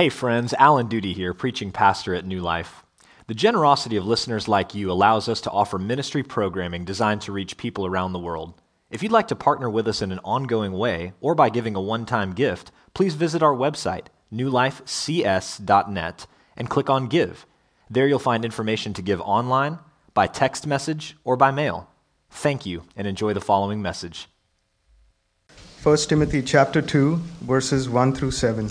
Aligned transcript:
Hey, 0.00 0.08
friends, 0.08 0.54
Alan 0.54 0.86
Duty 0.86 1.12
here, 1.12 1.34
preaching 1.34 1.72
pastor 1.72 2.14
at 2.14 2.24
New 2.24 2.40
Life. 2.40 2.84
The 3.26 3.34
generosity 3.34 3.96
of 3.96 4.06
listeners 4.06 4.48
like 4.48 4.74
you 4.74 4.90
allows 4.90 5.28
us 5.28 5.42
to 5.42 5.50
offer 5.50 5.78
ministry 5.78 6.22
programming 6.22 6.86
designed 6.86 7.20
to 7.20 7.32
reach 7.32 7.58
people 7.58 7.84
around 7.84 8.14
the 8.14 8.18
world. 8.18 8.54
If 8.90 9.02
you'd 9.02 9.12
like 9.12 9.28
to 9.28 9.36
partner 9.36 9.68
with 9.68 9.86
us 9.86 10.00
in 10.00 10.10
an 10.10 10.20
ongoing 10.24 10.72
way 10.72 11.12
or 11.20 11.34
by 11.34 11.50
giving 11.50 11.76
a 11.76 11.82
one 11.82 12.06
time 12.06 12.32
gift, 12.32 12.72
please 12.94 13.14
visit 13.14 13.42
our 13.42 13.54
website, 13.54 14.06
newlifecs.net, 14.32 16.26
and 16.56 16.70
click 16.70 16.88
on 16.88 17.06
Give. 17.06 17.44
There 17.90 18.08
you'll 18.08 18.18
find 18.18 18.42
information 18.42 18.94
to 18.94 19.02
give 19.02 19.20
online, 19.20 19.80
by 20.14 20.28
text 20.28 20.66
message, 20.66 21.18
or 21.24 21.36
by 21.36 21.50
mail. 21.50 21.90
Thank 22.30 22.64
you, 22.64 22.84
and 22.96 23.06
enjoy 23.06 23.34
the 23.34 23.40
following 23.42 23.82
message. 23.82 24.28
1 25.82 25.96
Timothy 26.08 26.40
chapter 26.40 26.80
2 26.80 27.16
verses 27.42 27.86
1 27.86 28.14
through 28.14 28.30
7. 28.30 28.70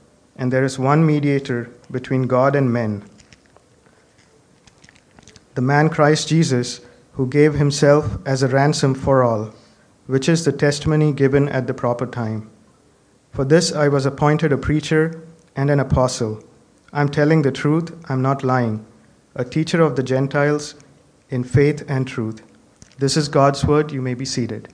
and 0.35 0.51
there 0.51 0.63
is 0.63 0.79
one 0.79 1.05
mediator 1.05 1.69
between 1.91 2.27
God 2.27 2.55
and 2.55 2.71
men, 2.71 3.03
the 5.55 5.61
man 5.61 5.89
Christ 5.89 6.29
Jesus, 6.29 6.81
who 7.13 7.27
gave 7.27 7.55
himself 7.55 8.17
as 8.25 8.41
a 8.41 8.47
ransom 8.47 8.95
for 8.95 9.21
all, 9.23 9.53
which 10.07 10.29
is 10.29 10.45
the 10.45 10.51
testimony 10.51 11.11
given 11.11 11.49
at 11.49 11.67
the 11.67 11.73
proper 11.73 12.05
time. 12.05 12.49
For 13.31 13.45
this 13.45 13.73
I 13.73 13.87
was 13.87 14.05
appointed 14.05 14.51
a 14.51 14.57
preacher 14.57 15.21
and 15.55 15.69
an 15.69 15.79
apostle. 15.79 16.43
I'm 16.93 17.09
telling 17.09 17.41
the 17.41 17.51
truth, 17.51 17.93
I'm 18.09 18.21
not 18.21 18.43
lying, 18.43 18.85
a 19.35 19.43
teacher 19.45 19.81
of 19.81 19.95
the 19.95 20.03
Gentiles 20.03 20.75
in 21.29 21.43
faith 21.43 21.83
and 21.87 22.07
truth. 22.07 22.41
This 22.97 23.17
is 23.17 23.27
God's 23.29 23.65
word. 23.65 23.91
You 23.91 24.01
may 24.01 24.13
be 24.13 24.25
seated. 24.25 24.73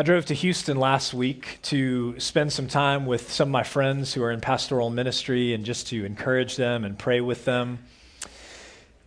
I 0.00 0.04
drove 0.04 0.26
to 0.26 0.34
Houston 0.34 0.76
last 0.76 1.12
week 1.12 1.58
to 1.62 2.20
spend 2.20 2.52
some 2.52 2.68
time 2.68 3.04
with 3.04 3.32
some 3.32 3.48
of 3.48 3.52
my 3.52 3.64
friends 3.64 4.14
who 4.14 4.22
are 4.22 4.30
in 4.30 4.40
pastoral 4.40 4.90
ministry 4.90 5.54
and 5.54 5.64
just 5.64 5.88
to 5.88 6.04
encourage 6.04 6.54
them 6.54 6.84
and 6.84 6.96
pray 6.96 7.20
with 7.20 7.44
them. 7.44 7.80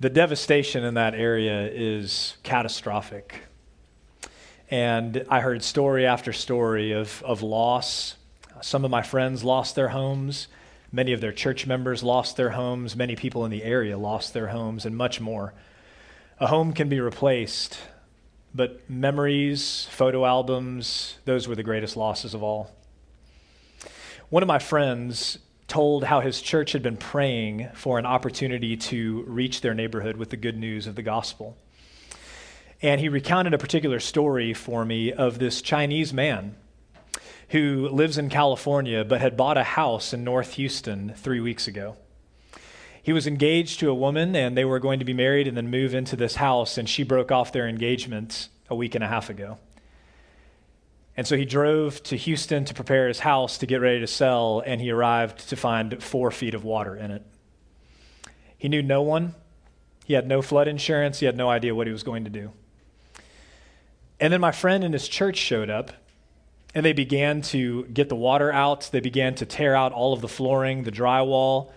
The 0.02 0.10
devastation 0.10 0.84
in 0.84 0.96
that 0.96 1.16
area 1.16 1.70
is 1.72 2.36
catastrophic. 2.44 3.36
And 4.70 5.26
I 5.30 5.40
heard 5.40 5.64
story 5.64 6.06
after 6.06 6.34
story 6.34 6.92
of, 6.92 7.24
of 7.26 7.42
loss. 7.42 8.18
Some 8.60 8.84
of 8.84 8.92
my 8.92 9.02
friends 9.02 9.46
lost 9.46 9.76
their 9.76 9.88
homes. 9.88 10.50
Many 10.92 11.14
of 11.14 11.22
their 11.22 11.32
church 11.32 11.66
members 11.66 12.04
lost 12.04 12.36
their 12.36 12.50
homes. 12.50 12.98
Many 12.98 13.16
people 13.16 13.46
in 13.46 13.52
the 13.52 13.64
area 13.64 13.98
lost 13.98 14.34
their 14.34 14.48
homes, 14.48 14.86
and 14.86 14.98
much 14.98 15.22
more. 15.22 15.54
A 16.42 16.48
home 16.48 16.74
can 16.74 16.90
be 16.90 17.00
replaced, 17.00 17.80
but 18.54 18.90
memories, 18.90 19.88
photo 19.92 20.26
albums, 20.26 21.18
those 21.26 21.48
were 21.48 21.56
the 21.56 21.64
greatest 21.64 21.96
losses 21.96 22.34
of 22.34 22.44
all. 22.44 22.72
One 24.30 24.44
of 24.44 24.48
my 24.48 24.60
friends 24.60 25.40
told 25.68 26.04
how 26.04 26.20
his 26.20 26.42
church 26.42 26.74
had 26.74 26.84
been 26.84 26.98
praying 26.98 27.70
for 27.74 27.98
an 27.98 28.06
opportunity 28.06 28.76
to 28.76 29.24
reach 29.24 29.62
their 29.62 29.74
neighborhood 29.74 30.18
with 30.18 30.30
the 30.30 30.38
good 30.38 30.58
news 30.58 30.86
of 30.86 30.96
the 30.96 31.02
gospel. 31.02 31.58
And 32.82 33.00
he 33.00 33.10
recounted 33.10 33.54
a 33.54 33.58
particular 33.58 34.00
story 34.00 34.54
for 34.54 34.84
me 34.84 35.14
of 35.14 35.40
this 35.40 35.62
Chinese 35.62 36.12
man 36.12 36.56
who 37.50 37.88
lives 37.90 38.18
in 38.18 38.30
California 38.30 39.06
but 39.06 39.22
had 39.22 39.38
bought 39.38 39.58
a 39.58 39.64
house 39.64 40.14
in 40.14 40.24
North 40.24 40.54
Houston 40.54 41.14
three 41.16 41.40
weeks 41.40 41.68
ago. 41.68 41.96
He 43.04 43.14
was 43.14 43.26
engaged 43.26 43.80
to 43.80 43.90
a 43.90 43.96
woman, 43.96 44.36
and 44.36 44.56
they 44.56 44.66
were 44.66 44.80
going 44.80 45.00
to 45.00 45.06
be 45.06 45.14
married 45.14 45.48
and 45.48 45.58
then 45.58 45.72
move 45.72 45.96
into 45.96 46.16
this 46.16 46.36
house, 46.36 46.78
and 46.78 46.88
she 46.88 47.04
broke 47.04 47.32
off 47.32 47.52
their 47.52 47.68
engagement 47.68 48.48
a 48.72 48.76
week 48.76 48.96
and 48.96 49.04
a 49.04 49.08
half 49.08 49.30
ago. 49.30 49.60
And 51.16 51.28
so 51.28 51.38
he 51.38 51.46
drove 51.46 52.02
to 52.04 52.16
Houston 52.16 52.66
to 52.66 52.74
prepare 52.74 53.08
his 53.08 53.20
house 53.20 53.60
to 53.60 53.66
get 53.68 53.82
ready 53.82 54.00
to 54.00 54.08
sell, 54.08 54.64
and 54.66 54.82
he 54.82 54.90
arrived 54.90 55.50
to 55.50 55.56
find 55.56 56.02
four 56.02 56.32
feet 56.32 56.56
of 56.56 56.64
water 56.64 56.96
in 56.96 57.12
it. 57.12 57.24
He 58.58 58.70
knew 58.70 58.82
no 58.82 59.02
one, 59.02 59.36
he 60.06 60.14
had 60.14 60.28
no 60.28 60.42
flood 60.42 60.68
insurance, 60.68 61.20
he 61.20 61.26
had 61.26 61.36
no 61.36 61.50
idea 61.50 61.76
what 61.76 61.86
he 61.86 61.94
was 61.94 62.04
going 62.04 62.24
to 62.24 62.30
do. 62.30 62.52
And 64.20 64.32
then 64.32 64.40
my 64.40 64.52
friend 64.52 64.84
and 64.84 64.94
his 64.94 65.10
church 65.10 65.38
showed 65.38 65.70
up, 65.70 65.92
and 66.74 66.86
they 66.86 66.94
began 66.94 67.42
to 67.42 67.84
get 67.86 68.08
the 68.08 68.16
water 68.16 68.52
out. 68.52 68.90
They 68.94 69.02
began 69.02 69.36
to 69.36 69.46
tear 69.46 69.76
out 69.76 69.92
all 69.92 70.14
of 70.14 70.22
the 70.22 70.30
flooring, 70.30 70.84
the 70.84 70.92
drywall 70.92 71.72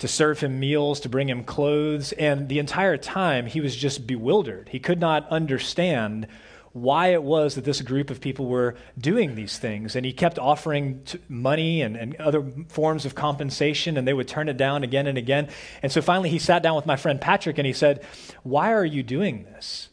to 0.00 0.08
serve 0.08 0.40
him 0.40 0.58
meals, 0.58 0.98
to 1.00 1.08
bring 1.08 1.28
him 1.28 1.44
clothes. 1.44 2.12
And 2.12 2.48
the 2.48 2.58
entire 2.58 2.96
time, 2.96 3.46
he 3.46 3.60
was 3.60 3.76
just 3.76 4.06
bewildered. 4.06 4.70
He 4.70 4.80
could 4.80 4.98
not 4.98 5.28
understand 5.28 6.26
why 6.72 7.08
it 7.08 7.22
was 7.22 7.56
that 7.56 7.64
this 7.64 7.82
group 7.82 8.10
of 8.10 8.20
people 8.20 8.46
were 8.46 8.76
doing 8.96 9.34
these 9.34 9.58
things. 9.58 9.94
And 9.94 10.06
he 10.06 10.12
kept 10.12 10.38
offering 10.38 11.02
money 11.28 11.82
and, 11.82 11.96
and 11.96 12.16
other 12.16 12.42
forms 12.68 13.04
of 13.04 13.14
compensation, 13.14 13.96
and 13.96 14.08
they 14.08 14.14
would 14.14 14.28
turn 14.28 14.48
it 14.48 14.56
down 14.56 14.84
again 14.84 15.06
and 15.06 15.18
again. 15.18 15.48
And 15.82 15.92
so 15.92 16.00
finally, 16.00 16.30
he 16.30 16.38
sat 16.38 16.62
down 16.62 16.76
with 16.76 16.86
my 16.86 16.96
friend 16.96 17.20
Patrick 17.20 17.58
and 17.58 17.66
he 17.66 17.72
said, 17.72 18.04
Why 18.42 18.72
are 18.72 18.84
you 18.84 19.02
doing 19.02 19.44
this? 19.44 19.90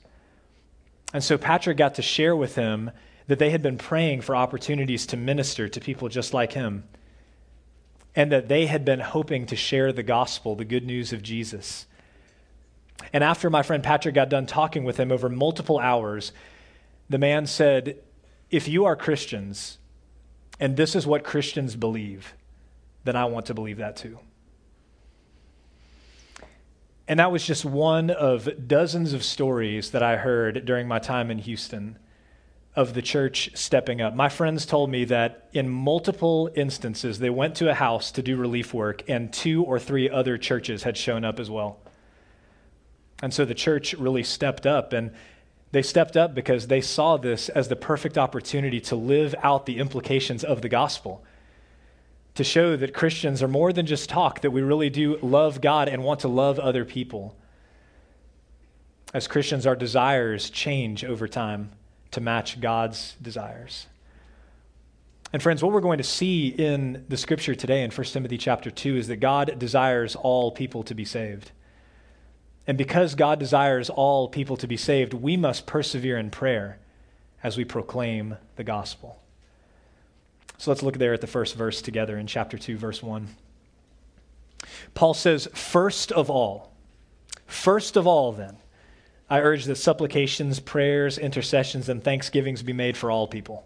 And 1.14 1.24
so 1.24 1.38
Patrick 1.38 1.78
got 1.78 1.96
to 1.96 2.02
share 2.02 2.36
with 2.36 2.56
him 2.56 2.92
that 3.28 3.40
they 3.40 3.50
had 3.50 3.62
been 3.62 3.78
praying 3.78 4.22
for 4.22 4.36
opportunities 4.36 5.06
to 5.08 5.18
minister 5.18 5.68
to 5.68 5.82
people 5.82 6.08
just 6.08 6.34
like 6.34 6.54
him 6.54 6.86
and 8.18 8.32
that 8.32 8.48
they 8.48 8.66
had 8.66 8.84
been 8.84 9.00
hoping 9.00 9.46
to 9.46 9.56
share 9.56 9.94
the 9.94 10.02
gospel, 10.02 10.56
the 10.56 10.66
good 10.66 10.84
news 10.84 11.14
of 11.14 11.22
Jesus. 11.22 11.86
And 13.14 13.24
after 13.24 13.48
my 13.48 13.62
friend 13.62 13.84
Patrick 13.84 14.16
got 14.16 14.28
done 14.28 14.48
talking 14.48 14.84
with 14.84 15.00
him 15.00 15.12
over 15.12 15.30
multiple 15.30 15.78
hours, 15.78 16.32
the 17.08 17.20
man 17.20 17.46
said, 17.46 18.00
If 18.50 18.68
you 18.68 18.86
are 18.86 18.96
Christians, 18.96 19.78
and 20.60 20.76
this 20.76 20.96
is 20.96 21.06
what 21.06 21.24
Christians 21.24 21.76
believe, 21.76 22.34
then 23.04 23.16
I 23.16 23.26
want 23.26 23.46
to 23.46 23.54
believe 23.54 23.78
that 23.78 23.96
too. 23.96 24.18
And 27.08 27.20
that 27.20 27.32
was 27.32 27.46
just 27.46 27.64
one 27.64 28.10
of 28.10 28.68
dozens 28.68 29.14
of 29.14 29.24
stories 29.24 29.92
that 29.92 30.02
I 30.02 30.18
heard 30.18 30.66
during 30.66 30.88
my 30.88 30.98
time 30.98 31.30
in 31.30 31.38
Houston 31.38 32.00
of 32.78 32.94
the 32.94 33.02
church 33.02 33.50
stepping 33.56 34.02
up. 34.02 34.14
My 34.14 34.30
friends 34.30 34.64
told 34.68 34.92
me 34.92 35.04
that 35.06 35.50
in 35.52 35.68
multiple 35.68 36.52
instances, 36.56 37.18
they 37.18 37.32
went 37.32 37.56
to 37.56 37.72
a 37.72 37.74
house 37.74 38.12
to 38.12 38.22
do 38.22 38.38
relief 38.38 38.72
work, 38.72 39.04
and 39.10 39.34
two 39.34 39.64
or 39.64 39.80
three 39.80 40.08
other 40.08 40.38
churches 40.38 40.84
had 40.84 40.96
shown 40.96 41.26
up 41.26 41.40
as 41.40 41.50
well. 41.50 41.80
And 43.24 43.34
so 43.34 43.46
the 43.46 43.56
church 43.56 43.96
really 43.96 44.22
stepped 44.22 44.68
up, 44.68 44.94
and 44.94 45.12
they 45.72 45.82
stepped 45.82 46.16
up 46.16 46.36
because 46.36 46.68
they 46.68 46.80
saw 46.80 47.18
this 47.18 47.50
as 47.50 47.68
the 47.68 47.76
perfect 47.76 48.16
opportunity 48.16 48.80
to 48.82 48.96
live 48.96 49.34
out 49.42 49.66
the 49.66 49.80
implications 49.80 50.44
of 50.44 50.62
the 50.62 50.70
gospel. 50.70 51.26
To 52.36 52.44
show 52.44 52.78
that 52.78 52.94
Christians 52.94 53.42
are 53.42 53.48
more 53.48 53.74
than 53.74 53.88
just 53.88 54.08
talk, 54.08 54.42
that 54.42 54.52
we 54.52 54.62
really 54.62 54.92
do 54.92 55.18
love 55.24 55.62
God 55.62 55.90
and 55.90 56.04
want 56.04 56.20
to 56.20 56.28
love 56.28 56.60
other 56.60 56.86
people. 56.86 57.36
As 59.16 59.28
Christians, 59.28 59.66
our 59.66 59.76
desires 59.76 60.52
change 60.52 61.04
over 61.04 61.28
time 61.28 61.72
to 62.12 62.22
match 62.22 62.60
God's 62.60 63.16
desires. 63.22 63.88
And 65.34 65.44
friends, 65.44 65.62
what 65.62 65.74
we're 65.74 65.82
going 65.82 65.98
to 65.98 66.04
see 66.04 66.48
in 66.48 67.06
the 67.10 67.18
scripture 67.18 67.54
today 67.54 67.84
in 67.84 67.92
1 67.92 68.08
Timothy 68.08 68.38
chapter 68.38 68.72
2 68.72 68.96
is 68.96 69.08
that 69.08 69.18
God 69.18 69.60
desires 69.60 70.16
all 70.16 70.52
people 70.52 70.84
to 70.84 70.96
be 70.96 71.04
saved. 71.04 71.52
And 72.66 72.78
because 72.78 73.16
God 73.16 73.40
desires 73.40 73.90
all 73.90 74.30
people 74.30 74.58
to 74.58 74.68
be 74.68 74.78
saved, 74.78 75.14
we 75.14 75.36
must 75.38 75.66
persevere 75.66 76.18
in 76.18 76.30
prayer 76.30 76.80
as 77.44 77.58
we 77.58 77.66
proclaim 77.66 78.38
the 78.56 78.64
gospel. 78.64 79.22
So 80.58 80.72
let's 80.72 80.84
look 80.84 80.98
there 80.98 81.14
at 81.14 81.22
the 81.22 81.28
first 81.28 81.56
verse 81.56 81.82
together 81.82 82.18
in 82.18 82.26
chapter 82.26 82.58
2, 82.58 82.78
verse 82.78 83.04
1. 83.04 83.28
Paul 84.96 85.14
says, 85.14 85.48
First 85.54 86.12
of 86.12 86.30
all, 86.30 86.72
first 87.46 87.96
of 87.96 88.08
all, 88.08 88.32
then, 88.32 88.58
I 89.30 89.42
urge 89.42 89.66
that 89.66 89.76
supplications, 89.76 90.60
prayers, 90.60 91.18
intercessions, 91.18 91.90
and 91.90 92.04
thanksgivings 92.04 92.64
be 92.64 92.74
made 92.74 92.96
for 92.96 93.12
all 93.12 93.28
people. 93.28 93.66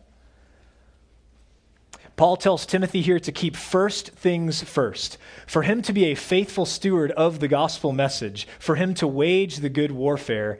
Paul 2.16 2.38
tells 2.38 2.66
Timothy 2.66 3.02
here 3.02 3.20
to 3.20 3.32
keep 3.32 3.56
first 3.56 4.10
things 4.12 4.62
first. 4.64 5.18
For 5.48 5.64
him 5.64 5.82
to 5.84 5.94
be 5.94 6.06
a 6.06 6.16
faithful 6.16 6.66
steward 6.66 7.12
of 7.12 7.40
the 7.40 7.48
gospel 7.48 7.94
message, 7.94 8.48
for 8.60 8.76
him 8.76 8.94
to 8.96 9.08
wage 9.08 9.58
the 9.58 9.70
good 9.70 9.92
warfare, 9.92 10.60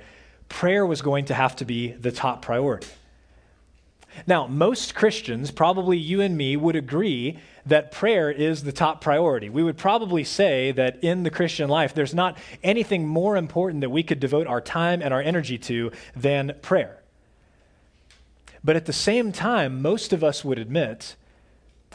prayer 0.50 0.86
was 0.86 1.02
going 1.02 1.26
to 1.26 1.34
have 1.34 1.56
to 1.58 1.66
be 1.66 1.92
the 1.92 2.12
top 2.12 2.42
priority. 2.42 2.88
Now, 4.28 4.48
most 4.48 4.96
Christians, 4.96 5.52
probably 5.52 5.98
you 5.98 6.22
and 6.22 6.36
me, 6.36 6.58
would 6.58 6.76
agree 6.76 7.40
that 7.66 7.92
prayer 7.92 8.32
is 8.32 8.64
the 8.64 8.72
top 8.72 9.02
priority. 9.02 9.50
We 9.50 9.64
would 9.64 9.78
probably 9.78 10.24
say 10.24 10.72
that 10.72 11.04
in 11.04 11.24
the 11.24 11.30
Christian 11.30 11.70
life, 11.70 11.94
there's 11.94 12.14
not 12.14 12.38
anything 12.64 13.08
more 13.08 13.38
important 13.38 13.82
that 13.82 13.90
we 13.90 14.04
could 14.04 14.20
devote 14.20 14.48
our 14.48 14.62
time 14.62 15.02
and 15.02 15.14
our 15.14 15.22
energy 15.22 15.58
to 15.60 15.92
than 16.16 16.54
prayer. 16.62 17.02
But 18.64 18.76
at 18.76 18.86
the 18.86 18.94
same 18.94 19.32
time, 19.32 19.82
most 19.82 20.14
of 20.14 20.24
us 20.24 20.46
would 20.46 20.60
admit 20.60 21.16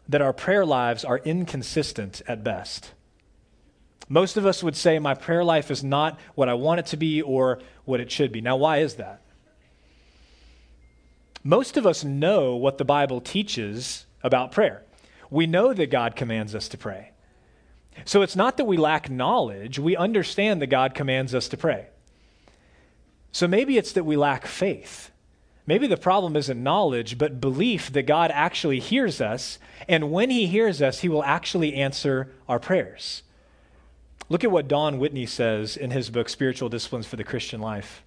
that 0.09 0.23
our 0.23 0.33
prayer 0.33 0.65
lives 0.65 1.05
are 1.05 1.19
inconsistent 1.19 2.23
at 2.29 2.45
best. 2.45 2.93
Most 4.09 4.37
of 4.37 4.47
us 4.47 4.63
would 4.63 4.77
say, 4.77 4.99
My 4.99 5.15
prayer 5.15 5.43
life 5.43 5.71
is 5.71 5.83
not 5.83 6.19
what 6.35 6.49
I 6.49 6.55
want 6.55 6.81
it 6.81 6.87
to 6.87 6.97
be 6.97 7.23
or 7.23 7.61
what 7.85 8.01
it 8.01 8.11
should 8.11 8.31
be. 8.31 8.41
Now, 8.41 8.57
why 8.57 8.79
is 8.79 8.95
that? 8.95 9.21
Most 11.43 11.77
of 11.77 11.87
us 11.87 12.05
know 12.05 12.57
what 12.57 12.79
the 12.79 12.85
Bible 12.85 13.21
teaches 13.21 14.07
about 14.23 14.53
prayer. 14.53 14.83
We 15.31 15.47
know 15.47 15.73
that 15.73 15.91
God 15.91 16.17
commands 16.17 16.55
us 16.55 16.69
to 16.69 16.79
pray. 16.79 17.13
So 18.05 18.23
it's 18.23 18.37
not 18.37 18.57
that 18.59 18.67
we 18.67 18.77
lack 18.77 19.11
knowledge, 19.11 19.79
we 19.79 19.97
understand 19.97 20.61
that 20.61 20.67
God 20.67 20.95
commands 20.95 21.35
us 21.35 21.49
to 21.49 21.57
pray. 21.57 21.87
So 23.33 23.49
maybe 23.49 23.79
it's 23.79 23.93
that 23.93 24.05
we 24.05 24.17
lack 24.17 24.47
faith. 24.47 25.11
Maybe 25.67 25.87
the 25.87 25.97
problem 25.97 26.37
isn't 26.37 26.63
knowledge, 26.63 27.19
but 27.19 27.41
belief 27.41 27.93
that 27.93 28.05
God 28.05 28.31
actually 28.33 28.79
hears 28.79 29.21
us, 29.21 29.59
and 29.89 30.13
when 30.13 30.31
He 30.31 30.47
hears 30.47 30.81
us, 30.81 31.01
He 31.01 31.09
will 31.09 31.25
actually 31.25 31.75
answer 31.75 32.33
our 32.49 32.61
prayers. 32.61 33.23
Look 34.29 34.43
at 34.43 34.51
what 34.51 34.69
Don 34.69 34.99
Whitney 34.99 35.27
says 35.27 35.77
in 35.77 35.93
his 35.93 36.11
book, 36.11 36.29
Spiritual 36.29 36.69
Disciplines 36.69 37.07
for 37.07 37.17
the 37.17 37.25
Christian 37.25 37.61
Life. 37.61 38.03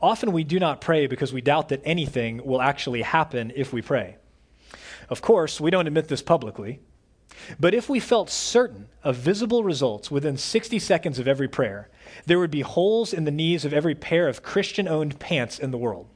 Often 0.00 0.32
we 0.32 0.44
do 0.44 0.58
not 0.58 0.80
pray 0.80 1.06
because 1.06 1.32
we 1.32 1.42
doubt 1.42 1.68
that 1.68 1.82
anything 1.84 2.44
will 2.44 2.62
actually 2.62 3.02
happen 3.02 3.52
if 3.54 3.72
we 3.72 3.82
pray. 3.82 4.16
Of 5.10 5.20
course, 5.20 5.60
we 5.60 5.70
don't 5.70 5.88
admit 5.88 6.08
this 6.08 6.22
publicly, 6.22 6.78
but 7.58 7.74
if 7.74 7.88
we 7.88 8.00
felt 8.00 8.30
certain 8.30 8.88
of 9.02 9.16
visible 9.16 9.64
results 9.64 10.10
within 10.10 10.36
60 10.36 10.78
seconds 10.78 11.18
of 11.18 11.26
every 11.26 11.48
prayer, 11.48 11.88
there 12.26 12.38
would 12.38 12.50
be 12.50 12.60
holes 12.60 13.12
in 13.12 13.24
the 13.24 13.30
knees 13.30 13.64
of 13.64 13.72
every 13.72 13.94
pair 13.94 14.28
of 14.28 14.42
Christian 14.42 14.86
owned 14.86 15.18
pants 15.18 15.58
in 15.58 15.72
the 15.72 15.78
world. 15.78 16.06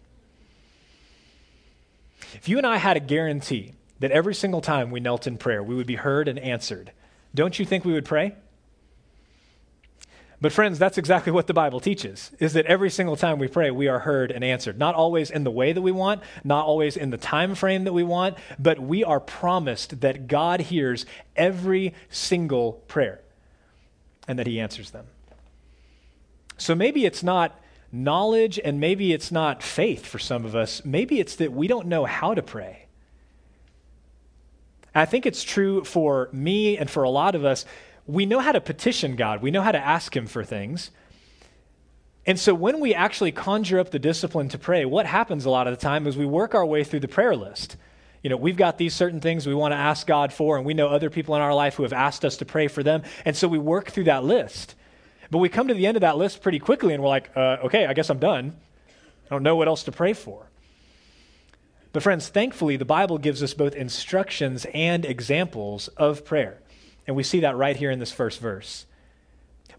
If 2.35 2.49
you 2.49 2.57
and 2.57 2.67
I 2.67 2.77
had 2.77 2.97
a 2.97 3.01
guarantee 3.01 3.75
that 4.01 4.11
every 4.11 4.35
single 4.35 4.61
time 4.61 4.91
we 4.91 5.01
knelt 5.01 5.27
in 5.27 5.39
prayer, 5.39 5.63
we 5.63 5.75
would 5.75 5.87
be 5.87 5.97
heard 5.97 6.29
and 6.29 6.39
answered, 6.39 6.93
don't 7.35 7.59
you 7.59 7.65
think 7.65 7.85
we 7.85 7.93
would 7.93 8.05
pray? 8.05 8.35
But 10.45 10.53
friends, 10.53 10.79
that's 10.79 10.99
exactly 10.99 11.33
what 11.33 11.47
the 11.47 11.55
Bible 11.55 11.81
teaches, 11.81 12.31
is 12.39 12.53
that 12.53 12.67
every 12.67 12.91
single 12.91 13.17
time 13.17 13.39
we 13.39 13.49
pray, 13.49 13.71
we 13.71 13.89
are 13.89 14.01
heard 14.01 14.31
and 14.31 14.45
answered. 14.45 14.79
Not 14.79 14.95
always 14.95 15.31
in 15.31 15.43
the 15.43 15.51
way 15.51 15.73
that 15.73 15.81
we 15.81 15.91
want, 15.91 16.23
not 16.45 16.67
always 16.67 16.99
in 16.99 17.09
the 17.09 17.17
time 17.17 17.55
frame 17.55 17.85
that 17.85 17.95
we 17.95 18.03
want, 18.03 18.37
but 18.59 18.79
we 18.79 19.05
are 19.05 19.21
promised 19.21 20.03
that 20.03 20.27
God 20.29 20.61
hears 20.61 21.07
every 21.35 21.95
single 22.11 22.75
prayer 22.89 23.23
and 24.29 24.39
that 24.39 24.47
he 24.47 24.61
answers 24.61 24.91
them. 24.91 25.07
So 26.59 26.75
maybe 26.75 27.07
it's 27.07 27.23
not 27.23 27.59
knowledge 27.91 28.61
and 28.63 28.79
maybe 28.79 29.15
it's 29.15 29.33
not 29.33 29.63
faith 29.63 30.05
for 30.05 30.19
some 30.19 30.45
of 30.45 30.55
us. 30.55 30.85
Maybe 30.85 31.21
it's 31.21 31.37
that 31.37 31.55
we 31.55 31.69
don't 31.69 31.87
know 31.87 32.05
how 32.05 32.35
to 32.35 32.43
pray. 32.43 32.85
I 34.95 35.07
think 35.07 35.25
it's 35.25 35.43
true 35.43 35.85
for 35.85 36.29
me 36.33 36.77
and 36.77 36.91
for 36.91 37.03
a 37.03 37.09
lot 37.09 37.35
of 37.35 37.47
us 37.47 37.65
we 38.07 38.27
know 38.27 38.41
how 38.41 38.53
to 38.53 38.61
petition 38.61 39.17
God, 39.17 39.43
we 39.43 39.51
know 39.51 39.63
how 39.63 39.73
to 39.73 39.79
ask 39.79 40.15
Him 40.17 40.27
for 40.27 40.45
things. 40.45 40.91
And 42.27 42.41
so 42.41 42.55
when 42.55 42.81
we 42.81 42.95
actually 42.95 43.33
conjure 43.33 43.79
up 43.79 43.91
the 43.91 43.99
discipline 43.99 44.49
to 44.51 44.59
pray, 44.59 44.85
what 44.85 45.05
happens 45.05 45.45
a 45.45 45.51
lot 45.51 45.67
of 45.67 45.75
the 45.75 45.81
time 45.81 46.07
is 46.07 46.17
we 46.17 46.25
work 46.25 46.55
our 46.55 46.65
way 46.65 46.83
through 46.83 47.01
the 47.01 47.09
prayer 47.09 47.37
list. 47.37 47.77
You 48.23 48.31
know, 48.31 48.39
we've 48.39 48.57
got 48.57 48.79
these 48.79 48.95
certain 48.95 49.21
things 49.21 49.47
we 49.47 49.55
want 49.55 49.73
to 49.73 49.77
ask 49.77 50.07
God 50.07 50.33
for, 50.33 50.57
and 50.57 50.65
we 50.65 50.73
know 50.73 50.89
other 50.89 51.11
people 51.11 51.37
in 51.37 51.43
our 51.43 51.55
life 51.55 51.75
who 51.75 51.83
have 51.83 51.93
asked 51.93 52.25
us 52.25 52.39
to 52.39 52.47
pray 52.47 52.69
for 52.69 52.83
them. 52.83 53.03
And 53.27 53.37
so 53.37 53.47
we 53.47 53.59
work 53.59 53.91
through 53.91 54.05
that 54.05 54.25
list. 54.25 54.75
But 55.31 55.39
we 55.39 55.51
come 55.51 55.69
to 55.69 55.75
the 55.75 55.87
end 55.87 55.99
of 55.99 56.01
that 56.01 56.17
list 56.17 56.41
pretty 56.41 56.59
quickly, 56.59 56.95
and 56.95 57.03
we're 57.03 57.11
like, 57.11 57.31
uh, 57.37 57.59
okay, 57.65 57.85
I 57.85 57.93
guess 57.93 58.09
I'm 58.09 58.19
done. 58.19 58.57
I 59.27 59.29
don't 59.29 59.43
know 59.43 59.57
what 59.57 59.69
else 59.69 59.83
to 59.85 59.93
pray 59.93 60.15
for. 60.15 60.47
But, 61.93 62.03
friends, 62.03 62.29
thankfully, 62.29 62.77
the 62.77 62.87
Bible 62.87 63.19
gives 63.19 63.43
us 63.43 63.53
both 63.53 63.75
instructions 63.75 64.67
and 64.73 65.05
examples 65.05 65.89
of 65.89 66.25
prayer. 66.25 66.59
And 67.07 67.17
we 67.17 67.23
see 67.23 67.41
that 67.41 67.57
right 67.57 67.77
here 67.77 67.91
in 67.91 67.99
this 67.99 68.13
first 68.13 68.41
verse. 68.41 68.87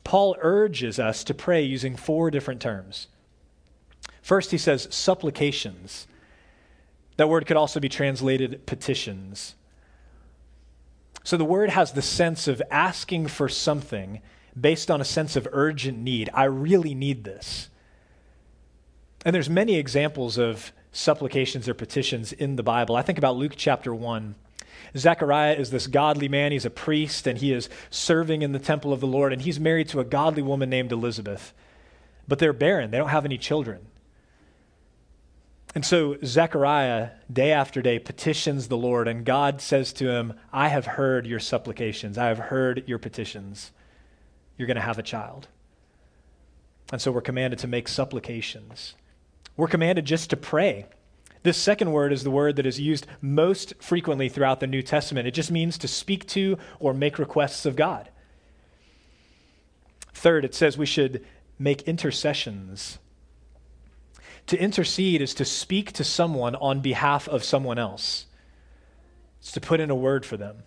Paul 0.04 0.36
urges 0.39 1.00
us 1.00 1.24
to 1.24 1.33
pray 1.33 1.63
using 1.63 1.95
four 1.95 2.30
different 2.30 2.62
terms. 2.62 3.07
First, 4.22 4.51
he 4.51 4.57
says 4.57 4.88
supplications. 4.92 6.07
That 7.18 7.30
word 7.30 7.45
could 7.48 7.57
also 7.57 7.80
be 7.80 7.89
translated 7.89 8.66
petitions. 8.66 9.56
So 11.24 11.38
the 11.38 11.45
word 11.45 11.72
has 11.72 11.92
the 11.92 12.01
sense 12.01 12.48
of 12.48 12.62
asking 12.69 13.27
for 13.27 13.50
something 13.50 14.22
based 14.60 14.92
on 14.92 15.01
a 15.01 15.06
sense 15.06 15.36
of 15.36 15.48
urgent 15.51 15.98
need. 15.98 16.30
I 16.33 16.44
really 16.45 16.94
need 16.94 17.24
this. 17.24 17.69
And 19.25 19.33
there's 19.33 19.50
many 19.50 19.75
examples 19.75 20.38
of 20.38 20.72
supplications 20.92 21.68
or 21.68 21.74
petitions 21.74 22.31
in 22.31 22.57
the 22.57 22.63
Bible. 22.63 22.95
I 22.95 23.01
think 23.01 23.18
about 23.18 23.38
Luke 23.38 23.54
chapter 23.56 23.94
1 23.94 24.36
Zechariah 24.97 25.56
is 25.56 25.71
this 25.71 25.88
godly 25.88 26.30
man. 26.30 26.51
He's 26.51 26.65
a 26.65 26.69
priest 26.69 27.27
and 27.27 27.38
he 27.38 27.51
is 27.51 27.69
serving 27.89 28.42
in 28.42 28.51
the 28.51 28.59
temple 28.59 28.94
of 28.94 29.00
the 29.00 29.07
Lord, 29.07 29.33
and 29.33 29.42
he's 29.42 29.59
married 29.59 29.89
to 29.89 30.00
a 30.00 30.06
godly 30.06 30.42
woman 30.42 30.69
named 30.69 30.92
Elizabeth. 30.92 31.53
But 32.27 32.39
they're 32.39 32.53
barren, 32.53 32.92
they 32.92 32.97
don't 32.97 33.09
have 33.09 33.25
any 33.25 33.38
children. 33.38 33.88
And 35.75 35.86
so 35.86 36.15
Zechariah, 36.24 37.09
day 37.31 37.51
after 37.51 37.81
day, 37.81 38.00
petitions 38.00 38.69
the 38.69 38.77
Lord, 38.77 39.09
and 39.09 39.25
God 39.25 39.59
says 39.59 39.92
to 39.94 40.09
him, 40.09 40.33
I 40.53 40.69
have 40.69 40.86
heard 40.86 41.27
your 41.27 41.41
supplications, 41.41 42.18
I 42.18 42.27
have 42.27 42.38
heard 42.39 42.83
your 42.88 42.98
petitions. 42.98 43.71
You're 44.57 44.68
going 44.68 44.75
to 44.75 44.81
have 44.81 44.98
a 44.98 45.03
child. 45.03 45.50
And 46.94 47.01
so 47.01 47.12
we're 47.12 47.19
commanded 47.19 47.59
to 47.59 47.68
make 47.68 47.89
supplications. 47.89 48.94
We're 49.57 49.68
commanded 49.68 50.06
just 50.06 50.30
to 50.30 50.38
pray. 50.38 50.86
This 51.45 51.57
second 51.57 51.92
word 51.92 52.12
is 52.12 52.24
the 52.24 52.31
word 52.31 52.56
that 52.56 52.65
is 52.65 52.80
used 52.80 53.06
most 53.21 53.75
frequently 53.80 54.30
throughout 54.30 54.62
the 54.62 54.65
New 54.65 54.81
Testament. 54.81 55.27
It 55.27 55.36
just 55.36 55.51
means 55.51 55.77
to 55.77 55.88
speak 55.88 56.25
to 56.30 56.57
or 56.80 56.92
make 56.92 57.19
requests 57.19 57.68
of 57.68 57.75
God. 57.75 58.09
Third, 60.12 60.44
it 60.44 60.56
says 60.56 60.75
we 60.75 60.88
should 60.88 61.24
make 61.59 61.83
intercessions. 61.83 62.97
To 64.47 64.57
intercede 64.57 65.21
is 65.21 65.36
to 65.36 65.45
speak 65.45 65.92
to 65.92 66.03
someone 66.03 66.56
on 66.56 66.81
behalf 66.81 67.27
of 67.27 67.44
someone 67.44 67.77
else, 67.77 68.25
it's 69.39 69.51
to 69.51 69.62
put 69.62 69.80
in 69.80 69.91
a 69.91 69.95
word 69.95 70.25
for 70.25 70.38
them. 70.38 70.63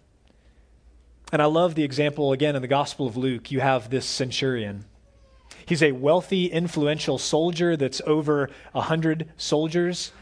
And 1.33 1.43
I 1.43 1.47
love 1.47 1.75
the 1.75 1.83
example 1.83 2.31
again 2.31 2.55
in 2.55 2.63
the 2.63 2.69
Gospel 2.69 3.09
of 3.09 3.17
Luke. 3.17 3.51
You 3.51 3.59
have 3.59 3.91
this 3.91 4.07
centurion. 4.07 4.85
He's 5.67 5.83
a 5.83 5.91
wealthy, 5.91 6.47
influential 6.47 7.19
soldier 7.19 7.77
that's 7.77 8.01
over 8.07 8.49
a 8.77 8.83
hundred 8.83 9.33
soldiers 9.37 10.13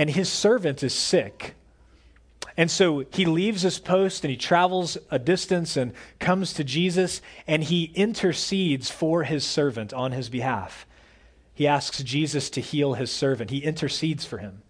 and 0.00 0.08
his 0.08 0.30
servant 0.30 0.82
is 0.82 0.94
sick. 0.94 1.54
And 2.56 2.70
so 2.70 3.04
he 3.12 3.26
leaves 3.26 3.60
his 3.60 3.78
post 3.78 4.24
and 4.24 4.30
he 4.30 4.36
travels 4.38 4.96
a 5.10 5.18
distance 5.18 5.76
and 5.76 5.92
comes 6.18 6.54
to 6.54 6.64
Jesus 6.64 7.20
and 7.46 7.62
he 7.62 7.92
intercedes 7.94 8.90
for 8.90 9.24
his 9.24 9.44
servant 9.44 9.92
on 9.92 10.12
his 10.12 10.30
behalf. 10.30 10.86
He 11.52 11.66
asks 11.66 12.02
Jesus 12.02 12.48
to 12.48 12.62
heal 12.62 12.94
his 12.94 13.10
servant, 13.10 13.50
he 13.50 13.58
intercedes 13.58 14.24
for 14.24 14.38
him. 14.38 14.62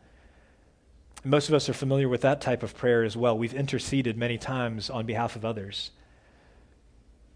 most 1.23 1.49
of 1.49 1.55
us 1.55 1.69
are 1.69 1.75
familiar 1.75 2.09
with 2.09 2.23
that 2.23 2.41
type 2.41 2.65
of 2.65 2.77
prayer 2.77 3.05
as 3.05 3.17
well. 3.17 3.39
We've 3.39 3.55
interceded 3.55 4.17
many 4.17 4.37
times 4.37 4.91
on 4.91 5.07
behalf 5.07 5.37
of 5.37 5.45
others. 5.45 5.93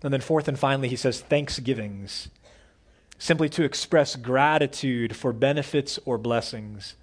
And 0.02 0.12
then, 0.12 0.20
fourth 0.20 0.48
and 0.48 0.58
finally, 0.58 0.88
he 0.88 0.96
says 0.96 1.20
thanksgivings, 1.20 2.28
simply 3.18 3.48
to 3.50 3.62
express 3.62 4.16
gratitude 4.16 5.14
for 5.14 5.32
benefits 5.32 6.00
or 6.04 6.18
blessings. 6.18 6.96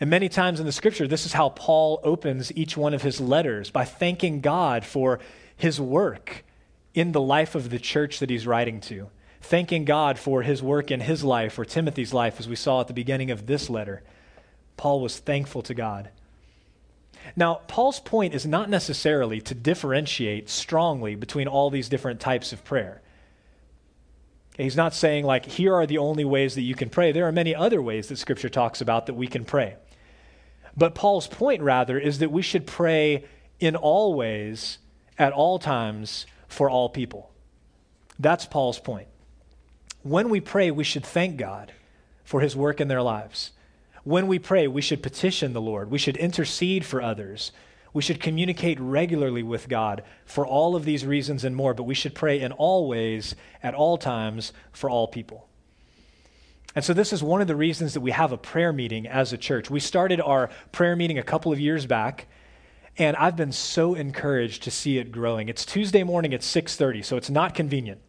And 0.00 0.08
many 0.08 0.30
times 0.30 0.58
in 0.58 0.66
the 0.66 0.72
scripture, 0.72 1.06
this 1.06 1.26
is 1.26 1.34
how 1.34 1.50
Paul 1.50 2.00
opens 2.02 2.50
each 2.56 2.74
one 2.74 2.94
of 2.94 3.02
his 3.02 3.20
letters 3.20 3.70
by 3.70 3.84
thanking 3.84 4.40
God 4.40 4.84
for 4.84 5.20
his 5.54 5.78
work 5.78 6.42
in 6.94 7.12
the 7.12 7.20
life 7.20 7.54
of 7.54 7.68
the 7.68 7.78
church 7.78 8.18
that 8.18 8.30
he's 8.30 8.46
writing 8.46 8.80
to. 8.80 9.10
Thanking 9.42 9.84
God 9.84 10.18
for 10.18 10.42
his 10.42 10.62
work 10.62 10.90
in 10.90 11.00
his 11.00 11.22
life 11.22 11.58
or 11.58 11.66
Timothy's 11.66 12.14
life, 12.14 12.40
as 12.40 12.48
we 12.48 12.56
saw 12.56 12.80
at 12.80 12.86
the 12.86 12.94
beginning 12.94 13.30
of 13.30 13.46
this 13.46 13.68
letter. 13.68 14.02
Paul 14.78 15.00
was 15.00 15.18
thankful 15.18 15.60
to 15.62 15.74
God. 15.74 16.08
Now, 17.36 17.60
Paul's 17.68 18.00
point 18.00 18.34
is 18.34 18.46
not 18.46 18.70
necessarily 18.70 19.42
to 19.42 19.54
differentiate 19.54 20.48
strongly 20.48 21.14
between 21.14 21.46
all 21.46 21.68
these 21.68 21.90
different 21.90 22.20
types 22.20 22.52
of 22.54 22.64
prayer. 22.64 23.02
He's 24.56 24.76
not 24.76 24.94
saying, 24.94 25.26
like, 25.26 25.44
here 25.44 25.74
are 25.74 25.86
the 25.86 25.98
only 25.98 26.24
ways 26.24 26.54
that 26.54 26.62
you 26.62 26.74
can 26.74 26.88
pray. 26.88 27.12
There 27.12 27.28
are 27.28 27.32
many 27.32 27.54
other 27.54 27.82
ways 27.82 28.08
that 28.08 28.16
Scripture 28.16 28.48
talks 28.48 28.80
about 28.80 29.06
that 29.06 29.14
we 29.14 29.26
can 29.26 29.44
pray. 29.44 29.76
But 30.76 30.94
Paul's 30.94 31.26
point, 31.26 31.62
rather, 31.62 31.98
is 31.98 32.18
that 32.18 32.30
we 32.30 32.42
should 32.42 32.66
pray 32.66 33.24
in 33.58 33.76
all 33.76 34.14
ways, 34.14 34.78
at 35.18 35.32
all 35.32 35.58
times, 35.58 36.26
for 36.48 36.70
all 36.70 36.88
people. 36.88 37.30
That's 38.18 38.46
Paul's 38.46 38.78
point. 38.78 39.08
When 40.02 40.30
we 40.30 40.40
pray, 40.40 40.70
we 40.70 40.84
should 40.84 41.04
thank 41.04 41.36
God 41.36 41.72
for 42.24 42.40
his 42.40 42.56
work 42.56 42.80
in 42.80 42.88
their 42.88 43.02
lives. 43.02 43.52
When 44.04 44.26
we 44.26 44.38
pray, 44.38 44.66
we 44.66 44.80
should 44.80 45.02
petition 45.02 45.52
the 45.52 45.60
Lord. 45.60 45.90
We 45.90 45.98
should 45.98 46.16
intercede 46.16 46.86
for 46.86 47.02
others. 47.02 47.52
We 47.92 48.02
should 48.02 48.20
communicate 48.20 48.80
regularly 48.80 49.42
with 49.42 49.68
God 49.68 50.02
for 50.24 50.46
all 50.46 50.76
of 50.76 50.84
these 50.84 51.04
reasons 51.04 51.44
and 51.44 51.54
more, 51.54 51.74
but 51.74 51.82
we 51.82 51.94
should 51.94 52.14
pray 52.14 52.40
in 52.40 52.52
all 52.52 52.88
ways, 52.88 53.34
at 53.62 53.74
all 53.74 53.98
times, 53.98 54.52
for 54.72 54.88
all 54.88 55.08
people. 55.08 55.48
And 56.74 56.84
so, 56.84 56.94
this 56.94 57.12
is 57.12 57.22
one 57.22 57.40
of 57.40 57.48
the 57.48 57.56
reasons 57.56 57.94
that 57.94 58.00
we 58.00 58.12
have 58.12 58.30
a 58.30 58.38
prayer 58.38 58.72
meeting 58.72 59.06
as 59.06 59.32
a 59.32 59.38
church. 59.38 59.70
We 59.70 59.80
started 59.80 60.20
our 60.20 60.50
prayer 60.70 60.94
meeting 60.94 61.18
a 61.18 61.22
couple 61.22 61.52
of 61.52 61.58
years 61.58 61.84
back, 61.84 62.26
and 62.96 63.16
I've 63.16 63.36
been 63.36 63.52
so 63.52 63.94
encouraged 63.94 64.62
to 64.64 64.70
see 64.70 64.98
it 64.98 65.10
growing. 65.10 65.48
It's 65.48 65.64
Tuesday 65.64 66.04
morning 66.04 66.32
at 66.32 66.42
6:30, 66.42 67.02
so 67.02 67.16
it's 67.16 67.30
not 67.30 67.54
convenient. 67.54 68.00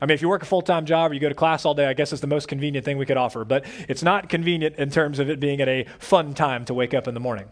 I 0.00 0.06
mean, 0.06 0.14
if 0.14 0.22
you 0.22 0.28
work 0.28 0.42
a 0.42 0.46
full 0.46 0.62
time 0.62 0.84
job 0.84 1.10
or 1.10 1.14
you 1.14 1.20
go 1.20 1.28
to 1.28 1.34
class 1.34 1.64
all 1.64 1.74
day, 1.74 1.86
I 1.86 1.92
guess 1.92 2.12
it's 2.12 2.20
the 2.20 2.26
most 2.26 2.48
convenient 2.48 2.84
thing 2.84 2.98
we 2.98 3.06
could 3.06 3.16
offer, 3.16 3.44
but 3.44 3.64
it's 3.88 4.02
not 4.02 4.28
convenient 4.28 4.76
in 4.76 4.90
terms 4.90 5.18
of 5.18 5.30
it 5.30 5.38
being 5.38 5.60
at 5.60 5.68
a 5.68 5.86
fun 5.98 6.34
time 6.34 6.64
to 6.66 6.74
wake 6.74 6.92
up 6.92 7.06
in 7.06 7.14
the 7.14 7.20
morning. 7.20 7.48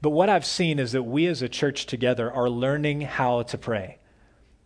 But 0.00 0.10
what 0.10 0.28
I've 0.28 0.46
seen 0.46 0.78
is 0.78 0.92
that 0.92 1.02
we 1.02 1.26
as 1.26 1.42
a 1.42 1.48
church 1.48 1.86
together 1.86 2.32
are 2.32 2.48
learning 2.48 3.02
how 3.02 3.42
to 3.42 3.58
pray. 3.58 3.98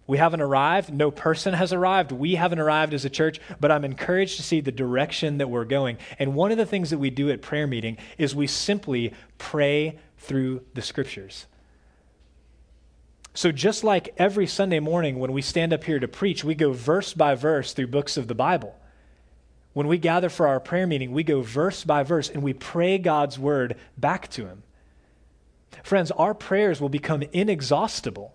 We 0.08 0.16
haven't 0.16 0.40
arrived. 0.40 0.90
No 0.90 1.10
person 1.10 1.52
has 1.52 1.74
arrived. 1.74 2.12
We 2.12 2.34
haven't 2.36 2.58
arrived 2.58 2.94
as 2.94 3.04
a 3.04 3.10
church, 3.10 3.40
but 3.60 3.70
I'm 3.70 3.84
encouraged 3.84 4.38
to 4.38 4.42
see 4.42 4.62
the 4.62 4.72
direction 4.72 5.36
that 5.36 5.50
we're 5.50 5.66
going. 5.66 5.98
And 6.18 6.34
one 6.34 6.50
of 6.50 6.56
the 6.56 6.64
things 6.64 6.88
that 6.90 6.98
we 6.98 7.10
do 7.10 7.30
at 7.30 7.42
prayer 7.42 7.66
meeting 7.66 7.98
is 8.16 8.34
we 8.34 8.46
simply 8.46 9.12
pray 9.36 9.98
through 10.16 10.64
the 10.72 10.80
scriptures. 10.80 11.44
So, 13.34 13.52
just 13.52 13.84
like 13.84 14.14
every 14.16 14.46
Sunday 14.46 14.80
morning 14.80 15.18
when 15.18 15.32
we 15.34 15.42
stand 15.42 15.74
up 15.74 15.84
here 15.84 16.00
to 16.00 16.08
preach, 16.08 16.42
we 16.42 16.54
go 16.54 16.72
verse 16.72 17.12
by 17.12 17.34
verse 17.34 17.74
through 17.74 17.88
books 17.88 18.16
of 18.16 18.28
the 18.28 18.34
Bible. 18.34 18.74
When 19.74 19.88
we 19.88 19.98
gather 19.98 20.30
for 20.30 20.48
our 20.48 20.58
prayer 20.58 20.86
meeting, 20.86 21.12
we 21.12 21.22
go 21.22 21.42
verse 21.42 21.84
by 21.84 22.02
verse 22.02 22.30
and 22.30 22.42
we 22.42 22.54
pray 22.54 22.96
God's 22.96 23.38
word 23.38 23.76
back 23.98 24.28
to 24.30 24.46
Him. 24.46 24.62
Friends, 25.82 26.10
our 26.12 26.32
prayers 26.32 26.80
will 26.80 26.88
become 26.88 27.22
inexhaustible 27.34 28.34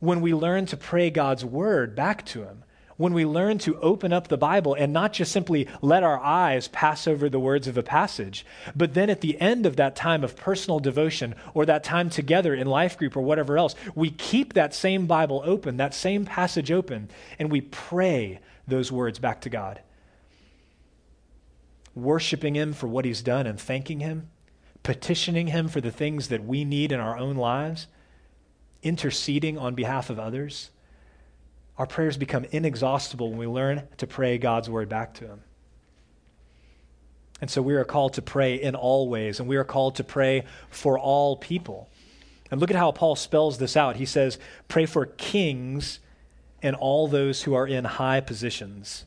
when 0.00 0.20
we 0.20 0.34
learn 0.34 0.66
to 0.66 0.76
pray 0.76 1.10
God's 1.10 1.44
word 1.44 1.94
back 1.94 2.24
to 2.26 2.42
Him. 2.42 2.64
When 2.96 3.14
we 3.14 3.24
learn 3.24 3.56
to 3.60 3.80
open 3.80 4.12
up 4.12 4.28
the 4.28 4.36
Bible 4.36 4.74
and 4.74 4.92
not 4.92 5.14
just 5.14 5.32
simply 5.32 5.66
let 5.80 6.02
our 6.02 6.20
eyes 6.20 6.68
pass 6.68 7.06
over 7.06 7.30
the 7.30 7.40
words 7.40 7.66
of 7.66 7.78
a 7.78 7.82
passage, 7.82 8.44
but 8.76 8.92
then 8.92 9.08
at 9.08 9.22
the 9.22 9.40
end 9.40 9.64
of 9.64 9.76
that 9.76 9.96
time 9.96 10.22
of 10.22 10.36
personal 10.36 10.80
devotion 10.80 11.34
or 11.54 11.64
that 11.64 11.82
time 11.82 12.10
together 12.10 12.54
in 12.54 12.66
life 12.66 12.98
group 12.98 13.16
or 13.16 13.22
whatever 13.22 13.56
else, 13.56 13.74
we 13.94 14.10
keep 14.10 14.52
that 14.52 14.74
same 14.74 15.06
Bible 15.06 15.40
open, 15.46 15.78
that 15.78 15.94
same 15.94 16.26
passage 16.26 16.70
open, 16.70 17.08
and 17.38 17.50
we 17.50 17.62
pray 17.62 18.38
those 18.68 18.92
words 18.92 19.18
back 19.18 19.40
to 19.42 19.48
God. 19.48 19.80
Worshiping 21.94 22.54
Him 22.54 22.74
for 22.74 22.86
what 22.86 23.06
He's 23.06 23.22
done 23.22 23.46
and 23.46 23.58
thanking 23.58 24.00
Him 24.00 24.28
petitioning 24.82 25.48
Him 25.48 25.68
for 25.68 25.80
the 25.80 25.90
things 25.90 26.28
that 26.28 26.44
we 26.44 26.64
need 26.64 26.92
in 26.92 27.00
our 27.00 27.18
own 27.18 27.36
lives, 27.36 27.86
interceding 28.82 29.58
on 29.58 29.74
behalf 29.74 30.10
of 30.10 30.18
others, 30.18 30.70
our 31.78 31.86
prayers 31.86 32.16
become 32.16 32.44
inexhaustible 32.50 33.30
when 33.30 33.38
we 33.38 33.46
learn 33.46 33.88
to 33.98 34.06
pray 34.06 34.38
God's 34.38 34.68
word 34.68 34.88
back 34.88 35.14
to 35.14 35.26
Him. 35.26 35.42
And 37.40 37.50
so 37.50 37.62
we 37.62 37.74
are 37.74 37.84
called 37.84 38.14
to 38.14 38.22
pray 38.22 38.56
in 38.56 38.74
all 38.74 39.08
ways, 39.08 39.40
and 39.40 39.48
we 39.48 39.56
are 39.56 39.64
called 39.64 39.94
to 39.96 40.04
pray 40.04 40.44
for 40.68 40.98
all 40.98 41.36
people. 41.36 41.88
And 42.50 42.60
look 42.60 42.70
at 42.70 42.76
how 42.76 42.92
Paul 42.92 43.16
spells 43.16 43.58
this 43.58 43.76
out. 43.76 43.96
He 43.96 44.04
says, 44.04 44.38
Pray 44.68 44.84
for 44.84 45.06
kings 45.06 46.00
and 46.62 46.76
all 46.76 47.08
those 47.08 47.42
who 47.42 47.54
are 47.54 47.66
in 47.66 47.84
high 47.84 48.20
positions. 48.20 49.06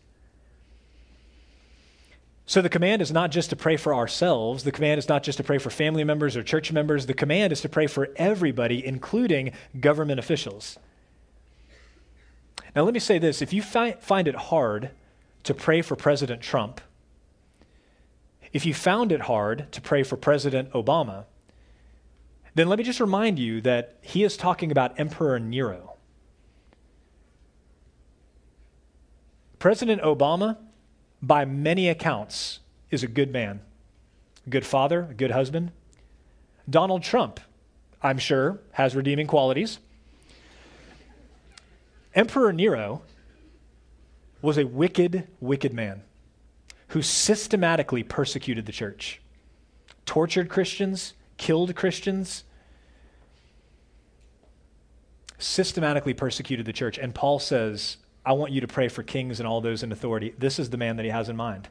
So 2.46 2.62
the 2.62 2.70
command 2.70 3.02
is 3.02 3.12
not 3.12 3.32
just 3.32 3.50
to 3.52 3.56
pray 3.56 3.78
for 3.78 3.96
ourselves. 3.96 4.64
The 4.64 4.72
command 4.72 5.00
is 5.00 5.08
not 5.08 5.24
just 5.24 5.38
to 5.38 5.44
pray 5.44 5.58
for 5.58 5.70
family 5.70 6.04
members 6.04 6.36
or 6.36 6.44
church 6.44 6.72
members. 6.72 7.06
The 7.06 7.14
command 7.14 7.54
is 7.54 7.62
to 7.62 7.70
pray 7.70 7.88
for 7.88 8.10
everybody, 8.18 8.86
including 8.86 9.54
government 9.80 10.20
officials. 10.20 10.78
Now, 12.76 12.84
let 12.84 12.94
me 12.94 13.00
say 13.00 13.18
this 13.18 13.42
if 13.42 13.54
you 13.54 13.62
fi- 13.62 13.94
find 13.94 14.28
it 14.28 14.36
hard 14.36 14.92
to 15.44 15.54
pray 15.54 15.82
for 15.82 15.96
President 15.96 16.42
Trump, 16.42 16.82
if 18.52 18.66
you 18.66 18.74
found 18.74 19.12
it 19.12 19.22
hard 19.22 19.72
to 19.72 19.82
pray 19.82 20.04
for 20.04 20.18
President 20.18 20.72
Obama, 20.72 21.26
then 22.56 22.68
let 22.68 22.78
me 22.78 22.84
just 22.84 23.00
remind 23.00 23.40
you 23.40 23.62
that 23.62 23.98
he 24.02 24.24
is 24.24 24.38
talking 24.38 24.72
about 24.72 25.00
Emperor 25.00 25.40
Nero. 25.40 25.96
President 29.60 30.02
Obama 30.02 30.58
by 31.24 31.46
many 31.46 31.88
accounts, 31.88 32.60
is 32.92 33.02
a 33.02 33.08
good 33.08 33.32
man, 33.32 33.62
a 34.46 34.50
good 34.50 34.66
father, 34.66 35.08
a 35.10 35.14
good 35.14 35.32
husband. 35.32 35.72
Donald 36.70 37.02
Trump, 37.02 37.40
I'm 38.02 38.18
sure, 38.18 38.60
has 38.74 38.94
redeeming 38.94 39.26
qualities. 39.26 39.80
Emperor 42.14 42.52
Nero 42.52 43.04
was 44.42 44.58
a 44.58 44.68
wicked, 44.68 45.28
wicked 45.40 45.74
man 45.74 46.04
who 46.90 47.02
systematically 47.02 48.04
persecuted 48.04 48.66
the 48.66 48.74
church, 48.74 49.22
tortured 50.06 50.50
Christians, 50.50 51.14
killed 51.38 51.74
Christians, 51.74 52.44
systematically 55.40 56.14
persecuted 56.14 56.66
the 56.66 56.74
church. 56.74 56.98
And 56.98 57.16
Paul 57.16 57.40
says, 57.40 57.98
I 58.26 58.34
want 58.34 58.52
you 58.52 58.62
to 58.62 58.68
pray 58.68 58.88
for 58.88 59.04
kings 59.04 59.40
and 59.40 59.48
all 59.48 59.62
those 59.62 59.84
in 59.84 59.92
authority. 59.92 60.34
This 60.38 60.60
is 60.60 60.70
the 60.70 60.78
man 60.78 60.96
that 60.98 61.04
he 61.04 61.12
has 61.12 61.30
in 61.30 61.36
mind. 61.36 61.68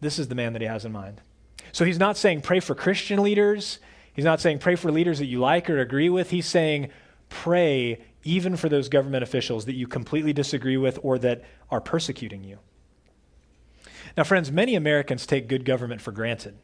This 0.00 0.18
is 0.18 0.28
the 0.28 0.34
man 0.34 0.52
that 0.52 0.62
he 0.62 0.68
has 0.68 0.84
in 0.84 0.92
mind. 0.92 1.20
So 1.72 1.84
he's 1.84 1.98
not 1.98 2.16
saying 2.16 2.42
pray 2.42 2.60
for 2.60 2.74
Christian 2.74 3.22
leaders. 3.22 3.78
He's 4.12 4.24
not 4.24 4.40
saying 4.40 4.58
pray 4.58 4.74
for 4.74 4.90
leaders 4.90 5.18
that 5.18 5.26
you 5.26 5.38
like 5.38 5.70
or 5.70 5.78
agree 5.78 6.08
with. 6.08 6.30
He's 6.30 6.46
saying 6.46 6.90
pray 7.28 8.00
even 8.24 8.56
for 8.56 8.68
those 8.68 8.88
government 8.88 9.22
officials 9.22 9.66
that 9.66 9.74
you 9.74 9.86
completely 9.86 10.32
disagree 10.32 10.76
with 10.76 10.98
or 11.02 11.18
that 11.18 11.44
are 11.70 11.80
persecuting 11.80 12.42
you. 12.42 12.58
Now, 14.16 14.24
friends, 14.24 14.50
many 14.50 14.74
Americans 14.74 15.26
take 15.26 15.48
good 15.48 15.64
government 15.64 16.00
for 16.00 16.10
granted. 16.10 16.56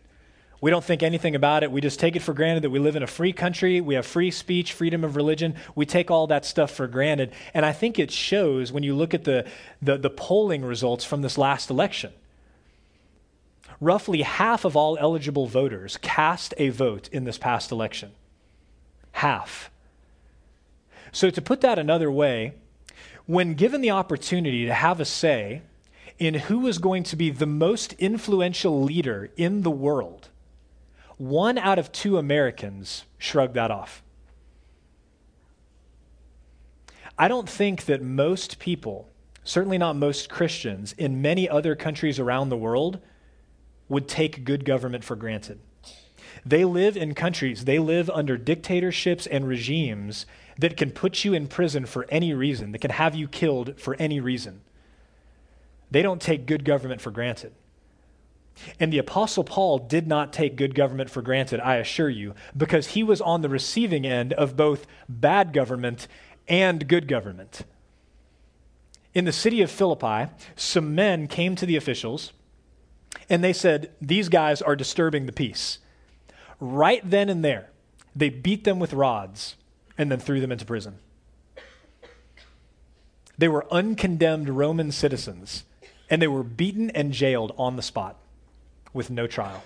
We 0.61 0.70
don't 0.70 0.84
think 0.84 1.02
anything 1.02 1.34
about 1.34 1.62
it. 1.62 1.70
We 1.70 1.80
just 1.80 2.00
take 2.00 2.16
it 2.16 2.23
for 2.23 2.32
granted 2.32 2.64
that 2.64 2.70
we 2.70 2.78
live 2.78 2.96
in 2.96 3.02
a 3.02 3.06
free 3.06 3.32
country. 3.32 3.80
We 3.80 3.96
have 3.96 4.06
free 4.06 4.30
speech, 4.30 4.73
freedom 4.73 5.04
of 5.04 5.16
religion. 5.16 5.56
We 5.75 5.84
take 5.84 6.11
all 6.11 6.26
that 6.28 6.46
stuff 6.46 6.70
for 6.70 6.87
granted. 6.87 7.32
And 7.52 7.66
I 7.66 7.73
think 7.73 7.99
it 7.99 8.11
shows 8.11 8.73
when 8.73 8.82
you 8.82 8.94
look 8.94 9.12
at 9.14 9.25
the, 9.25 9.46
the, 9.82 9.99
the 9.99 10.11
polling 10.11 10.64
results 10.64 11.04
from 11.04 11.23
this 11.23 11.37
last 11.37 11.70
election. 11.70 12.12
Roughly 13.80 14.23
half 14.23 14.64
of 14.64 14.76
all 14.76 14.96
eligible 14.99 15.46
voters 15.46 15.99
cast 15.99 16.54
a 16.56 16.70
vote 16.70 17.08
in 17.08 17.25
this 17.25 17.38
past 17.38 17.70
election. 17.70 18.12
Half. 19.12 19.70
So, 21.12 21.30
to 21.30 21.42
put 21.42 21.61
that 21.61 21.78
another 21.78 22.11
way, 22.11 22.54
when 23.26 23.54
given 23.54 23.80
the 23.80 23.90
opportunity 23.90 24.66
to 24.66 24.75
have 24.75 25.00
a 25.00 25.04
say 25.04 25.62
in 26.18 26.34
who 26.34 26.66
is 26.66 26.78
going 26.78 27.02
to 27.04 27.16
be 27.16 27.30
the 27.30 27.46
most 27.46 27.92
influential 27.94 28.82
leader 28.82 29.30
in 29.37 29.62
the 29.62 29.70
world, 29.70 30.28
one 31.16 31.59
out 31.59 31.78
of 31.78 31.92
two 31.92 32.18
Americans 32.18 33.04
shrugged 33.18 33.54
that 33.54 33.71
off. 33.71 34.02
I 37.16 37.28
don't 37.28 37.49
think 37.49 37.85
that 37.85 38.02
most 38.02 38.59
people, 38.59 39.09
certainly 39.44 39.78
not 39.78 39.94
most 39.94 40.28
Christians, 40.28 40.92
in 40.94 41.23
many 41.23 41.49
other 41.49 41.76
countries 41.76 42.18
around 42.18 42.49
the 42.49 42.56
world, 42.56 42.99
would 43.88 44.09
take 44.09 44.44
good 44.44 44.64
government 44.64 45.04
for 45.04 45.14
granted. 45.14 45.61
They 46.44 46.64
live 46.64 46.97
in 46.97 47.14
countries, 47.14 47.64
they 47.64 47.78
live 47.78 48.11
under 48.11 48.37
dictatorships 48.37 49.26
and 49.26 49.47
regimes 49.47 50.26
that 50.59 50.76
can 50.76 50.90
put 50.90 51.25
you 51.25 51.35
in 51.35 51.47
prison 51.47 51.87
for 51.87 52.06
any 52.09 52.35
reason, 52.35 52.73
that 52.73 52.80
can 52.80 52.90
have 52.90 53.14
you 53.14 53.28
killed 53.28 53.80
for 53.80 53.94
any 53.99 54.21
reason. 54.21 54.61
They 55.90 56.02
don't 56.02 56.21
take 56.21 56.47
good 56.47 56.64
government 56.64 57.00
for 57.00 57.11
granted. 57.11 57.52
And 58.78 58.92
the 58.92 58.99
Apostle 58.99 59.44
Paul 59.44 59.78
did 59.78 60.06
not 60.06 60.32
take 60.32 60.56
good 60.56 60.75
government 60.75 61.11
for 61.11 61.23
granted, 61.23 61.61
I 61.61 61.76
assure 61.76 62.11
you, 62.11 62.34
because 62.56 62.88
he 62.88 63.02
was 63.02 63.20
on 63.20 63.42
the 63.42 63.49
receiving 63.49 64.06
end 64.06 64.32
of 64.32 64.56
both 64.56 64.87
bad 65.08 65.52
government 65.52 66.08
and 66.49 66.87
good 66.88 67.08
government. 67.08 67.62
In 69.12 69.25
the 69.25 69.32
city 69.32 69.62
of 69.62 69.70
Philippi, 69.70 70.32
some 70.56 70.94
men 70.94 71.28
came 71.28 71.54
to 71.56 71.66
the 71.66 71.76
officials 71.76 72.32
and 73.28 73.42
they 73.42 73.52
said, 73.52 73.90
These 74.00 74.28
guys 74.28 74.61
are 74.61 74.76
disturbing 74.76 75.26
the 75.26 75.32
peace. 75.32 75.78
Right 76.61 77.08
then 77.08 77.28
and 77.28 77.44
there, 77.44 77.70
they 78.14 78.28
beat 78.28 78.64
them 78.64 78.78
with 78.78 78.92
rods 78.92 79.56
and 79.96 80.11
then 80.11 80.18
threw 80.18 80.40
them 80.40 80.52
into 80.52 80.64
prison. 80.64 80.99
They 83.37 83.49
were 83.49 83.66
uncondemned 83.73 84.49
Roman 84.49 84.92
citizens, 84.92 85.64
and 86.08 86.23
they 86.23 86.28
were 86.28 86.44
beaten 86.44 86.90
and 86.90 87.12
jailed 87.12 87.52
on 87.58 87.76
the 87.76 87.82
spot 87.82 88.16
with 88.94 89.10
no 89.10 89.26
trial. 89.26 89.62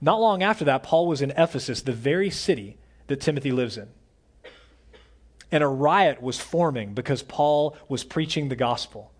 Not 0.00 0.20
long 0.20 0.42
after 0.42 0.64
that, 0.64 0.82
Paul 0.82 1.06
was 1.06 1.20
in 1.20 1.32
Ephesus, 1.32 1.82
the 1.82 1.92
very 1.92 2.30
city 2.30 2.78
that 3.08 3.20
Timothy 3.20 3.50
lives 3.50 3.76
in. 3.76 3.88
And 5.50 5.64
a 5.64 5.68
riot 5.68 6.22
was 6.22 6.38
forming 6.38 6.94
because 6.94 7.22
Paul 7.22 7.76
was 7.88 8.04
preaching 8.04 8.48
the 8.48 8.56
gospel. 8.56 9.10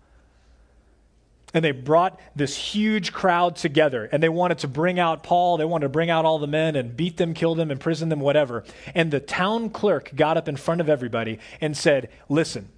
And 1.53 1.65
they 1.65 1.71
brought 1.71 2.19
this 2.35 2.55
huge 2.55 3.11
crowd 3.11 3.55
together 3.55 4.07
and 4.11 4.21
they 4.21 4.29
wanted 4.29 4.59
to 4.59 4.67
bring 4.67 4.99
out 4.99 5.23
Paul. 5.23 5.57
They 5.57 5.65
wanted 5.65 5.85
to 5.85 5.89
bring 5.89 6.11
out 6.11 6.23
all 6.23 6.37
the 6.37 6.45
men 6.45 6.75
and 6.75 6.95
beat 6.95 7.17
them, 7.17 7.33
kill 7.33 7.55
them, 7.55 7.71
imprison 7.71 8.09
them, 8.09 8.19
whatever. 8.19 8.63
And 8.93 9.09
the 9.09 9.19
town 9.19 9.71
clerk 9.71 10.11
got 10.15 10.37
up 10.37 10.47
in 10.47 10.55
front 10.55 10.79
of 10.79 10.89
everybody 10.89 11.39
and 11.59 11.75
said, 11.75 12.09
Listen, 12.29 12.69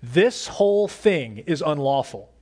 this 0.00 0.46
whole 0.46 0.86
thing 0.86 1.38
is 1.38 1.62
unlawful. 1.66 2.32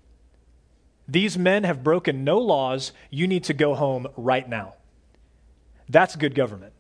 These 1.07 1.37
men 1.37 1.65
have 1.65 1.85
broken 1.85 2.25
no 2.25 2.39
laws. 2.39 2.93
You 3.11 3.27
need 3.27 3.45
to 3.45 3.55
go 3.55 3.75
home 3.75 4.07
right 4.17 4.49
now. 4.49 4.75
That's 5.89 6.17
good 6.17 6.35
government. 6.35 6.73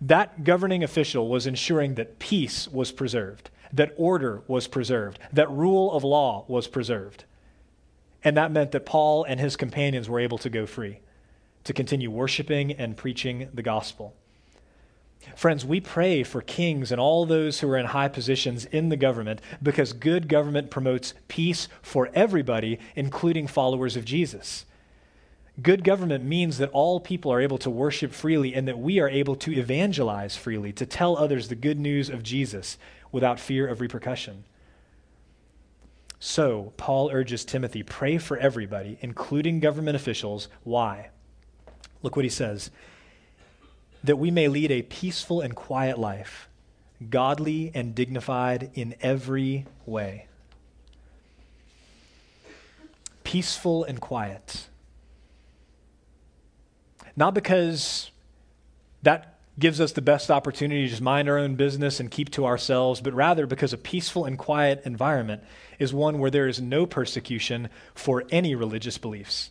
That 0.00 0.44
governing 0.44 0.84
official 0.84 1.28
was 1.28 1.46
ensuring 1.46 1.94
that 1.94 2.18
peace 2.18 2.68
was 2.68 2.92
preserved 2.92 3.50
that 3.74 3.92
order 3.96 4.42
was 4.46 4.68
preserved, 4.68 5.18
that 5.32 5.50
rule 5.50 5.92
of 5.92 6.04
law 6.04 6.44
was 6.46 6.68
preserved. 6.68 7.24
And 8.22 8.36
that 8.36 8.52
meant 8.52 8.70
that 8.70 8.86
Paul 8.86 9.24
and 9.24 9.40
his 9.40 9.56
companions 9.56 10.08
were 10.08 10.20
able 10.20 10.38
to 10.38 10.48
go 10.48 10.64
free, 10.64 11.00
to 11.64 11.72
continue 11.72 12.10
worshiping 12.10 12.72
and 12.72 12.96
preaching 12.96 13.48
the 13.52 13.62
gospel. 13.62 14.14
Friends, 15.36 15.64
we 15.64 15.80
pray 15.80 16.22
for 16.22 16.40
kings 16.40 16.92
and 16.92 17.00
all 17.00 17.26
those 17.26 17.60
who 17.60 17.68
are 17.70 17.76
in 17.76 17.86
high 17.86 18.08
positions 18.08 18.64
in 18.66 18.88
the 18.88 18.96
government 18.96 19.40
because 19.62 19.92
good 19.92 20.28
government 20.28 20.70
promotes 20.70 21.14
peace 21.28 21.68
for 21.82 22.10
everybody, 22.14 22.78
including 22.94 23.46
followers 23.46 23.96
of 23.96 24.04
Jesus. 24.04 24.64
Good 25.62 25.84
government 25.84 26.24
means 26.24 26.58
that 26.58 26.70
all 26.70 26.98
people 26.98 27.32
are 27.32 27.40
able 27.40 27.58
to 27.58 27.70
worship 27.70 28.12
freely 28.12 28.54
and 28.54 28.66
that 28.66 28.78
we 28.78 28.98
are 28.98 29.08
able 29.08 29.36
to 29.36 29.52
evangelize 29.52 30.36
freely, 30.36 30.72
to 30.72 30.86
tell 30.86 31.16
others 31.16 31.48
the 31.48 31.54
good 31.54 31.78
news 31.78 32.10
of 32.10 32.22
Jesus 32.22 32.76
without 33.12 33.38
fear 33.38 33.66
of 33.66 33.80
repercussion. 33.80 34.44
So, 36.18 36.72
Paul 36.76 37.10
urges 37.12 37.44
Timothy 37.44 37.82
pray 37.82 38.18
for 38.18 38.36
everybody, 38.36 38.98
including 39.00 39.60
government 39.60 39.94
officials. 39.94 40.48
Why? 40.64 41.10
Look 42.02 42.16
what 42.16 42.24
he 42.24 42.30
says 42.30 42.70
that 44.04 44.16
we 44.16 44.30
may 44.30 44.48
lead 44.48 44.70
a 44.70 44.82
peaceful 44.82 45.40
and 45.40 45.56
quiet 45.56 45.98
life, 45.98 46.48
godly 47.10 47.72
and 47.74 47.94
dignified 47.94 48.70
in 48.74 48.94
every 49.00 49.64
way. 49.86 50.26
Peaceful 53.24 53.82
and 53.84 54.00
quiet. 54.00 54.68
Not 57.16 57.32
because 57.32 58.10
that 59.02 59.38
gives 59.58 59.80
us 59.80 59.92
the 59.92 60.02
best 60.02 60.30
opportunity 60.30 60.82
to 60.82 60.88
just 60.88 61.00
mind 61.00 61.28
our 61.28 61.38
own 61.38 61.54
business 61.54 61.98
and 61.98 62.10
keep 62.10 62.30
to 62.32 62.44
ourselves, 62.44 63.00
but 63.00 63.14
rather 63.14 63.46
because 63.46 63.72
a 63.72 63.78
peaceful 63.78 64.26
and 64.26 64.36
quiet 64.36 64.82
environment 64.84 65.42
is 65.78 65.94
one 65.94 66.18
where 66.18 66.30
there 66.30 66.48
is 66.48 66.60
no 66.60 66.84
persecution 66.84 67.70
for 67.94 68.24
any 68.30 68.54
religious 68.54 68.98
beliefs. 68.98 69.50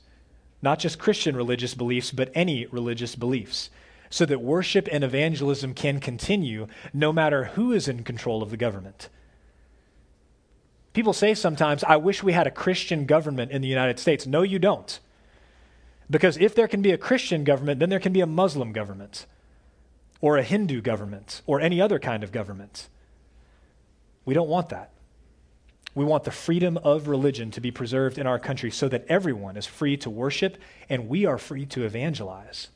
Not 0.62 0.78
just 0.78 1.00
Christian 1.00 1.36
religious 1.36 1.74
beliefs, 1.74 2.12
but 2.12 2.32
any 2.36 2.68
religious 2.68 3.16
beliefs. 3.16 3.70
So 4.13 4.27
that 4.27 4.43
worship 4.43 4.88
and 4.91 5.03
evangelism 5.03 5.74
can 5.74 6.00
continue 6.00 6.67
no 6.93 7.12
matter 7.12 7.46
who 7.46 7.72
is 7.72 7.88
in 7.88 8.03
control 8.03 8.43
of 8.43 8.51
the 8.51 8.58
government. 8.58 9.10
People 10.93 11.13
say 11.13 11.34
sometimes, 11.34 11.84
I 11.84 11.96
wish 11.96 12.22
we 12.22 12.34
had 12.34 12.46
a 12.46 12.51
Christian 12.51 13.08
government 13.08 13.50
in 13.50 13.63
the 13.63 13.67
United 13.67 13.98
States. 13.98 14.27
No, 14.27 14.43
you 14.43 14.60
don't. 14.60 15.00
Because 16.12 16.38
if 16.38 16.53
there 16.53 16.67
can 16.67 16.84
be 16.84 16.91
a 16.91 16.98
Christian 17.00 17.43
government, 17.43 17.79
then 17.79 17.89
there 17.89 18.00
can 18.00 18.13
be 18.13 18.22
a 18.22 18.27
Muslim 18.27 18.72
government 18.72 19.25
or 20.22 20.38
a 20.38 20.43
Hindu 20.43 20.82
government 20.82 21.41
or 21.48 21.60
any 21.60 21.82
other 21.82 21.98
kind 21.98 22.24
of 22.24 22.32
government. 22.32 22.89
We 24.25 24.36
don't 24.36 24.48
want 24.48 24.70
that. 24.70 24.91
We 25.96 26.05
want 26.05 26.25
the 26.25 26.29
freedom 26.29 26.77
of 26.77 27.08
religion 27.08 27.50
to 27.50 27.62
be 27.62 27.72
preserved 27.72 28.20
in 28.20 28.27
our 28.27 28.38
country 28.38 28.70
so 28.70 28.88
that 28.89 29.08
everyone 29.10 29.58
is 29.58 29.65
free 29.65 29.98
to 29.98 30.10
worship 30.12 30.60
and 30.88 31.10
we 31.10 31.25
are 31.25 31.39
free 31.39 31.65
to 31.65 31.84
evangelize. 31.84 32.70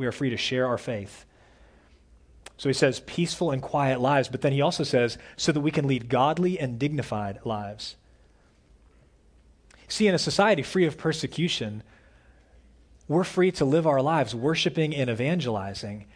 We 0.00 0.06
are 0.06 0.12
free 0.12 0.30
to 0.30 0.36
share 0.36 0.66
our 0.66 0.78
faith. 0.78 1.24
So 2.56 2.68
he 2.68 2.72
says 2.72 3.00
peaceful 3.00 3.50
and 3.50 3.62
quiet 3.62 4.00
lives, 4.00 4.28
but 4.28 4.40
then 4.40 4.52
he 4.52 4.60
also 4.60 4.82
says 4.82 5.16
so 5.36 5.52
that 5.52 5.60
we 5.60 5.70
can 5.70 5.86
lead 5.86 6.08
godly 6.08 6.58
and 6.58 6.78
dignified 6.78 7.40
lives. 7.44 7.96
See, 9.88 10.08
in 10.08 10.14
a 10.14 10.18
society 10.18 10.62
free 10.62 10.86
of 10.86 10.98
persecution, 10.98 11.82
we're 13.08 13.24
free 13.24 13.52
to 13.52 13.64
live 13.64 13.86
our 13.86 14.02
lives 14.02 14.34
worshiping 14.34 14.94
and 14.94 15.08
evangelizing 15.08 16.06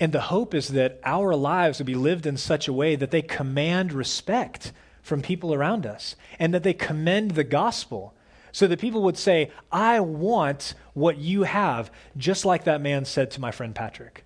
and 0.00 0.12
the 0.12 0.20
hope 0.20 0.54
is 0.54 0.68
that 0.68 1.00
our 1.04 1.34
lives 1.34 1.78
will 1.78 1.86
be 1.86 1.94
lived 1.94 2.26
in 2.26 2.36
such 2.36 2.68
a 2.68 2.72
way 2.72 2.94
that 2.96 3.10
they 3.10 3.22
command 3.22 3.92
respect 3.92 4.72
from 5.02 5.22
people 5.22 5.52
around 5.52 5.86
us 5.86 6.14
and 6.38 6.54
that 6.54 6.62
they 6.62 6.74
commend 6.74 7.32
the 7.32 7.44
gospel 7.44 8.14
so 8.58 8.66
that 8.66 8.80
people 8.80 9.02
would 9.02 9.16
say, 9.16 9.52
I 9.70 10.00
want 10.00 10.74
what 10.92 11.16
you 11.16 11.44
have, 11.44 11.92
just 12.16 12.44
like 12.44 12.64
that 12.64 12.80
man 12.80 13.04
said 13.04 13.30
to 13.30 13.40
my 13.40 13.52
friend 13.52 13.72
Patrick. 13.72 14.24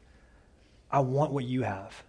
I 0.91 1.01
want 1.01 1.33
what 1.33 1.45
you 1.45 1.65
have. 1.65 2.03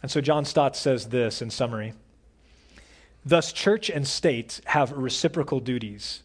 And 0.00 0.10
so 0.10 0.22
John 0.22 0.46
Stott 0.46 0.74
says 0.74 1.10
this 1.10 1.42
in 1.42 1.50
summary 1.50 1.92
Thus, 3.26 3.52
church 3.52 3.90
and 3.90 4.08
state 4.08 4.62
have 4.64 4.90
reciprocal 4.90 5.60
duties 5.60 6.22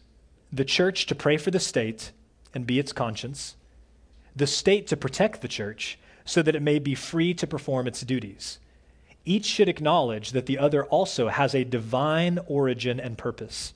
the 0.50 0.64
church 0.64 1.04
to 1.04 1.14
pray 1.14 1.36
for 1.36 1.50
the 1.50 1.60
state 1.60 2.12
and 2.54 2.66
be 2.66 2.78
its 2.78 2.94
conscience 2.94 3.56
the 4.34 4.46
state 4.46 4.86
to 4.86 4.96
protect 4.96 5.42
the 5.42 5.48
church 5.48 5.98
so 6.24 6.40
that 6.40 6.56
it 6.56 6.62
may 6.62 6.78
be 6.78 6.94
free 6.94 7.34
to 7.34 7.46
perform 7.46 7.86
its 7.86 8.00
duties. 8.00 8.58
Each 9.28 9.44
should 9.44 9.68
acknowledge 9.68 10.30
that 10.30 10.46
the 10.46 10.56
other 10.56 10.84
also 10.86 11.28
has 11.28 11.52
a 11.52 11.64
divine 11.64 12.38
origin 12.46 13.00
and 13.00 13.18
purpose. 13.18 13.74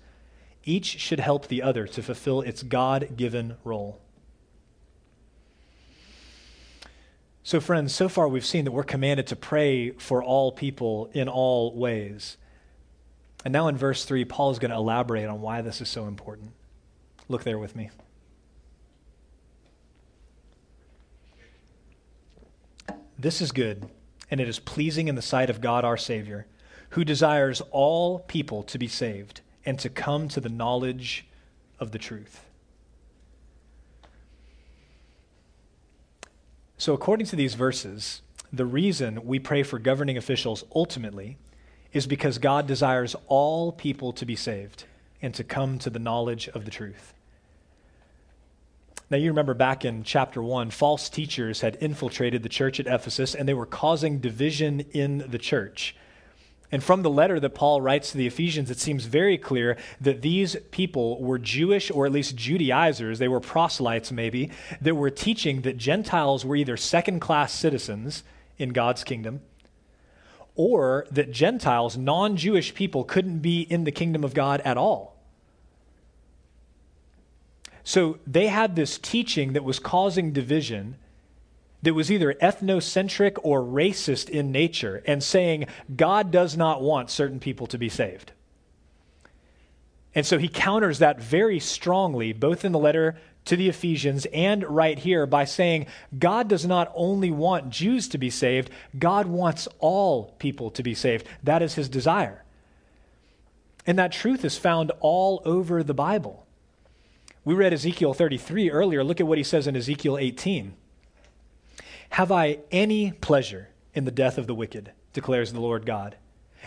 Each 0.64 0.86
should 0.86 1.18
help 1.18 1.48
the 1.48 1.60
other 1.60 1.88
to 1.88 2.02
fulfill 2.02 2.40
its 2.40 2.62
God 2.62 3.16
given 3.16 3.56
role. 3.64 4.00
So, 7.42 7.58
friends, 7.58 7.92
so 7.92 8.08
far 8.08 8.28
we've 8.28 8.46
seen 8.46 8.64
that 8.64 8.70
we're 8.70 8.84
commanded 8.84 9.26
to 9.26 9.36
pray 9.36 9.90
for 9.90 10.22
all 10.22 10.52
people 10.52 11.10
in 11.14 11.28
all 11.28 11.74
ways. 11.74 12.36
And 13.44 13.52
now 13.52 13.66
in 13.66 13.76
verse 13.76 14.04
3, 14.04 14.24
Paul 14.26 14.52
is 14.52 14.60
going 14.60 14.70
to 14.70 14.76
elaborate 14.76 15.26
on 15.26 15.40
why 15.40 15.62
this 15.62 15.80
is 15.80 15.88
so 15.88 16.06
important. 16.06 16.52
Look 17.28 17.42
there 17.42 17.58
with 17.58 17.74
me. 17.74 17.90
This 23.18 23.40
is 23.40 23.50
good, 23.50 23.88
and 24.30 24.40
it 24.40 24.48
is 24.48 24.58
pleasing 24.58 25.08
in 25.08 25.14
the 25.14 25.22
sight 25.22 25.50
of 25.50 25.60
God 25.60 25.84
our 25.84 25.96
Savior, 25.96 26.46
who 26.90 27.04
desires 27.04 27.60
all 27.70 28.20
people 28.20 28.62
to 28.64 28.78
be 28.78 28.88
saved 28.88 29.40
and 29.64 29.78
to 29.78 29.88
come 29.88 30.28
to 30.28 30.40
the 30.40 30.48
knowledge 30.48 31.26
of 31.78 31.92
the 31.92 31.98
truth. 31.98 32.46
So, 36.78 36.94
according 36.94 37.26
to 37.26 37.36
these 37.36 37.54
verses, 37.54 38.22
the 38.52 38.64
reason 38.64 39.26
we 39.26 39.38
pray 39.38 39.62
for 39.62 39.78
governing 39.78 40.16
officials 40.16 40.64
ultimately 40.74 41.36
is 41.92 42.06
because 42.06 42.38
God 42.38 42.66
desires 42.66 43.14
all 43.26 43.72
people 43.72 44.12
to 44.14 44.24
be 44.24 44.36
saved 44.36 44.84
and 45.20 45.34
to 45.34 45.44
come 45.44 45.78
to 45.80 45.90
the 45.90 45.98
knowledge 45.98 46.48
of 46.48 46.64
the 46.64 46.70
truth. 46.70 47.12
Now, 49.10 49.16
you 49.16 49.30
remember 49.30 49.54
back 49.54 49.84
in 49.84 50.04
chapter 50.04 50.40
1, 50.40 50.70
false 50.70 51.08
teachers 51.08 51.62
had 51.62 51.76
infiltrated 51.80 52.44
the 52.44 52.48
church 52.48 52.78
at 52.78 52.86
Ephesus 52.86 53.34
and 53.34 53.48
they 53.48 53.54
were 53.54 53.66
causing 53.66 54.20
division 54.20 54.80
in 54.92 55.24
the 55.28 55.38
church. 55.38 55.96
And 56.70 56.80
from 56.84 57.02
the 57.02 57.10
letter 57.10 57.40
that 57.40 57.56
Paul 57.56 57.80
writes 57.80 58.12
to 58.12 58.18
the 58.18 58.28
Ephesians, 58.28 58.70
it 58.70 58.78
seems 58.78 59.06
very 59.06 59.36
clear 59.36 59.76
that 60.00 60.22
these 60.22 60.54
people 60.70 61.20
were 61.20 61.40
Jewish 61.40 61.90
or 61.90 62.06
at 62.06 62.12
least 62.12 62.36
Judaizers. 62.36 63.18
They 63.18 63.26
were 63.26 63.40
proselytes, 63.40 64.12
maybe, 64.12 64.52
that 64.80 64.94
were 64.94 65.10
teaching 65.10 65.62
that 65.62 65.76
Gentiles 65.76 66.44
were 66.44 66.54
either 66.54 66.76
second 66.76 67.18
class 67.18 67.52
citizens 67.52 68.22
in 68.58 68.68
God's 68.68 69.02
kingdom 69.02 69.40
or 70.54 71.06
that 71.10 71.32
Gentiles, 71.32 71.96
non 71.96 72.36
Jewish 72.36 72.74
people, 72.74 73.02
couldn't 73.02 73.40
be 73.40 73.62
in 73.62 73.82
the 73.82 73.90
kingdom 73.90 74.22
of 74.22 74.34
God 74.34 74.60
at 74.60 74.76
all. 74.76 75.19
So 77.90 78.20
they 78.24 78.46
had 78.46 78.76
this 78.76 78.98
teaching 78.98 79.54
that 79.54 79.64
was 79.64 79.80
causing 79.80 80.32
division 80.32 80.94
that 81.82 81.92
was 81.92 82.08
either 82.08 82.34
ethnocentric 82.34 83.36
or 83.42 83.62
racist 83.62 84.28
in 84.28 84.52
nature 84.52 85.02
and 85.08 85.20
saying 85.20 85.66
God 85.96 86.30
does 86.30 86.56
not 86.56 86.82
want 86.82 87.10
certain 87.10 87.40
people 87.40 87.66
to 87.66 87.78
be 87.78 87.88
saved. 87.88 88.30
And 90.14 90.24
so 90.24 90.38
he 90.38 90.46
counters 90.46 91.00
that 91.00 91.20
very 91.20 91.58
strongly, 91.58 92.32
both 92.32 92.64
in 92.64 92.70
the 92.70 92.78
letter 92.78 93.18
to 93.46 93.56
the 93.56 93.68
Ephesians 93.68 94.24
and 94.32 94.62
right 94.62 94.96
here, 94.96 95.26
by 95.26 95.44
saying 95.44 95.86
God 96.16 96.46
does 96.46 96.64
not 96.64 96.92
only 96.94 97.32
want 97.32 97.70
Jews 97.70 98.06
to 98.10 98.18
be 98.18 98.30
saved, 98.30 98.70
God 99.00 99.26
wants 99.26 99.66
all 99.80 100.36
people 100.38 100.70
to 100.70 100.84
be 100.84 100.94
saved. 100.94 101.26
That 101.42 101.60
is 101.60 101.74
his 101.74 101.88
desire. 101.88 102.44
And 103.84 103.98
that 103.98 104.12
truth 104.12 104.44
is 104.44 104.56
found 104.56 104.92
all 105.00 105.42
over 105.44 105.82
the 105.82 105.92
Bible. 105.92 106.46
We 107.50 107.56
read 107.56 107.72
Ezekiel 107.72 108.14
33 108.14 108.70
earlier. 108.70 109.02
Look 109.02 109.18
at 109.18 109.26
what 109.26 109.36
he 109.36 109.42
says 109.42 109.66
in 109.66 109.74
Ezekiel 109.74 110.16
18. 110.16 110.72
Have 112.10 112.30
I 112.30 112.58
any 112.70 113.10
pleasure 113.10 113.70
in 113.92 114.04
the 114.04 114.12
death 114.12 114.38
of 114.38 114.46
the 114.46 114.54
wicked, 114.54 114.92
declares 115.12 115.52
the 115.52 115.58
Lord 115.58 115.84
God? 115.84 116.14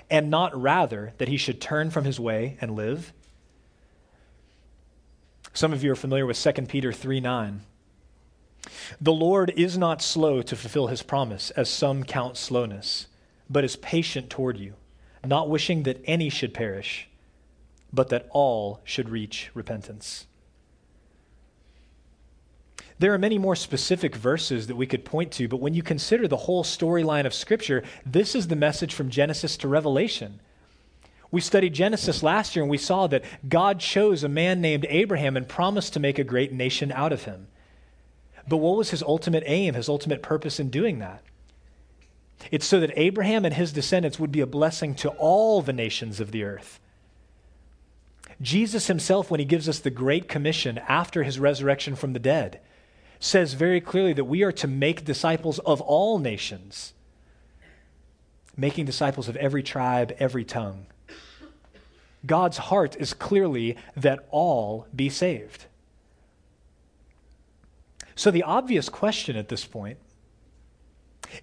and 0.09 0.29
not 0.29 0.61
rather 0.61 1.13
that 1.19 1.29
he 1.29 1.37
should 1.37 1.61
turn 1.61 1.89
from 1.89 2.03
his 2.03 2.19
way 2.19 2.57
and 2.59 2.75
live? 2.75 3.13
Some 5.53 5.71
of 5.71 5.85
you 5.85 5.93
are 5.93 5.95
familiar 5.95 6.25
with 6.25 6.37
2 6.37 6.51
Peter 6.63 6.91
3 6.91 7.21
9. 7.21 7.61
The 8.99 9.13
Lord 9.13 9.53
is 9.55 9.77
not 9.77 10.01
slow 10.01 10.41
to 10.41 10.55
fulfill 10.57 10.87
his 10.87 11.01
promise, 11.01 11.49
as 11.51 11.69
some 11.69 12.03
count 12.03 12.35
slowness, 12.35 13.07
but 13.49 13.63
is 13.63 13.77
patient 13.77 14.29
toward 14.29 14.57
you, 14.57 14.73
not 15.23 15.49
wishing 15.49 15.83
that 15.83 16.01
any 16.03 16.29
should 16.29 16.53
perish, 16.53 17.07
but 17.93 18.09
that 18.09 18.27
all 18.31 18.81
should 18.83 19.07
reach 19.07 19.49
repentance. 19.53 20.25
There 22.99 23.13
are 23.13 23.17
many 23.17 23.37
more 23.37 23.55
specific 23.55 24.15
verses 24.15 24.67
that 24.67 24.75
we 24.75 24.87
could 24.87 25.05
point 25.05 25.31
to, 25.33 25.47
but 25.47 25.59
when 25.59 25.73
you 25.73 25.83
consider 25.83 26.27
the 26.27 26.37
whole 26.37 26.63
storyline 26.63 27.25
of 27.25 27.33
Scripture, 27.33 27.83
this 28.05 28.35
is 28.35 28.47
the 28.47 28.55
message 28.55 28.93
from 28.93 29.09
Genesis 29.09 29.57
to 29.57 29.67
Revelation. 29.67 30.39
We 31.31 31.41
studied 31.41 31.73
Genesis 31.73 32.21
last 32.21 32.55
year 32.55 32.61
and 32.61 32.69
we 32.69 32.77
saw 32.77 33.07
that 33.07 33.25
God 33.49 33.79
chose 33.79 34.23
a 34.23 34.29
man 34.29 34.61
named 34.61 34.85
Abraham 34.87 35.35
and 35.35 35.47
promised 35.47 35.93
to 35.93 35.99
make 35.99 36.19
a 36.19 36.23
great 36.23 36.53
nation 36.53 36.91
out 36.91 37.11
of 37.11 37.23
him. 37.23 37.47
But 38.47 38.57
what 38.57 38.77
was 38.77 38.91
his 38.91 39.01
ultimate 39.01 39.43
aim, 39.47 39.73
his 39.73 39.89
ultimate 39.89 40.21
purpose 40.21 40.59
in 40.59 40.69
doing 40.69 40.99
that? 40.99 41.23
It's 42.51 42.67
so 42.67 42.79
that 42.79 42.91
Abraham 42.95 43.45
and 43.45 43.53
his 43.53 43.73
descendants 43.73 44.19
would 44.19 44.31
be 44.31 44.41
a 44.41 44.45
blessing 44.45 44.95
to 44.95 45.09
all 45.09 45.61
the 45.61 45.73
nations 45.73 46.19
of 46.19 46.31
the 46.31 46.43
earth. 46.43 46.79
Jesus 48.41 48.87
himself, 48.87 49.31
when 49.31 49.39
he 49.39 49.45
gives 49.45 49.69
us 49.69 49.79
the 49.79 49.89
Great 49.89 50.27
Commission 50.27 50.77
after 50.87 51.23
his 51.23 51.39
resurrection 51.39 51.95
from 51.95 52.13
the 52.13 52.19
dead, 52.19 52.59
says 53.23 53.53
very 53.53 53.79
clearly 53.79 54.11
that 54.11 54.25
we 54.25 54.43
are 54.43 54.51
to 54.51 54.67
make 54.67 55.05
disciples 55.05 55.57
of 55.59 55.79
all 55.79 56.19
nations, 56.19 56.91
making 58.57 58.85
disciples 58.85 59.29
of 59.29 59.37
every 59.37 59.63
tribe, 59.63 60.13
every 60.19 60.43
tongue. 60.43 60.85
God's 62.25 62.57
heart 62.57 62.97
is 62.97 63.13
clearly 63.13 63.77
that 63.95 64.27
all 64.29 64.87
be 64.93 65.07
saved. 65.07 65.65
So, 68.13 68.29
the 68.29 68.43
obvious 68.43 68.89
question 68.89 69.37
at 69.37 69.47
this 69.47 69.63
point 69.63 69.99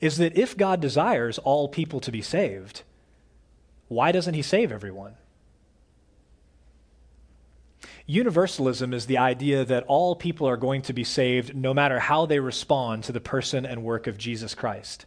is 0.02 0.18
that 0.18 0.36
if 0.36 0.58
God 0.58 0.80
desires 0.80 1.38
all 1.38 1.66
people 1.66 1.98
to 2.00 2.12
be 2.12 2.20
saved, 2.20 2.82
why 3.88 4.12
doesn't 4.12 4.34
he 4.34 4.42
save 4.42 4.70
everyone? 4.70 5.14
Universalism 8.10 8.92
is 8.92 9.06
the 9.06 9.18
idea 9.18 9.64
that 9.64 9.84
all 9.86 10.16
people 10.16 10.48
are 10.48 10.56
going 10.56 10.82
to 10.82 10.92
be 10.92 11.04
saved 11.04 11.54
no 11.54 11.72
matter 11.72 12.00
how 12.00 12.26
they 12.26 12.40
respond 12.40 13.04
to 13.04 13.12
the 13.12 13.20
person 13.20 13.64
and 13.64 13.84
work 13.84 14.08
of 14.08 14.18
Jesus 14.18 14.52
Christ. 14.52 15.06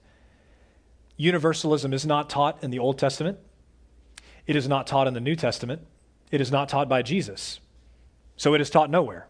Universalism 1.17 1.91
is 1.91 2.05
not 2.05 2.29
taught 2.29 2.63
in 2.63 2.71
the 2.71 2.79
Old 2.79 2.97
Testament. 2.97 3.39
It 4.47 4.55
is 4.55 4.69
not 4.69 4.87
taught 4.87 5.05
in 5.05 5.13
the 5.13 5.19
New 5.19 5.35
Testament. 5.35 5.81
It 6.31 6.39
is 6.39 6.49
not 6.49 6.69
taught 6.69 6.87
by 6.87 7.01
Jesus. 7.01 7.59
So 8.37 8.53
it 8.53 8.61
is 8.61 8.69
taught 8.69 8.89
nowhere. 8.89 9.27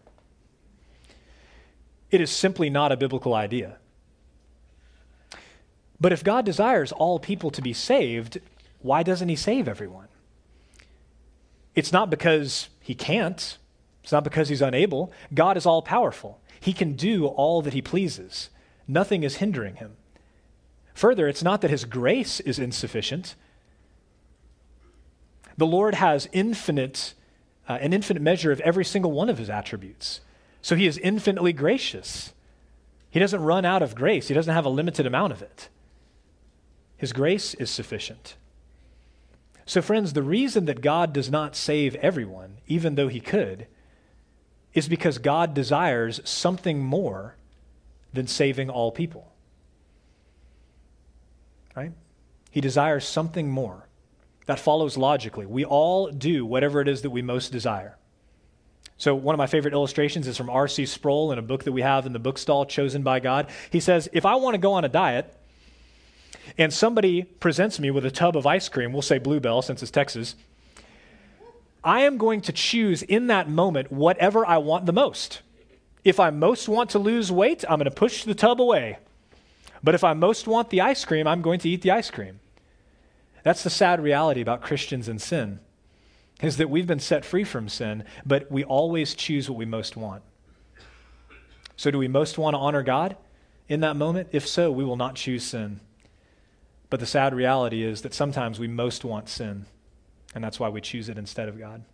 It 2.12 2.20
is 2.20 2.30
simply 2.30 2.70
not 2.70 2.92
a 2.92 2.96
biblical 2.96 3.34
idea. 3.34 3.78
But 6.00 6.12
if 6.12 6.22
God 6.22 6.44
desires 6.44 6.92
all 6.92 7.18
people 7.18 7.50
to 7.50 7.60
be 7.60 7.72
saved, 7.72 8.38
why 8.82 9.02
doesn't 9.02 9.28
He 9.28 9.34
save 9.34 9.66
everyone? 9.66 10.06
It's 11.74 11.90
not 11.90 12.08
because 12.08 12.68
He 12.78 12.94
can't, 12.94 13.58
it's 14.04 14.12
not 14.12 14.22
because 14.22 14.50
he's 14.50 14.60
unable. 14.60 15.10
God 15.32 15.56
is 15.56 15.64
all 15.64 15.80
powerful, 15.80 16.38
he 16.60 16.74
can 16.74 16.92
do 16.92 17.26
all 17.26 17.62
that 17.62 17.72
he 17.72 17.80
pleases, 17.80 18.50
nothing 18.86 19.22
is 19.22 19.36
hindering 19.36 19.76
him. 19.76 19.96
Further, 20.92 21.26
it's 21.26 21.42
not 21.42 21.62
that 21.62 21.70
his 21.70 21.86
grace 21.86 22.38
is 22.40 22.58
insufficient. 22.58 23.34
The 25.56 25.66
Lord 25.66 25.94
has 25.94 26.28
infinite, 26.32 27.14
uh, 27.66 27.78
an 27.80 27.94
infinite 27.94 28.22
measure 28.22 28.52
of 28.52 28.60
every 28.60 28.84
single 28.84 29.10
one 29.10 29.30
of 29.30 29.38
his 29.38 29.48
attributes. 29.48 30.20
So 30.60 30.76
he 30.76 30.86
is 30.86 30.98
infinitely 30.98 31.54
gracious. 31.54 32.32
He 33.10 33.18
doesn't 33.18 33.42
run 33.42 33.64
out 33.64 33.82
of 33.82 33.94
grace, 33.94 34.28
he 34.28 34.34
doesn't 34.34 34.52
have 34.52 34.66
a 34.66 34.68
limited 34.70 35.06
amount 35.06 35.32
of 35.32 35.40
it. 35.40 35.70
His 36.98 37.14
grace 37.14 37.54
is 37.54 37.70
sufficient. 37.70 38.36
So, 39.64 39.80
friends, 39.80 40.12
the 40.12 40.22
reason 40.22 40.66
that 40.66 40.82
God 40.82 41.14
does 41.14 41.30
not 41.30 41.56
save 41.56 41.94
everyone, 41.96 42.58
even 42.66 42.96
though 42.96 43.08
he 43.08 43.20
could, 43.20 43.66
is 44.74 44.88
because 44.88 45.18
God 45.18 45.54
desires 45.54 46.20
something 46.24 46.82
more 46.82 47.36
than 48.12 48.26
saving 48.26 48.68
all 48.68 48.90
people. 48.92 49.32
Right? 51.76 51.92
He 52.50 52.60
desires 52.60 53.04
something 53.04 53.48
more. 53.48 53.88
That 54.46 54.60
follows 54.60 54.98
logically. 54.98 55.46
We 55.46 55.64
all 55.64 56.10
do 56.10 56.44
whatever 56.44 56.80
it 56.82 56.88
is 56.88 57.02
that 57.02 57.10
we 57.10 57.22
most 57.22 57.50
desire. 57.50 57.96
So, 58.98 59.14
one 59.14 59.34
of 59.34 59.38
my 59.38 59.46
favorite 59.46 59.72
illustrations 59.72 60.26
is 60.28 60.36
from 60.36 60.50
R.C. 60.50 60.86
Sproul 60.86 61.32
in 61.32 61.38
a 61.38 61.42
book 61.42 61.64
that 61.64 61.72
we 61.72 61.82
have 61.82 62.04
in 62.06 62.12
the 62.12 62.18
bookstall, 62.18 62.66
Chosen 62.66 63.02
by 63.02 63.20
God. 63.20 63.48
He 63.70 63.80
says, 63.80 64.08
If 64.12 64.26
I 64.26 64.36
want 64.36 64.54
to 64.54 64.58
go 64.58 64.74
on 64.74 64.84
a 64.84 64.88
diet 64.88 65.34
and 66.58 66.72
somebody 66.72 67.22
presents 67.22 67.80
me 67.80 67.90
with 67.90 68.04
a 68.04 68.10
tub 68.10 68.36
of 68.36 68.46
ice 68.46 68.68
cream, 68.68 68.92
we'll 68.92 69.02
say 69.02 69.18
Bluebell 69.18 69.62
since 69.62 69.82
it's 69.82 69.90
Texas, 69.90 70.36
I 71.84 72.00
am 72.00 72.16
going 72.16 72.40
to 72.42 72.52
choose 72.52 73.02
in 73.02 73.26
that 73.26 73.48
moment 73.48 73.92
whatever 73.92 74.46
I 74.46 74.56
want 74.56 74.86
the 74.86 74.92
most. 74.92 75.42
If 76.02 76.18
I 76.18 76.30
most 76.30 76.68
want 76.68 76.90
to 76.90 76.98
lose 76.98 77.30
weight, 77.30 77.62
I'm 77.68 77.78
going 77.78 77.84
to 77.84 77.90
push 77.90 78.24
the 78.24 78.34
tub 78.34 78.60
away. 78.60 78.98
But 79.82 79.94
if 79.94 80.02
I 80.02 80.14
most 80.14 80.46
want 80.46 80.70
the 80.70 80.80
ice 80.80 81.04
cream, 81.04 81.26
I'm 81.26 81.42
going 81.42 81.60
to 81.60 81.68
eat 81.68 81.82
the 81.82 81.90
ice 81.90 82.10
cream. 82.10 82.40
That's 83.42 83.62
the 83.62 83.70
sad 83.70 84.02
reality 84.02 84.40
about 84.40 84.62
Christians 84.62 85.08
and 85.08 85.20
sin. 85.20 85.60
Is 86.40 86.56
that 86.56 86.70
we've 86.70 86.86
been 86.86 87.00
set 87.00 87.24
free 87.24 87.44
from 87.44 87.68
sin, 87.68 88.04
but 88.24 88.50
we 88.50 88.64
always 88.64 89.14
choose 89.14 89.48
what 89.48 89.58
we 89.58 89.66
most 89.66 89.96
want. 89.96 90.22
So, 91.76 91.90
do 91.90 91.98
we 91.98 92.08
most 92.08 92.38
want 92.38 92.54
to 92.54 92.58
honor 92.58 92.82
God 92.82 93.16
in 93.68 93.80
that 93.80 93.96
moment? 93.96 94.28
If 94.32 94.46
so, 94.46 94.70
we 94.70 94.84
will 94.84 94.96
not 94.96 95.14
choose 95.14 95.44
sin. 95.44 95.80
But 96.90 97.00
the 97.00 97.06
sad 97.06 97.34
reality 97.34 97.82
is 97.82 98.02
that 98.02 98.14
sometimes 98.14 98.58
we 98.58 98.68
most 98.68 99.04
want 99.04 99.28
sin 99.28 99.66
and 100.34 100.42
that's 100.42 100.58
why 100.58 100.68
we 100.68 100.80
choose 100.80 101.08
it 101.08 101.18
instead 101.18 101.48
of 101.48 101.58
God. 101.58 101.84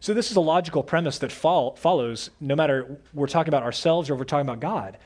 So, 0.00 0.14
this 0.14 0.30
is 0.30 0.36
a 0.36 0.40
logical 0.40 0.82
premise 0.82 1.18
that 1.18 1.30
fol- 1.30 1.76
follows 1.76 2.30
no 2.40 2.56
matter 2.56 2.98
we're 3.12 3.26
talking 3.26 3.50
about 3.50 3.62
ourselves 3.62 4.08
or 4.08 4.14
we're 4.14 4.24
talking 4.24 4.48
about 4.48 4.60
God. 4.60 4.96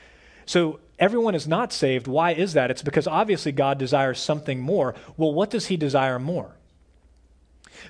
So, 0.45 0.79
everyone 0.99 1.35
is 1.35 1.47
not 1.47 1.73
saved. 1.73 2.07
Why 2.07 2.31
is 2.31 2.53
that? 2.53 2.71
It's 2.71 2.81
because 2.81 3.07
obviously 3.07 3.51
God 3.51 3.77
desires 3.77 4.19
something 4.19 4.59
more. 4.59 4.95
Well, 5.17 5.33
what 5.33 5.49
does 5.49 5.67
he 5.67 5.75
desire 5.75 6.19
more? 6.19 6.55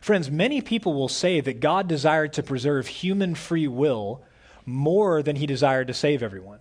Friends, 0.02 0.32
many 0.32 0.62
people 0.62 0.94
will 0.94 1.08
say 1.08 1.42
that 1.42 1.60
God 1.60 1.88
desired 1.88 2.34
to 2.34 2.44
preserve 2.44 2.88
human 2.88 3.36
free 3.36 3.68
will 3.68 4.24
more 4.66 5.22
than 5.22 5.36
he 5.36 5.46
desired 5.46 5.88
to 5.88 5.94
save 5.94 6.24
everyone. 6.24 6.60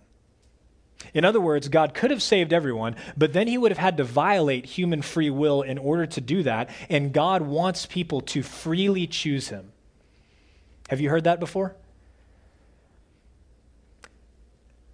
In 1.13 1.25
other 1.25 1.39
words, 1.39 1.67
God 1.67 1.93
could 1.93 2.11
have 2.11 2.21
saved 2.21 2.53
everyone, 2.53 2.95
but 3.15 3.33
then 3.33 3.47
he 3.47 3.57
would 3.57 3.71
have 3.71 3.77
had 3.77 3.97
to 3.97 4.03
violate 4.03 4.65
human 4.65 5.01
free 5.01 5.29
will 5.29 5.61
in 5.61 5.77
order 5.77 6.05
to 6.05 6.21
do 6.21 6.43
that, 6.43 6.69
and 6.89 7.13
God 7.13 7.41
wants 7.41 7.85
people 7.85 8.21
to 8.21 8.43
freely 8.43 9.07
choose 9.07 9.49
him. 9.49 9.71
Have 10.89 11.01
you 11.01 11.09
heard 11.09 11.23
that 11.23 11.39
before? 11.39 11.75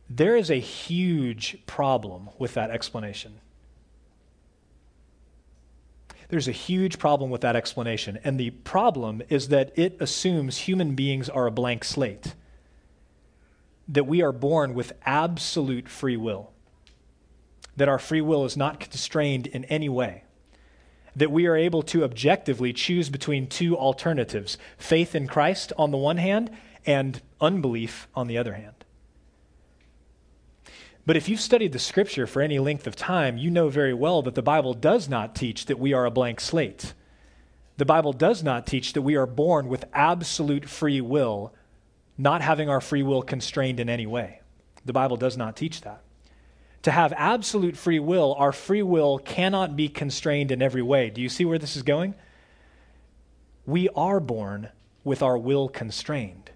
There 0.10 0.36
is 0.36 0.50
a 0.50 0.60
huge 0.60 1.58
problem 1.66 2.30
with 2.38 2.54
that 2.56 2.70
explanation. 2.70 3.40
There's 6.28 6.48
a 6.48 6.54
huge 6.54 6.98
problem 6.98 7.30
with 7.30 7.42
that 7.42 7.56
explanation, 7.56 8.20
and 8.24 8.40
the 8.40 8.52
problem 8.52 9.22
is 9.30 9.50
that 9.50 9.78
it 9.78 9.98
assumes 10.00 10.60
human 10.60 10.96
beings 10.96 11.30
are 11.30 11.48
a 11.48 11.52
blank 11.52 11.84
slate 11.84 12.36
that 13.92 14.08
we 14.08 14.22
are 14.22 14.32
born 14.32 14.74
with 14.74 14.94
absolute 15.06 15.90
free 15.90 16.16
will, 16.16 16.52
that 17.76 17.90
our 17.90 18.00
free 18.00 18.22
will 18.22 18.46
is 18.46 18.56
not 18.56 18.80
constrained 18.80 19.48
in 19.48 19.66
any 19.66 19.90
way, 19.90 20.24
that 21.16 21.32
we 21.32 21.46
are 21.46 21.58
able 21.58 21.84
to 21.84 22.04
objectively 22.06 22.72
choose 22.72 23.10
between 23.10 23.48
two 23.48 23.78
alternatives 23.78 24.58
faith 24.78 25.14
in 25.14 25.28
Christ 25.28 25.74
on 25.78 25.92
the 25.92 25.98
one 25.98 26.18
hand 26.18 26.50
and 26.86 27.22
unbelief 27.42 28.08
on 28.16 28.28
the 28.28 28.38
other 28.38 28.54
hand. 28.54 28.86
But 31.06 31.18
if 31.18 31.28
you've 31.28 31.42
studied 31.42 31.74
the 31.74 31.80
scripture 31.80 32.28
for 32.28 32.42
any 32.42 32.60
length 32.60 32.88
of 32.88 32.96
time, 32.96 33.38
you 33.38 33.52
know 33.52 33.68
very 33.68 33.94
well 33.94 34.22
that 34.22 34.36
the 34.36 34.42
Bible 34.42 34.74
does 34.74 35.10
not 35.10 35.36
teach 35.36 35.66
that 35.66 35.80
we 35.80 35.94
are 35.94 36.06
a 36.06 36.12
blank 36.12 36.40
slate. 36.40 36.94
The 37.78 37.86
Bible 37.86 38.14
does 38.14 38.44
not 38.44 38.68
teach 38.68 38.94
that 38.94 39.02
we 39.02 39.16
are 39.16 39.26
born 39.26 39.68
with 39.68 39.86
absolute 39.94 40.70
free 40.70 41.02
will 41.02 41.54
not 42.18 42.42
having 42.42 42.70
our 42.70 42.82
free 42.82 43.04
will 43.04 43.22
constrained 43.22 43.80
in 43.80 43.90
any 43.90 44.06
way. 44.06 44.42
The 44.86 44.94
Bible 44.94 45.18
does 45.18 45.38
not 45.38 45.56
teach 45.56 45.82
that. 45.82 46.02
To 46.84 46.92
have 46.92 47.14
absolute 47.16 47.78
free 47.78 48.00
will, 48.00 48.34
our 48.36 48.52
free 48.52 48.82
will 48.82 49.20
cannot 49.20 49.76
be 49.76 49.88
constrained 49.88 50.52
in 50.52 50.62
every 50.62 50.82
way. 50.82 51.10
Do 51.10 51.22
you 51.22 51.30
see 51.30 51.46
where 51.46 51.60
this 51.60 51.76
is 51.76 51.84
going? 51.84 52.16
We 53.66 53.90
are 53.90 54.20
born 54.20 54.70
with 55.04 55.22
our 55.22 55.38
will 55.38 55.70
constrained. 55.70 56.52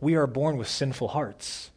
We 0.00 0.14
are 0.14 0.26
born 0.26 0.56
with 0.56 0.68
sinful 0.68 1.08
hearts. 1.08 1.70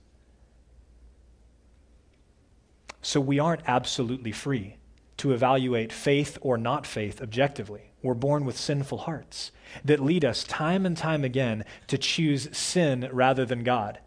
So 3.01 3.19
we 3.19 3.39
aren't 3.39 3.61
absolutely 3.67 4.31
free. 4.31 4.77
to 5.17 5.31
evaluate 5.31 5.91
faith 5.91 6.37
or 6.41 6.57
not 6.57 6.85
faith 6.85 7.21
objectively. 7.21 7.86
We're 8.01 8.13
born 8.13 8.45
with 8.45 8.57
sinful 8.57 8.99
hearts 8.99 9.51
that 9.83 9.99
lead 9.99 10.23
us 10.23 10.43
time 10.43 10.85
and 10.85 10.95
time 10.95 11.23
again 11.23 11.65
to 11.87 11.97
choose 11.97 12.55
sin 12.55 13.09
rather 13.11 13.45
than 13.45 13.63
God, 13.63 13.99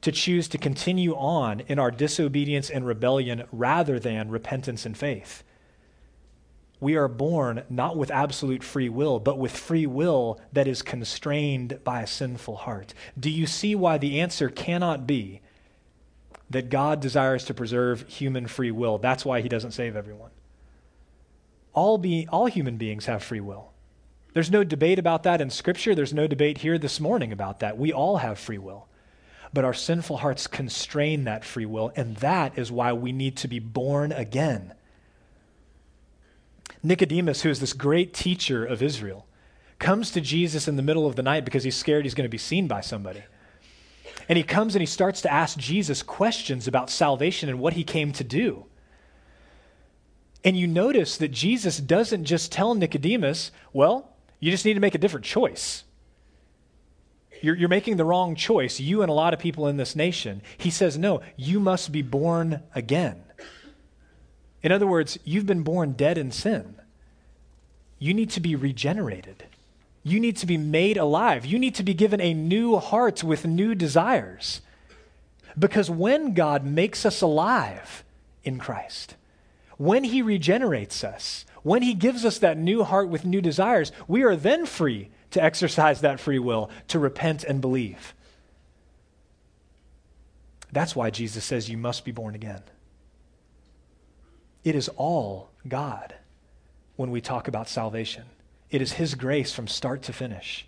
to 0.00 0.10
choose 0.10 0.48
to 0.48 0.58
continue 0.58 1.14
on 1.14 1.60
in 1.68 1.78
our 1.78 1.90
disobedience 1.90 2.68
and 2.68 2.86
rebellion 2.86 3.44
rather 3.52 3.98
than 3.98 4.30
repentance 4.30 4.84
and 4.84 4.96
faith. 4.96 5.44
We 6.78 6.96
are 6.96 7.08
born 7.08 7.62
not 7.70 7.96
with 7.96 8.10
absolute 8.10 8.62
free 8.62 8.90
will, 8.90 9.18
but 9.18 9.38
with 9.38 9.56
free 9.56 9.86
will 9.86 10.38
that 10.52 10.68
is 10.68 10.82
constrained 10.82 11.78
by 11.84 12.02
a 12.02 12.06
sinful 12.06 12.56
heart. 12.56 12.92
Do 13.18 13.30
you 13.30 13.46
see 13.46 13.74
why 13.74 13.98
the 13.98 14.20
answer 14.20 14.50
cannot 14.50 15.06
be 15.06 15.40
that 16.50 16.68
God 16.68 17.00
desires 17.00 17.44
to 17.46 17.54
preserve 17.54 18.06
human 18.08 18.46
free 18.46 18.70
will? 18.70 18.98
That's 18.98 19.24
why 19.24 19.40
he 19.40 19.48
doesn't 19.48 19.72
save 19.72 19.96
everyone. 19.96 20.30
All, 21.76 21.98
be, 21.98 22.26
all 22.32 22.46
human 22.46 22.78
beings 22.78 23.04
have 23.04 23.22
free 23.22 23.40
will. 23.40 23.70
There's 24.32 24.50
no 24.50 24.64
debate 24.64 24.98
about 24.98 25.22
that 25.24 25.42
in 25.42 25.50
Scripture. 25.50 25.94
There's 25.94 26.14
no 26.14 26.26
debate 26.26 26.58
here 26.58 26.78
this 26.78 26.98
morning 26.98 27.32
about 27.32 27.60
that. 27.60 27.76
We 27.78 27.92
all 27.92 28.16
have 28.16 28.38
free 28.38 28.58
will. 28.58 28.88
But 29.52 29.64
our 29.64 29.74
sinful 29.74 30.16
hearts 30.16 30.46
constrain 30.46 31.24
that 31.24 31.44
free 31.44 31.66
will, 31.66 31.92
and 31.94 32.16
that 32.16 32.58
is 32.58 32.72
why 32.72 32.94
we 32.94 33.12
need 33.12 33.36
to 33.38 33.48
be 33.48 33.58
born 33.58 34.10
again. 34.10 34.72
Nicodemus, 36.82 37.42
who 37.42 37.50
is 37.50 37.60
this 37.60 37.74
great 37.74 38.14
teacher 38.14 38.64
of 38.64 38.82
Israel, 38.82 39.26
comes 39.78 40.10
to 40.12 40.20
Jesus 40.22 40.66
in 40.66 40.76
the 40.76 40.82
middle 40.82 41.06
of 41.06 41.16
the 41.16 41.22
night 41.22 41.44
because 41.44 41.64
he's 41.64 41.76
scared 41.76 42.04
he's 42.04 42.14
going 42.14 42.28
to 42.28 42.30
be 42.30 42.38
seen 42.38 42.66
by 42.66 42.80
somebody. 42.80 43.22
And 44.30 44.38
he 44.38 44.44
comes 44.44 44.74
and 44.74 44.80
he 44.80 44.86
starts 44.86 45.20
to 45.22 45.32
ask 45.32 45.58
Jesus 45.58 46.02
questions 46.02 46.66
about 46.66 46.88
salvation 46.88 47.50
and 47.50 47.60
what 47.60 47.74
he 47.74 47.84
came 47.84 48.12
to 48.12 48.24
do. 48.24 48.64
And 50.46 50.56
you 50.56 50.68
notice 50.68 51.16
that 51.16 51.32
Jesus 51.32 51.78
doesn't 51.78 52.24
just 52.24 52.52
tell 52.52 52.76
Nicodemus, 52.76 53.50
well, 53.72 54.12
you 54.38 54.52
just 54.52 54.64
need 54.64 54.74
to 54.74 54.80
make 54.80 54.94
a 54.94 54.98
different 54.98 55.26
choice. 55.26 55.82
You're, 57.42 57.56
you're, 57.56 57.68
making 57.68 57.96
the 57.96 58.04
wrong 58.04 58.36
choice, 58.36 58.78
you 58.78 59.02
and 59.02 59.10
a 59.10 59.12
lot 59.12 59.34
of 59.34 59.40
people 59.40 59.66
in 59.66 59.76
this 59.76 59.96
nation. 59.96 60.40
He 60.56 60.70
says, 60.70 60.96
no, 60.96 61.20
you 61.36 61.58
must 61.58 61.90
be 61.90 62.00
born 62.00 62.62
again. 62.76 63.24
In 64.62 64.70
other 64.70 64.86
words, 64.86 65.18
you've 65.24 65.46
been 65.46 65.64
born 65.64 65.92
dead 65.92 66.16
in 66.16 66.30
sin. 66.30 66.76
You 67.98 68.14
need 68.14 68.30
to 68.30 68.40
be 68.40 68.54
regenerated. 68.54 69.44
You 70.04 70.20
need 70.20 70.36
to 70.36 70.46
be 70.46 70.56
made 70.56 70.96
alive. 70.96 71.44
You 71.44 71.58
need 71.58 71.74
to 71.74 71.82
be 71.82 71.92
given 71.92 72.20
a 72.20 72.32
new 72.32 72.76
heart 72.76 73.24
with 73.24 73.44
new 73.44 73.74
desires. 73.74 74.60
Because 75.58 75.90
when 75.90 76.34
God 76.34 76.64
makes 76.64 77.04
us 77.04 77.20
alive 77.20 78.04
in 78.44 78.58
Christ, 78.58 79.16
when 79.76 80.04
He 80.04 80.22
regenerates 80.22 81.04
us, 81.04 81.44
when 81.62 81.82
He 81.82 81.94
gives 81.94 82.24
us 82.24 82.38
that 82.38 82.58
new 82.58 82.84
heart 82.84 83.08
with 83.08 83.24
new 83.24 83.40
desires, 83.40 83.92
we 84.08 84.22
are 84.22 84.36
then 84.36 84.66
free 84.66 85.10
to 85.32 85.42
exercise 85.42 86.00
that 86.00 86.20
free 86.20 86.38
will, 86.38 86.70
to 86.88 86.98
repent 86.98 87.44
and 87.44 87.60
believe. 87.60 88.14
That's 90.72 90.96
why 90.96 91.10
Jesus 91.10 91.44
says 91.44 91.68
you 91.68 91.76
must 91.76 92.04
be 92.04 92.12
born 92.12 92.34
again. 92.34 92.62
It 94.64 94.74
is 94.74 94.88
all 94.96 95.50
God 95.66 96.14
when 96.96 97.10
we 97.10 97.20
talk 97.20 97.48
about 97.48 97.68
salvation. 97.68 98.24
It 98.70 98.82
is 98.82 98.92
His 98.92 99.14
grace 99.14 99.52
from 99.52 99.68
start 99.68 100.02
to 100.02 100.12
finish. 100.12 100.66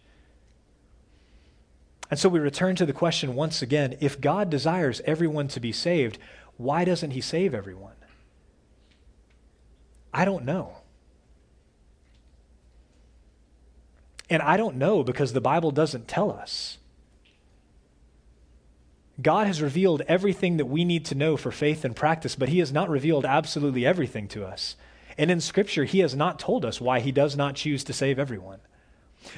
And 2.11 2.19
so 2.19 2.29
we 2.29 2.41
return 2.41 2.77
to 2.77 2.87
the 2.87 2.93
question 2.93 3.35
once 3.35 3.61
again 3.61 3.97
if 4.01 4.21
God 4.21 4.51
desires 4.51 5.03
everyone 5.05 5.49
to 5.49 5.61
be 5.61 5.73
saved, 5.73 6.19
why 6.57 6.85
doesn't 6.85 7.11
He 7.11 7.21
save 7.21 7.55
everyone? 7.55 7.98
I 10.13 10.25
don't 10.25 10.45
know. 10.45 10.77
And 14.31 14.43
I 14.43 14.57
don't 14.57 14.77
know 14.77 15.03
because 15.03 15.33
the 15.33 15.41
Bible 15.41 15.71
doesn't 15.71 16.09
tell 16.09 16.31
us. 16.31 16.79
God 19.21 19.47
has 19.47 19.61
revealed 19.61 20.03
everything 20.03 20.59
that 20.59 20.67
we 20.67 20.85
need 20.85 21.05
to 21.07 21.15
know 21.15 21.37
for 21.37 21.51
faith 21.51 21.85
and 21.85 21.97
practice, 21.97 22.37
but 22.37 22.51
He 22.51 22.61
has 22.61 22.73
not 22.73 22.89
revealed 22.89 23.25
absolutely 23.25 23.85
everything 23.85 24.29
to 24.29 24.45
us. 24.45 24.77
And 25.17 25.31
in 25.31 25.41
Scripture, 25.41 25.85
He 25.85 26.01
has 26.01 26.15
not 26.15 26.39
told 26.39 26.65
us 26.65 26.81
why 26.81 27.01
He 27.01 27.11
does 27.11 27.37
not 27.37 27.57
choose 27.57 27.83
to 27.85 27.93
save 27.93 28.19
everyone. 28.19 28.61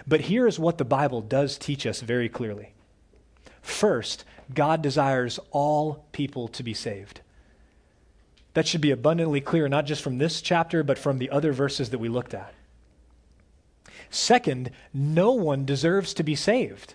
But 0.06 0.22
here 0.22 0.46
is 0.46 0.59
what 0.59 0.76
the 0.76 0.85
Bible 0.85 1.22
does 1.22 1.56
teach 1.56 1.87
us 1.87 2.02
very 2.02 2.28
clearly. 2.28 2.74
First, 3.62 4.24
God 4.52 4.83
desires 4.83 5.38
all 5.50 6.04
people 6.12 6.48
to 6.48 6.62
be 6.62 6.74
saved. 6.74 7.20
That 8.54 8.66
should 8.66 8.80
be 8.80 8.90
abundantly 8.90 9.40
clear, 9.40 9.68
not 9.68 9.86
just 9.86 10.02
from 10.02 10.18
this 10.18 10.40
chapter, 10.42 10.82
but 10.82 10.98
from 10.98 11.18
the 11.18 11.30
other 11.30 11.52
verses 11.52 11.90
that 11.90 11.98
we 11.98 12.08
looked 12.08 12.34
at. 12.34 12.52
Second, 14.10 14.70
no 14.92 15.32
one 15.32 15.64
deserves 15.64 16.12
to 16.14 16.24
be 16.24 16.34
saved. 16.34 16.94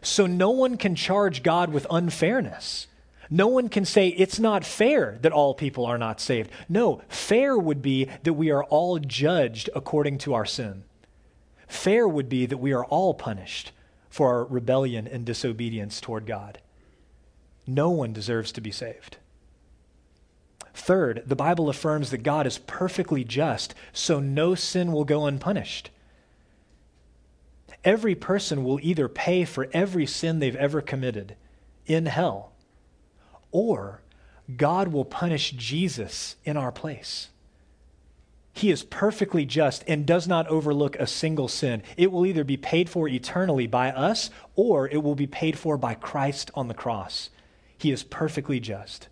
So 0.00 0.26
no 0.26 0.50
one 0.50 0.76
can 0.76 0.94
charge 0.94 1.42
God 1.42 1.72
with 1.72 1.86
unfairness. 1.90 2.86
No 3.28 3.48
one 3.48 3.68
can 3.68 3.84
say 3.84 4.08
it's 4.08 4.38
not 4.38 4.64
fair 4.64 5.18
that 5.22 5.32
all 5.32 5.54
people 5.54 5.84
are 5.84 5.98
not 5.98 6.20
saved. 6.20 6.50
No, 6.68 7.02
fair 7.08 7.58
would 7.58 7.82
be 7.82 8.08
that 8.22 8.34
we 8.34 8.50
are 8.50 8.62
all 8.64 9.00
judged 9.00 9.68
according 9.74 10.18
to 10.18 10.34
our 10.34 10.46
sin. 10.46 10.84
Fair 11.66 12.06
would 12.06 12.28
be 12.28 12.46
that 12.46 12.58
we 12.58 12.72
are 12.72 12.84
all 12.84 13.14
punished 13.14 13.72
for 14.08 14.28
our 14.28 14.44
rebellion 14.44 15.08
and 15.08 15.24
disobedience 15.24 16.00
toward 16.00 16.26
God. 16.26 16.60
No 17.66 17.90
one 17.90 18.12
deserves 18.12 18.52
to 18.52 18.60
be 18.60 18.70
saved. 18.70 19.16
Third, 20.86 21.24
the 21.26 21.36
Bible 21.36 21.68
affirms 21.68 22.10
that 22.10 22.22
God 22.22 22.46
is 22.46 22.58
perfectly 22.58 23.24
just, 23.24 23.74
so 23.92 24.20
no 24.20 24.54
sin 24.54 24.92
will 24.92 25.04
go 25.04 25.26
unpunished 25.26 25.90
every 27.86 28.16
person 28.16 28.64
will 28.64 28.80
either 28.82 29.08
pay 29.08 29.44
for 29.44 29.68
every 29.72 30.04
sin 30.04 30.40
they've 30.40 30.56
ever 30.56 30.82
committed 30.82 31.36
in 31.86 32.06
hell, 32.06 32.52
or 33.52 34.02
God 34.56 34.88
will 34.88 35.04
punish 35.04 35.52
Jesus 35.52 36.34
in 36.44 36.56
our 36.56 36.72
place. 36.72 37.28
He 38.52 38.70
is 38.70 38.82
perfectly 38.82 39.44
just 39.44 39.84
and 39.86 40.04
does 40.04 40.26
not 40.26 40.48
overlook 40.48 40.96
a 40.96 41.06
single 41.06 41.46
sin. 41.46 41.82
It 41.96 42.10
will 42.10 42.26
either 42.26 42.42
be 42.42 42.56
paid 42.56 42.90
for 42.90 43.06
eternally 43.06 43.66
by 43.66 43.90
us 43.92 44.30
or 44.56 44.88
it 44.88 45.02
will 45.02 45.14
be 45.14 45.26
paid 45.26 45.58
for 45.58 45.76
by 45.76 45.94
Christ 45.94 46.50
on 46.54 46.66
the 46.66 46.74
cross. 46.74 47.30
He 47.78 47.92
is 47.92 48.02
perfectly 48.02 48.58
just. 48.58 49.08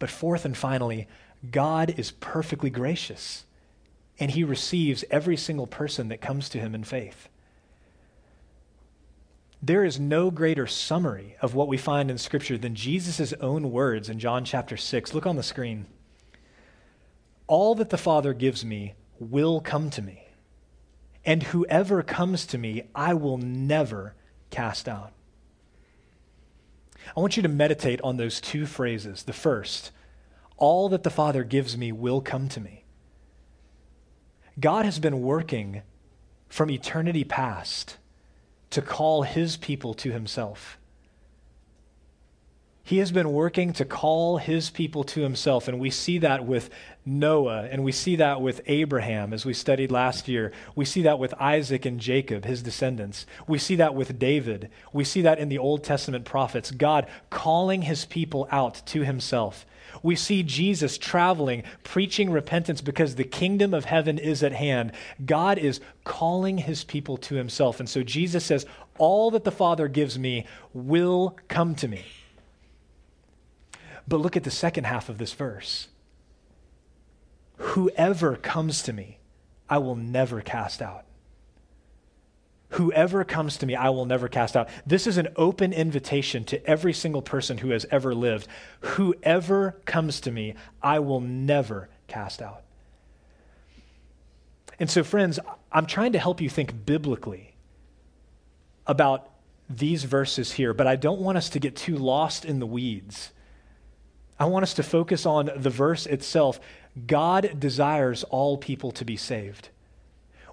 But 0.00 0.10
fourth 0.10 0.44
and 0.44 0.56
finally, 0.56 1.06
God 1.52 1.94
is 1.96 2.10
perfectly 2.10 2.70
gracious 2.70 3.44
and 4.18 4.32
he 4.32 4.44
receives 4.44 5.04
every 5.10 5.36
single 5.36 5.66
person 5.66 6.08
that 6.08 6.20
comes 6.20 6.48
to 6.50 6.58
him 6.58 6.74
in 6.74 6.84
faith. 6.84 7.28
There 9.62 9.84
is 9.84 10.00
no 10.00 10.30
greater 10.30 10.66
summary 10.66 11.36
of 11.40 11.54
what 11.54 11.68
we 11.68 11.76
find 11.76 12.10
in 12.10 12.18
Scripture 12.18 12.58
than 12.58 12.74
Jesus' 12.74 13.32
own 13.40 13.70
words 13.70 14.08
in 14.08 14.18
John 14.18 14.44
chapter 14.44 14.76
6. 14.76 15.14
Look 15.14 15.26
on 15.26 15.36
the 15.36 15.42
screen. 15.42 15.86
All 17.46 17.74
that 17.74 17.90
the 17.90 17.98
Father 17.98 18.32
gives 18.32 18.64
me 18.64 18.94
will 19.18 19.60
come 19.60 19.90
to 19.90 20.02
me, 20.02 20.28
and 21.26 21.42
whoever 21.42 22.02
comes 22.02 22.46
to 22.46 22.58
me, 22.58 22.84
I 22.94 23.12
will 23.12 23.36
never 23.36 24.14
cast 24.50 24.88
out. 24.88 25.12
I 27.16 27.20
want 27.20 27.36
you 27.36 27.42
to 27.42 27.48
meditate 27.48 28.00
on 28.02 28.16
those 28.16 28.40
two 28.40 28.66
phrases. 28.66 29.24
The 29.24 29.32
first, 29.32 29.90
all 30.56 30.88
that 30.88 31.02
the 31.02 31.10
Father 31.10 31.44
gives 31.44 31.76
me 31.76 31.92
will 31.92 32.20
come 32.20 32.48
to 32.50 32.60
me. 32.60 32.84
God 34.58 34.84
has 34.84 34.98
been 34.98 35.22
working 35.22 35.82
from 36.48 36.70
eternity 36.70 37.24
past 37.24 37.96
to 38.70 38.82
call 38.82 39.22
his 39.22 39.56
people 39.56 39.94
to 39.94 40.12
himself. 40.12 40.78
He 42.82 42.98
has 42.98 43.12
been 43.12 43.32
working 43.32 43.72
to 43.74 43.84
call 43.84 44.38
his 44.38 44.70
people 44.70 45.04
to 45.04 45.20
himself, 45.20 45.68
and 45.68 45.78
we 45.78 45.90
see 45.90 46.18
that 46.18 46.44
with 46.44 46.70
Noah, 47.04 47.68
and 47.70 47.84
we 47.84 47.92
see 47.92 48.16
that 48.16 48.40
with 48.40 48.62
Abraham, 48.66 49.32
as 49.32 49.44
we 49.44 49.54
studied 49.54 49.92
last 49.92 50.28
year. 50.28 50.50
We 50.74 50.84
see 50.84 51.02
that 51.02 51.18
with 51.18 51.34
Isaac 51.34 51.84
and 51.84 52.00
Jacob, 52.00 52.44
his 52.44 52.62
descendants. 52.62 53.26
We 53.46 53.58
see 53.58 53.76
that 53.76 53.94
with 53.94 54.18
David. 54.18 54.70
We 54.92 55.04
see 55.04 55.22
that 55.22 55.38
in 55.38 55.48
the 55.48 55.58
Old 55.58 55.84
Testament 55.84 56.24
prophets. 56.24 56.70
God 56.70 57.06
calling 57.28 57.82
his 57.82 58.06
people 58.06 58.48
out 58.50 58.82
to 58.86 59.04
himself. 59.04 59.66
We 60.02 60.16
see 60.16 60.42
Jesus 60.42 60.98
traveling, 60.98 61.64
preaching 61.82 62.30
repentance 62.30 62.80
because 62.80 63.14
the 63.14 63.24
kingdom 63.24 63.74
of 63.74 63.84
heaven 63.84 64.18
is 64.18 64.42
at 64.42 64.52
hand. 64.52 64.92
God 65.24 65.58
is 65.58 65.80
calling 66.04 66.58
his 66.58 66.84
people 66.84 67.16
to 67.18 67.34
himself. 67.34 67.80
And 67.80 67.88
so 67.88 68.02
Jesus 68.02 68.44
says, 68.44 68.66
All 68.98 69.30
that 69.32 69.44
the 69.44 69.52
Father 69.52 69.88
gives 69.88 70.18
me 70.18 70.46
will 70.72 71.36
come 71.48 71.74
to 71.76 71.88
me. 71.88 72.04
But 74.08 74.20
look 74.20 74.36
at 74.36 74.44
the 74.44 74.50
second 74.50 74.84
half 74.84 75.08
of 75.08 75.18
this 75.18 75.32
verse. 75.32 75.88
Whoever 77.56 78.36
comes 78.36 78.82
to 78.82 78.92
me, 78.92 79.18
I 79.68 79.78
will 79.78 79.96
never 79.96 80.40
cast 80.40 80.82
out. 80.82 81.04
Whoever 82.70 83.24
comes 83.24 83.56
to 83.58 83.66
me, 83.66 83.74
I 83.74 83.90
will 83.90 84.04
never 84.04 84.28
cast 84.28 84.56
out. 84.56 84.68
This 84.86 85.06
is 85.06 85.18
an 85.18 85.28
open 85.34 85.72
invitation 85.72 86.44
to 86.44 86.64
every 86.66 86.92
single 86.92 87.20
person 87.20 87.58
who 87.58 87.70
has 87.70 87.84
ever 87.90 88.14
lived. 88.14 88.46
Whoever 88.80 89.72
comes 89.86 90.20
to 90.20 90.30
me, 90.30 90.54
I 90.80 91.00
will 91.00 91.20
never 91.20 91.88
cast 92.06 92.40
out. 92.40 92.62
And 94.78 94.88
so, 94.88 95.02
friends, 95.02 95.40
I'm 95.72 95.86
trying 95.86 96.12
to 96.12 96.18
help 96.18 96.40
you 96.40 96.48
think 96.48 96.86
biblically 96.86 97.54
about 98.86 99.28
these 99.68 100.04
verses 100.04 100.52
here, 100.52 100.72
but 100.72 100.86
I 100.86 100.96
don't 100.96 101.20
want 101.20 101.38
us 101.38 101.50
to 101.50 101.58
get 101.58 101.76
too 101.76 101.96
lost 101.96 102.44
in 102.44 102.60
the 102.60 102.66
weeds. 102.66 103.32
I 104.40 104.46
want 104.46 104.62
us 104.62 104.74
to 104.74 104.82
focus 104.82 105.26
on 105.26 105.50
the 105.54 105.68
verse 105.68 106.06
itself. 106.06 106.58
God 107.06 107.60
desires 107.60 108.24
all 108.24 108.56
people 108.56 108.90
to 108.92 109.04
be 109.04 109.16
saved. 109.16 109.68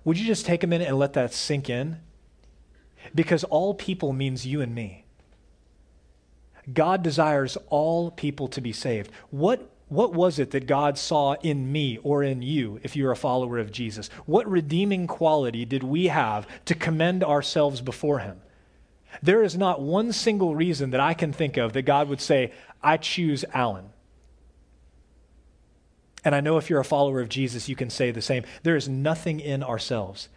Would 0.04 0.20
you 0.20 0.28
just 0.28 0.46
take 0.46 0.64
a 0.64 0.68
minute 0.68 0.90
and 0.90 1.00
let 1.00 1.14
that 1.14 1.34
sink 1.34 1.70
in? 1.70 1.98
Because 3.16 3.46
all 3.46 3.74
people 3.74 4.12
means 4.12 4.46
you 4.46 4.60
and 4.60 4.76
me. 4.76 5.06
God 6.74 7.02
desires 7.02 7.58
all 7.70 8.12
people 8.12 8.50
to 8.50 8.60
be 8.60 8.74
saved. 8.74 9.10
What, 9.30 9.72
what 9.88 10.14
was 10.14 10.38
it 10.38 10.52
that 10.52 10.68
God 10.68 10.98
saw 10.98 11.36
in 11.36 11.72
me 11.72 11.98
or 12.04 12.24
in 12.24 12.42
you 12.42 12.82
if 12.84 12.98
you're 12.98 13.14
a 13.14 13.16
follower 13.16 13.58
of 13.58 13.72
Jesus? 13.72 14.10
What 14.26 14.50
redeeming 14.52 15.08
quality 15.08 15.64
did 15.64 15.84
we 15.84 16.08
have 16.08 16.46
to 16.66 16.76
commend 16.76 17.24
ourselves 17.24 17.80
before 17.80 18.20
Him? 18.20 18.42
There 19.22 19.44
is 19.44 19.58
not 19.58 19.82
one 19.82 20.12
single 20.12 20.56
reason 20.56 20.92
that 20.92 21.00
I 21.00 21.14
can 21.14 21.32
think 21.34 21.58
of 21.58 21.74
that 21.74 21.84
God 21.84 22.10
would 22.10 22.22
say, 22.22 22.52
I 22.82 22.98
choose 22.98 23.44
Alan. 23.54 23.90
And 26.24 26.36
I 26.36 26.42
know 26.42 26.58
if 26.58 26.70
you're 26.70 26.80
a 26.80 26.86
follower 26.86 27.22
of 27.22 27.30
Jesus, 27.30 27.70
you 27.70 27.76
can 27.76 27.90
say 27.90 28.12
the 28.12 28.22
same. 28.22 28.44
There 28.64 28.76
is 28.76 28.90
nothing 28.90 29.40
in 29.40 29.64
ourselves. 29.64 30.30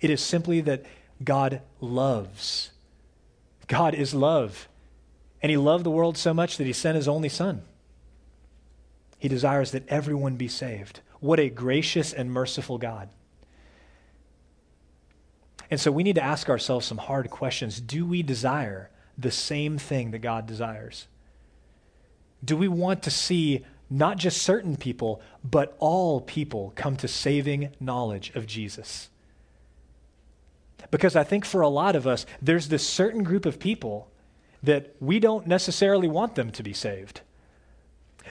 It 0.00 0.10
is 0.10 0.20
simply 0.20 0.60
that 0.62 0.84
God 1.24 1.62
loves. 1.80 2.70
God 3.66 3.94
is 3.94 4.14
love. 4.14 4.68
And 5.42 5.50
He 5.50 5.56
loved 5.56 5.84
the 5.84 5.90
world 5.90 6.16
so 6.16 6.32
much 6.32 6.56
that 6.56 6.66
He 6.66 6.72
sent 6.72 6.96
His 6.96 7.08
only 7.08 7.28
Son. 7.28 7.62
He 9.18 9.28
desires 9.28 9.70
that 9.72 9.88
everyone 9.88 10.36
be 10.36 10.48
saved. 10.48 11.00
What 11.20 11.38
a 11.40 11.48
gracious 11.48 12.12
and 12.12 12.30
merciful 12.32 12.78
God. 12.78 13.08
And 15.70 15.80
so 15.80 15.90
we 15.90 16.02
need 16.02 16.16
to 16.16 16.22
ask 16.22 16.50
ourselves 16.50 16.86
some 16.86 16.98
hard 16.98 17.30
questions. 17.30 17.80
Do 17.80 18.04
we 18.04 18.22
desire 18.22 18.90
the 19.16 19.30
same 19.30 19.78
thing 19.78 20.10
that 20.10 20.18
God 20.18 20.46
desires? 20.46 21.06
Do 22.44 22.56
we 22.56 22.68
want 22.68 23.02
to 23.04 23.10
see 23.10 23.64
not 23.88 24.16
just 24.16 24.42
certain 24.42 24.76
people, 24.76 25.20
but 25.44 25.76
all 25.78 26.20
people 26.20 26.72
come 26.74 26.96
to 26.96 27.08
saving 27.08 27.70
knowledge 27.78 28.32
of 28.34 28.46
Jesus? 28.46 29.10
Because 30.90 31.14
I 31.16 31.24
think 31.24 31.44
for 31.44 31.60
a 31.60 31.68
lot 31.68 31.96
of 31.96 32.06
us, 32.06 32.26
there's 32.40 32.68
this 32.68 32.86
certain 32.86 33.22
group 33.22 33.46
of 33.46 33.58
people 33.58 34.08
that 34.62 34.94
we 35.00 35.18
don't 35.18 35.46
necessarily 35.46 36.08
want 36.08 36.34
them 36.34 36.50
to 36.52 36.62
be 36.62 36.72
saved. 36.72 37.20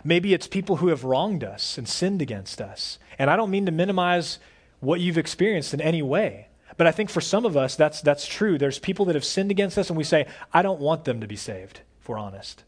Maybe 0.03 0.33
it's 0.33 0.47
people 0.47 0.77
who 0.77 0.87
have 0.87 1.03
wronged 1.03 1.43
us 1.43 1.77
and 1.77 1.87
sinned 1.87 2.21
against 2.21 2.61
us. 2.61 2.97
And 3.19 3.29
I 3.29 3.35
don't 3.35 3.51
mean 3.51 3.65
to 3.65 3.71
minimize 3.71 4.39
what 4.79 4.99
you've 4.99 5.17
experienced 5.17 5.73
in 5.73 5.81
any 5.81 6.01
way. 6.01 6.47
But 6.77 6.87
I 6.87 6.91
think 6.91 7.09
for 7.09 7.21
some 7.21 7.45
of 7.45 7.57
us, 7.57 7.75
that's, 7.75 8.01
that's 8.01 8.25
true. 8.25 8.57
There's 8.57 8.79
people 8.79 9.05
that 9.05 9.15
have 9.15 9.25
sinned 9.25 9.51
against 9.51 9.77
us, 9.77 9.89
and 9.89 9.97
we 9.97 10.03
say, 10.03 10.25
I 10.53 10.61
don't 10.61 10.79
want 10.79 11.03
them 11.03 11.21
to 11.21 11.27
be 11.27 11.35
saved, 11.35 11.81
if 11.99 12.09
we're 12.09 12.17
honest. 12.17 12.63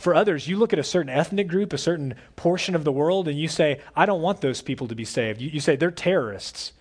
For 0.00 0.14
others, 0.14 0.48
you 0.48 0.56
look 0.56 0.72
at 0.72 0.78
a 0.78 0.82
certain 0.82 1.10
ethnic 1.10 1.46
group, 1.46 1.74
a 1.74 1.78
certain 1.78 2.14
portion 2.34 2.74
of 2.74 2.84
the 2.84 2.90
world, 2.90 3.28
and 3.28 3.38
you 3.38 3.48
say, 3.48 3.82
I 3.94 4.06
don't 4.06 4.22
want 4.22 4.40
those 4.40 4.62
people 4.62 4.88
to 4.88 4.94
be 4.94 5.04
saved. 5.04 5.42
You, 5.42 5.50
you 5.50 5.60
say, 5.60 5.76
they're 5.76 5.90
terrorists. 5.90 6.72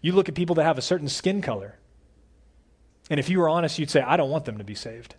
You 0.00 0.12
look 0.12 0.30
at 0.30 0.34
people 0.34 0.54
that 0.54 0.64
have 0.64 0.78
a 0.78 0.82
certain 0.82 1.10
skin 1.10 1.42
color. 1.42 1.78
And 3.10 3.20
if 3.20 3.28
you 3.28 3.38
were 3.38 3.50
honest, 3.50 3.78
you'd 3.78 3.90
say, 3.90 4.00
I 4.00 4.16
don't 4.16 4.30
want 4.30 4.46
them 4.46 4.56
to 4.56 4.64
be 4.64 4.74
saved. 4.74 5.14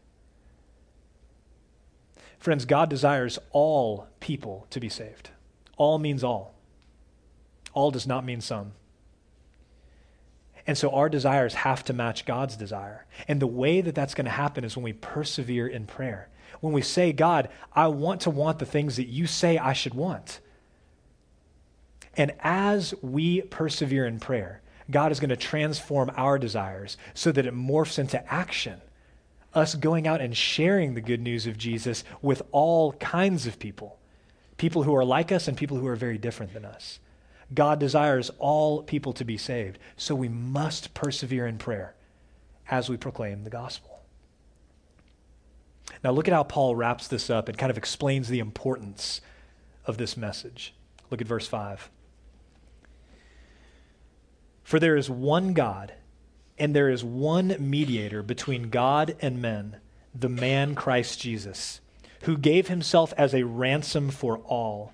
Friends, 2.39 2.65
God 2.65 2.89
desires 2.89 3.37
all 3.51 4.07
people 4.21 4.65
to 4.71 4.79
be 4.79 4.89
saved. 4.89 5.29
All 5.77 5.99
means 5.99 6.23
all, 6.23 6.55
all 7.75 7.91
does 7.91 8.07
not 8.07 8.25
mean 8.25 8.41
some. 8.41 8.71
And 10.65 10.77
so 10.77 10.91
our 10.91 11.09
desires 11.09 11.53
have 11.53 11.83
to 11.85 11.93
match 11.93 12.25
God's 12.25 12.55
desire. 12.55 13.05
And 13.27 13.41
the 13.41 13.47
way 13.47 13.81
that 13.81 13.95
that's 13.95 14.13
going 14.13 14.25
to 14.25 14.31
happen 14.31 14.63
is 14.63 14.77
when 14.77 14.83
we 14.83 14.93
persevere 14.93 15.67
in 15.67 15.85
prayer. 15.85 16.29
When 16.61 16.73
we 16.73 16.81
say, 16.81 17.11
God, 17.11 17.49
I 17.73 17.87
want 17.87 18.21
to 18.21 18.29
want 18.29 18.59
the 18.59 18.65
things 18.65 18.95
that 18.95 19.07
you 19.07 19.27
say 19.27 19.57
I 19.57 19.73
should 19.73 19.93
want. 19.93 20.39
And 22.15 22.33
as 22.39 22.93
we 23.01 23.41
persevere 23.41 24.05
in 24.05 24.19
prayer, 24.19 24.61
God 24.89 25.11
is 25.11 25.19
going 25.19 25.29
to 25.29 25.35
transform 25.35 26.11
our 26.15 26.37
desires 26.37 26.97
so 27.13 27.31
that 27.31 27.45
it 27.45 27.53
morphs 27.53 27.99
into 27.99 28.23
action. 28.31 28.81
Us 29.53 29.75
going 29.75 30.07
out 30.07 30.21
and 30.21 30.35
sharing 30.35 30.93
the 30.93 31.01
good 31.01 31.21
news 31.21 31.47
of 31.47 31.57
Jesus 31.57 32.03
with 32.21 32.41
all 32.51 32.93
kinds 32.93 33.45
of 33.47 33.59
people 33.59 33.99
people 34.55 34.83
who 34.83 34.95
are 34.95 35.03
like 35.03 35.31
us 35.31 35.47
and 35.47 35.57
people 35.57 35.77
who 35.77 35.87
are 35.87 35.95
very 35.95 36.17
different 36.17 36.53
than 36.53 36.63
us. 36.63 36.99
God 37.53 37.79
desires 37.79 38.31
all 38.39 38.83
people 38.83 39.13
to 39.13 39.25
be 39.25 39.37
saved, 39.37 39.79
so 39.95 40.15
we 40.15 40.29
must 40.29 40.93
persevere 40.93 41.45
in 41.47 41.57
prayer 41.57 41.95
as 42.69 42.89
we 42.89 42.97
proclaim 42.97 43.43
the 43.43 43.49
gospel. 43.49 44.01
Now, 46.03 46.11
look 46.11 46.27
at 46.27 46.33
how 46.33 46.43
Paul 46.43 46.75
wraps 46.75 47.07
this 47.07 47.29
up 47.29 47.47
and 47.47 47.57
kind 47.57 47.69
of 47.69 47.77
explains 47.77 48.27
the 48.27 48.39
importance 48.39 49.21
of 49.85 49.97
this 49.97 50.15
message. 50.17 50.73
Look 51.09 51.21
at 51.21 51.27
verse 51.27 51.47
5. 51.47 51.89
For 54.63 54.79
there 54.79 54.95
is 54.95 55.09
one 55.09 55.53
God, 55.53 55.93
and 56.57 56.75
there 56.75 56.89
is 56.89 57.03
one 57.03 57.55
mediator 57.59 58.23
between 58.23 58.69
God 58.69 59.15
and 59.21 59.41
men, 59.41 59.77
the 60.15 60.29
man 60.29 60.73
Christ 60.73 61.19
Jesus, 61.19 61.81
who 62.21 62.37
gave 62.37 62.69
himself 62.69 63.13
as 63.17 63.33
a 63.33 63.43
ransom 63.43 64.09
for 64.09 64.37
all, 64.39 64.93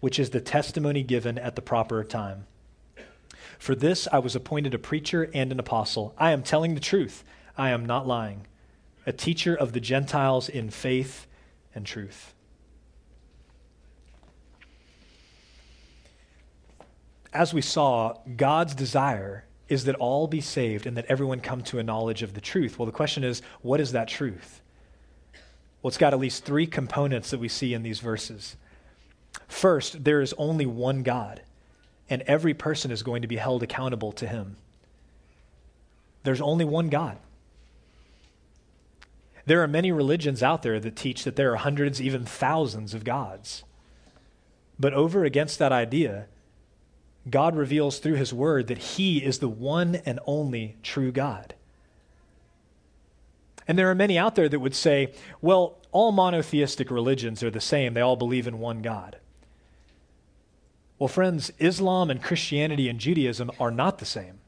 which 0.00 0.18
is 0.18 0.30
the 0.30 0.40
testimony 0.40 1.02
given 1.02 1.38
at 1.38 1.56
the 1.56 1.62
proper 1.62 2.04
time. 2.04 2.46
For 3.58 3.74
this 3.74 4.06
I 4.12 4.18
was 4.18 4.36
appointed 4.36 4.74
a 4.74 4.78
preacher 4.78 5.30
and 5.34 5.50
an 5.50 5.58
apostle. 5.58 6.14
I 6.16 6.30
am 6.30 6.42
telling 6.42 6.74
the 6.74 6.80
truth, 6.80 7.24
I 7.56 7.70
am 7.70 7.84
not 7.84 8.06
lying, 8.06 8.46
a 9.06 9.12
teacher 9.12 9.54
of 9.54 9.72
the 9.72 9.80
Gentiles 9.80 10.48
in 10.48 10.70
faith 10.70 11.26
and 11.74 11.84
truth. 11.84 12.34
as 17.32 17.52
we 17.52 17.60
saw, 17.60 18.14
God's 18.36 18.74
desire 18.74 19.44
is 19.68 19.84
that 19.84 19.94
all 19.96 20.26
be 20.26 20.40
saved 20.40 20.86
and 20.86 20.96
that 20.96 21.06
everyone 21.06 21.40
come 21.40 21.62
to 21.62 21.78
a 21.78 21.82
knowledge 21.82 22.22
of 22.22 22.34
the 22.34 22.40
truth. 22.40 22.78
Well, 22.78 22.86
the 22.86 22.92
question 22.92 23.22
is, 23.22 23.42
what 23.60 23.80
is 23.80 23.92
that 23.92 24.08
truth? 24.08 24.62
Well, 25.82 25.88
it's 25.88 25.98
got 25.98 26.12
at 26.12 26.18
least 26.18 26.44
three 26.44 26.66
components 26.66 27.30
that 27.30 27.38
we 27.38 27.48
see 27.48 27.74
in 27.74 27.82
these 27.82 28.00
verses. 28.00 28.56
First, 29.48 30.04
there 30.04 30.20
is 30.20 30.34
only 30.38 30.66
one 30.66 31.02
God, 31.02 31.40
and 32.08 32.22
every 32.22 32.54
person 32.54 32.90
is 32.90 33.02
going 33.02 33.22
to 33.22 33.28
be 33.28 33.36
held 33.36 33.62
accountable 33.62 34.12
to 34.12 34.26
him. 34.26 34.56
There's 36.22 36.40
only 36.40 36.64
one 36.64 36.88
God. 36.88 37.18
There 39.46 39.62
are 39.62 39.68
many 39.68 39.90
religions 39.90 40.42
out 40.42 40.62
there 40.62 40.78
that 40.78 40.94
teach 40.94 41.24
that 41.24 41.36
there 41.36 41.52
are 41.52 41.56
hundreds, 41.56 42.02
even 42.02 42.26
thousands 42.26 42.92
of 42.92 43.02
gods. 43.02 43.64
But 44.78 44.92
over 44.92 45.24
against 45.24 45.58
that 45.58 45.72
idea, 45.72 46.26
God 47.30 47.56
reveals 47.56 47.98
through 47.98 48.14
his 48.16 48.32
word 48.32 48.66
that 48.66 48.78
he 48.78 49.18
is 49.24 49.38
the 49.38 49.48
one 49.48 49.96
and 50.04 50.20
only 50.26 50.76
true 50.82 51.10
God. 51.10 51.54
And 53.66 53.78
there 53.78 53.90
are 53.90 53.94
many 53.94 54.18
out 54.18 54.34
there 54.34 54.48
that 54.48 54.60
would 54.60 54.74
say, 54.74 55.12
well, 55.40 55.78
all 55.92 56.12
monotheistic 56.12 56.90
religions 56.90 57.42
are 57.42 57.50
the 57.50 57.60
same. 57.60 57.94
They 57.94 58.00
all 58.00 58.16
believe 58.16 58.46
in 58.46 58.58
one 58.58 58.82
God. 58.82 59.16
Well, 60.98 61.08
friends, 61.08 61.52
Islam 61.58 62.10
and 62.10 62.22
Christianity 62.22 62.88
and 62.88 62.98
Judaism 62.98 63.50
are 63.60 63.70
not 63.70 63.98
the 63.98 64.04
same. 64.04 64.40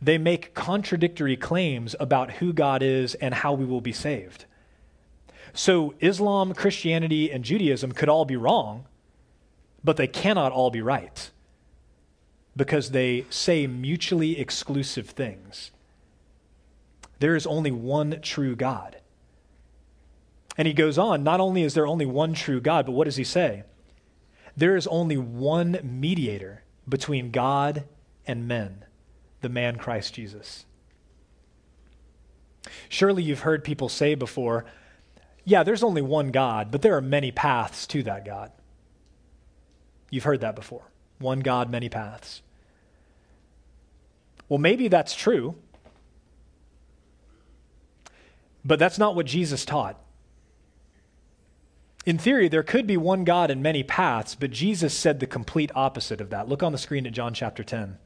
They 0.00 0.16
make 0.16 0.54
contradictory 0.54 1.36
claims 1.36 1.94
about 2.00 2.32
who 2.32 2.52
God 2.52 2.82
is 2.82 3.14
and 3.16 3.34
how 3.34 3.52
we 3.52 3.66
will 3.66 3.82
be 3.82 3.92
saved. 3.92 4.46
So, 5.52 5.94
Islam, 6.00 6.54
Christianity, 6.54 7.30
and 7.30 7.44
Judaism 7.44 7.92
could 7.92 8.08
all 8.08 8.24
be 8.24 8.36
wrong, 8.36 8.86
but 9.84 9.96
they 9.96 10.06
cannot 10.06 10.52
all 10.52 10.70
be 10.70 10.80
right 10.80 11.30
because 12.56 12.90
they 12.90 13.26
say 13.30 13.66
mutually 13.66 14.38
exclusive 14.38 15.10
things. 15.10 15.70
There 17.18 17.36
is 17.36 17.46
only 17.46 17.70
one 17.70 18.20
true 18.22 18.56
God. 18.56 18.96
And 20.56 20.66
he 20.66 20.74
goes 20.74 20.98
on, 20.98 21.22
not 21.22 21.40
only 21.40 21.62
is 21.62 21.74
there 21.74 21.86
only 21.86 22.06
one 22.06 22.32
true 22.32 22.60
God, 22.60 22.86
but 22.86 22.92
what 22.92 23.04
does 23.04 23.16
he 23.16 23.24
say? 23.24 23.64
There 24.56 24.76
is 24.76 24.86
only 24.86 25.16
one 25.16 25.80
mediator 25.82 26.64
between 26.88 27.30
God 27.30 27.84
and 28.26 28.48
men, 28.48 28.84
the 29.40 29.48
man 29.48 29.76
Christ 29.76 30.14
Jesus. 30.14 30.66
Surely 32.88 33.22
you've 33.22 33.40
heard 33.40 33.64
people 33.64 33.88
say 33.88 34.14
before, 34.14 34.64
yeah, 35.44 35.62
there's 35.62 35.82
only 35.82 36.02
one 36.02 36.30
God, 36.30 36.70
but 36.70 36.82
there 36.82 36.96
are 36.96 37.02
many 37.02 37.30
paths 37.30 37.86
to 37.88 38.02
that 38.02 38.24
God. 38.24 38.52
You've 40.10 40.24
heard 40.24 40.40
that 40.40 40.54
before. 40.54 40.82
One 41.18 41.40
God, 41.40 41.70
many 41.70 41.88
paths. 41.88 42.42
Well, 44.48 44.58
maybe 44.58 44.88
that's 44.88 45.14
true, 45.14 45.54
but 48.64 48.78
that's 48.78 48.98
not 48.98 49.14
what 49.14 49.26
Jesus 49.26 49.64
taught. 49.64 49.98
In 52.06 52.16
theory, 52.16 52.48
there 52.48 52.62
could 52.62 52.86
be 52.86 52.96
one 52.96 53.24
God 53.24 53.50
and 53.50 53.62
many 53.62 53.82
paths, 53.82 54.34
but 54.34 54.50
Jesus 54.50 54.94
said 54.94 55.20
the 55.20 55.26
complete 55.26 55.70
opposite 55.74 56.20
of 56.20 56.30
that. 56.30 56.48
Look 56.48 56.62
on 56.62 56.72
the 56.72 56.78
screen 56.78 57.06
at 57.06 57.12
John 57.12 57.34
chapter 57.34 57.62
10. 57.62 57.98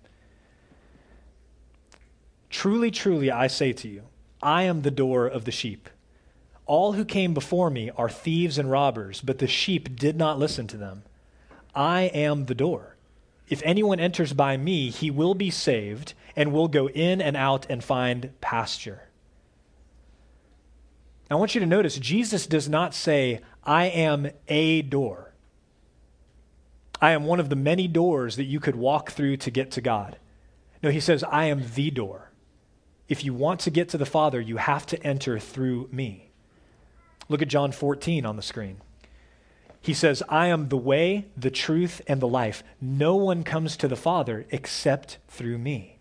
Truly, 2.51 2.91
truly, 2.91 3.31
I 3.31 3.47
say 3.47 3.73
to 3.73 3.89
you, 3.89 4.03
I 4.43 4.65
am 4.65 4.83
the 4.83 4.91
door 4.91 5.27
of 5.27 5.45
the 5.45 5.53
sheep. 5.53 5.89
All 6.67 6.95
who 6.95 7.05
came 7.05 7.35
before 7.35 7.71
me 7.71 7.91
are 7.97 8.09
thieves 8.09 8.59
and 8.59 8.71
robbers, 8.71 9.21
but 9.21 9.39
the 9.39 9.47
sheep 9.47 9.97
did 9.97 10.17
not 10.17 10.39
listen 10.39 10.67
to 10.69 10.77
them. 10.77 11.03
I 11.75 12.03
am 12.03 12.47
the 12.47 12.55
door. 12.55 12.97
If 13.49 13.61
anyone 13.65 14.01
enters 14.01 14.33
by 14.33 14.57
me, 14.57 14.91
he 14.91 15.11
will 15.11 15.35
be 15.35 15.51
saved 15.51 16.15
and 16.35 16.53
will 16.53 16.69
go 16.69 16.89
in 16.89 17.21
and 17.21 17.37
out 17.37 17.67
and 17.69 17.85
find 17.85 18.31
pasture. 18.41 19.03
I 21.31 21.37
want 21.37 21.55
you 21.55 21.61
to 21.61 21.67
notice 21.67 21.99
Jesus 21.99 22.47
does 22.47 22.69
not 22.69 22.95
say, 22.95 23.41
I 23.65 23.87
am 23.87 24.31
a 24.49 24.83
door. 24.83 25.33
I 27.01 27.13
am 27.13 27.25
one 27.25 27.41
of 27.41 27.49
the 27.49 27.57
many 27.57 27.89
doors 27.89 28.37
that 28.37 28.45
you 28.45 28.61
could 28.61 28.77
walk 28.77 29.11
through 29.11 29.39
to 29.39 29.51
get 29.51 29.71
to 29.73 29.81
God. 29.81 30.17
No, 30.83 30.91
he 30.91 31.01
says, 31.01 31.25
I 31.25 31.47
am 31.47 31.65
the 31.75 31.91
door. 31.91 32.31
If 33.09 33.25
you 33.25 33.35
want 33.35 33.61
to 33.61 33.71
get 33.71 33.89
to 33.91 33.99
the 33.99 34.07
Father, 34.07 34.41
you 34.41 34.59
have 34.59 34.87
to 34.87 35.03
enter 35.03 35.39
through 35.39 35.89
me. 35.93 36.31
Look 37.29 37.43
at 37.43 37.49
John 37.49 37.73
14 37.73 38.25
on 38.27 38.37
the 38.37 38.43
screen. 38.43 38.79
He 39.81 39.93
says, 39.93 40.23
I 40.29 40.47
am 40.47 40.69
the 40.69 40.79
way, 40.79 41.27
the 41.37 41.51
truth, 41.51 42.01
and 42.07 42.21
the 42.21 42.29
life. 42.29 42.63
No 42.81 43.17
one 43.17 43.45
comes 43.45 43.77
to 43.79 43.89
the 43.89 43.97
Father 43.97 44.47
except 44.51 45.19
through 45.29 45.59
me. 45.59 45.99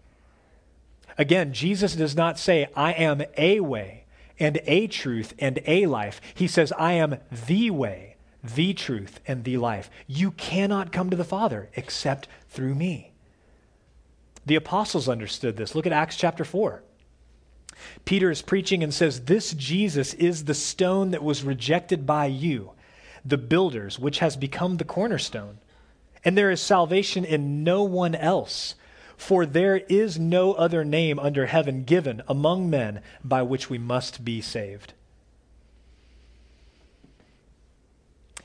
Again, 1.18 1.54
Jesus 1.54 1.96
does 1.96 2.16
not 2.16 2.40
say, 2.40 2.68
I 2.76 2.94
am 2.94 3.24
a 3.38 3.60
way 3.60 4.03
and 4.40 4.60
a 4.66 4.88
truth 4.88 5.34
and 5.40 5.60
a 5.66 5.86
life. 5.86 6.22
He 6.34 6.48
says, 6.48 6.72
I 6.74 6.94
am 6.94 7.18
the 7.32 7.72
way, 7.72 8.16
the 8.44 8.74
truth, 8.74 9.20
and 9.28 9.44
the 9.44 9.58
life. 9.58 9.90
You 10.08 10.32
cannot 10.32 10.92
come 10.92 11.10
to 11.10 11.18
the 11.18 11.24
Father 11.24 11.70
except 11.76 12.28
through 12.50 12.76
me. 12.76 13.12
The 14.46 14.56
apostles 14.56 15.08
understood 15.08 15.58
this. 15.58 15.76
Look 15.76 15.86
at 15.86 15.94
Acts 15.94 16.18
chapter 16.18 16.44
4. 16.44 16.84
Peter 18.06 18.30
is 18.30 18.42
preaching 18.42 18.84
and 18.84 18.94
says, 18.94 19.22
This 19.22 19.54
Jesus 19.54 20.14
is 20.16 20.46
the 20.46 20.54
stone 20.54 21.12
that 21.12 21.24
was 21.24 21.44
rejected 21.44 22.06
by 22.06 22.26
you, 22.26 22.72
the 23.26 23.38
builders, 23.38 23.98
which 23.98 24.20
has 24.20 24.36
become 24.36 24.78
the 24.78 24.84
cornerstone. 24.84 25.60
And 26.26 26.38
there 26.38 26.52
is 26.52 26.62
salvation 26.62 27.26
in 27.26 27.64
no 27.64 27.84
one 27.84 28.16
else, 28.16 28.76
for 29.18 29.46
there 29.46 29.78
is 29.90 30.20
no 30.20 30.54
other 30.54 30.84
name 30.84 31.20
under 31.20 31.46
heaven 31.46 31.84
given 31.84 32.22
among 32.28 32.70
men 32.70 33.02
by 33.24 33.42
which 33.42 33.70
we 33.70 33.78
must 33.78 34.26
be 34.26 34.42
saved. 34.42 34.94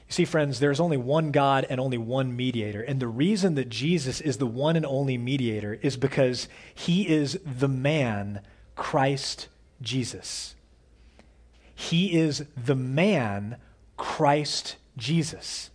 You 0.09 0.15
see, 0.15 0.25
friends, 0.25 0.59
there's 0.59 0.81
only 0.81 0.97
one 0.97 1.33
God 1.33 1.67
and 1.69 1.79
only 1.79 1.99
one 1.99 2.35
mediator. 2.35 2.81
And 2.81 2.99
the 2.99 3.09
reason 3.09 3.57
that 3.57 3.69
Jesus 3.69 4.23
is 4.23 4.39
the 4.39 4.47
one 4.47 4.75
and 4.75 4.87
only 4.87 5.19
mediator 5.19 5.79
is 5.83 5.99
because 5.99 6.49
he 6.75 7.07
is 7.09 7.39
the 7.45 7.69
man 7.69 8.41
Christ 8.75 9.49
Jesus. 9.83 10.55
He 11.75 12.19
is 12.19 12.45
the 12.57 12.75
man, 12.75 13.57
Christ 13.97 14.77
Jesus. 14.97 15.71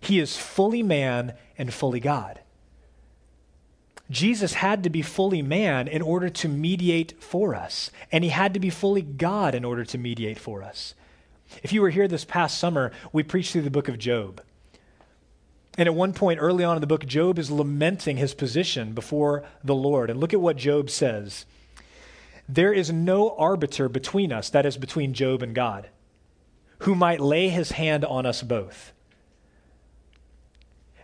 He 0.00 0.20
is 0.20 0.36
fully 0.36 0.82
man 0.82 1.34
and 1.56 1.72
fully 1.72 1.98
God. 1.98 2.40
Jesus 4.10 4.54
had 4.54 4.82
to 4.84 4.90
be 4.90 5.02
fully 5.02 5.42
man 5.42 5.86
in 5.86 6.00
order 6.00 6.28
to 6.30 6.48
mediate 6.48 7.22
for 7.22 7.54
us, 7.54 7.90
and 8.10 8.24
he 8.24 8.30
had 8.30 8.54
to 8.54 8.60
be 8.60 8.70
fully 8.70 9.02
God 9.02 9.54
in 9.54 9.64
order 9.64 9.84
to 9.84 9.98
mediate 9.98 10.38
for 10.38 10.62
us. 10.62 10.94
If 11.62 11.72
you 11.72 11.82
were 11.82 11.90
here 11.90 12.08
this 12.08 12.24
past 12.24 12.58
summer, 12.58 12.92
we 13.12 13.22
preached 13.22 13.52
through 13.52 13.62
the 13.62 13.70
book 13.70 13.88
of 13.88 13.98
Job. 13.98 14.42
And 15.76 15.86
at 15.86 15.94
one 15.94 16.12
point 16.12 16.40
early 16.40 16.64
on 16.64 16.76
in 16.76 16.80
the 16.80 16.86
book, 16.86 17.06
Job 17.06 17.38
is 17.38 17.50
lamenting 17.50 18.16
his 18.16 18.34
position 18.34 18.94
before 18.94 19.44
the 19.62 19.74
Lord. 19.74 20.10
And 20.10 20.18
look 20.18 20.34
at 20.34 20.40
what 20.40 20.56
Job 20.56 20.90
says 20.90 21.46
there 22.48 22.72
is 22.72 22.90
no 22.90 23.36
arbiter 23.36 23.88
between 23.88 24.32
us, 24.32 24.48
that 24.50 24.64
is, 24.64 24.78
between 24.78 25.12
Job 25.12 25.42
and 25.42 25.54
God, 25.54 25.90
who 26.80 26.94
might 26.94 27.20
lay 27.20 27.50
his 27.50 27.72
hand 27.72 28.04
on 28.04 28.24
us 28.24 28.42
both. 28.42 28.92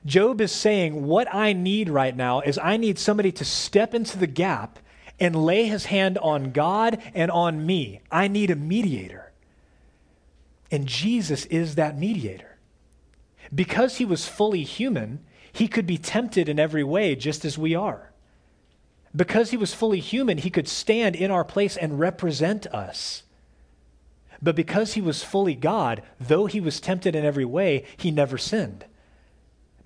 Job 0.06 0.40
is 0.40 0.52
saying, 0.52 1.06
What 1.06 1.32
I 1.34 1.52
need 1.52 1.88
right 1.88 2.14
now 2.14 2.40
is 2.40 2.58
I 2.58 2.76
need 2.76 2.98
somebody 2.98 3.32
to 3.32 3.44
step 3.44 3.94
into 3.94 4.18
the 4.18 4.26
gap 4.26 4.78
and 5.18 5.34
lay 5.34 5.66
his 5.66 5.86
hand 5.86 6.18
on 6.18 6.52
God 6.52 7.00
and 7.14 7.30
on 7.30 7.64
me. 7.64 8.00
I 8.10 8.28
need 8.28 8.50
a 8.50 8.56
mediator. 8.56 9.32
And 10.70 10.86
Jesus 10.86 11.46
is 11.46 11.76
that 11.76 11.98
mediator. 11.98 12.58
Because 13.54 13.96
he 13.96 14.04
was 14.04 14.26
fully 14.26 14.64
human, 14.64 15.20
he 15.52 15.68
could 15.68 15.86
be 15.86 15.98
tempted 15.98 16.48
in 16.48 16.58
every 16.58 16.82
way, 16.82 17.14
just 17.14 17.44
as 17.44 17.56
we 17.56 17.74
are. 17.74 18.10
Because 19.14 19.52
he 19.52 19.56
was 19.56 19.72
fully 19.72 20.00
human, 20.00 20.38
he 20.38 20.50
could 20.50 20.66
stand 20.66 21.14
in 21.14 21.30
our 21.30 21.44
place 21.44 21.76
and 21.76 22.00
represent 22.00 22.66
us. 22.66 23.22
But 24.42 24.56
because 24.56 24.94
he 24.94 25.00
was 25.00 25.22
fully 25.22 25.54
God, 25.54 26.02
though 26.18 26.46
he 26.46 26.60
was 26.60 26.80
tempted 26.80 27.14
in 27.14 27.24
every 27.24 27.44
way, 27.44 27.84
he 27.96 28.10
never 28.10 28.36
sinned. 28.36 28.84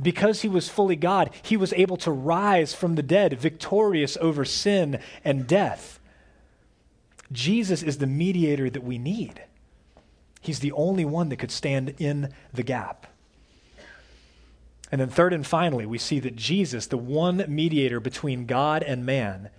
Because 0.00 0.42
he 0.42 0.48
was 0.48 0.68
fully 0.68 0.96
God, 0.96 1.30
he 1.42 1.56
was 1.56 1.72
able 1.72 1.96
to 1.98 2.10
rise 2.10 2.72
from 2.74 2.94
the 2.94 3.02
dead, 3.02 3.38
victorious 3.38 4.16
over 4.20 4.44
sin 4.44 5.00
and 5.24 5.46
death. 5.46 5.98
Jesus 7.32 7.82
is 7.82 7.98
the 7.98 8.06
mediator 8.06 8.70
that 8.70 8.84
we 8.84 8.98
need. 8.98 9.42
He's 10.40 10.60
the 10.60 10.72
only 10.72 11.04
one 11.04 11.28
that 11.30 11.38
could 11.38 11.50
stand 11.50 11.94
in 11.98 12.32
the 12.54 12.62
gap. 12.62 13.06
And 14.90 15.00
then, 15.00 15.08
third 15.08 15.32
and 15.32 15.46
finally, 15.46 15.84
we 15.84 15.98
see 15.98 16.20
that 16.20 16.36
Jesus, 16.36 16.86
the 16.86 16.96
one 16.96 17.44
mediator 17.48 18.00
between 18.00 18.46
God 18.46 18.82
and 18.82 19.04
man, 19.04 19.50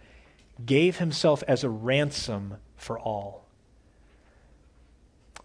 gave 0.66 0.98
himself 0.98 1.44
as 1.48 1.64
a 1.64 1.70
ransom 1.70 2.56
for 2.76 2.98
all. 2.98 3.46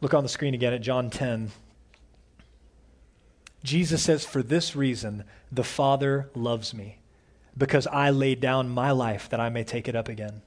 Look 0.01 0.15
on 0.15 0.23
the 0.23 0.29
screen 0.29 0.55
again 0.55 0.73
at 0.73 0.81
John 0.81 1.11
10. 1.11 1.51
Jesus 3.65 4.03
says, 4.03 4.25
For 4.25 4.43
this 4.43 4.77
reason, 4.77 5.25
the 5.51 5.65
Father 5.65 6.31
loves 6.35 6.75
me, 6.75 6.99
because 7.57 7.87
I 7.87 8.11
laid 8.11 8.41
down 8.41 8.69
my 8.69 8.91
life 8.91 9.29
that 9.31 9.41
I 9.41 9.49
may 9.49 9.65
take 9.65 9.89
it 9.89 9.97
up 9.97 10.09
again. 10.09 10.43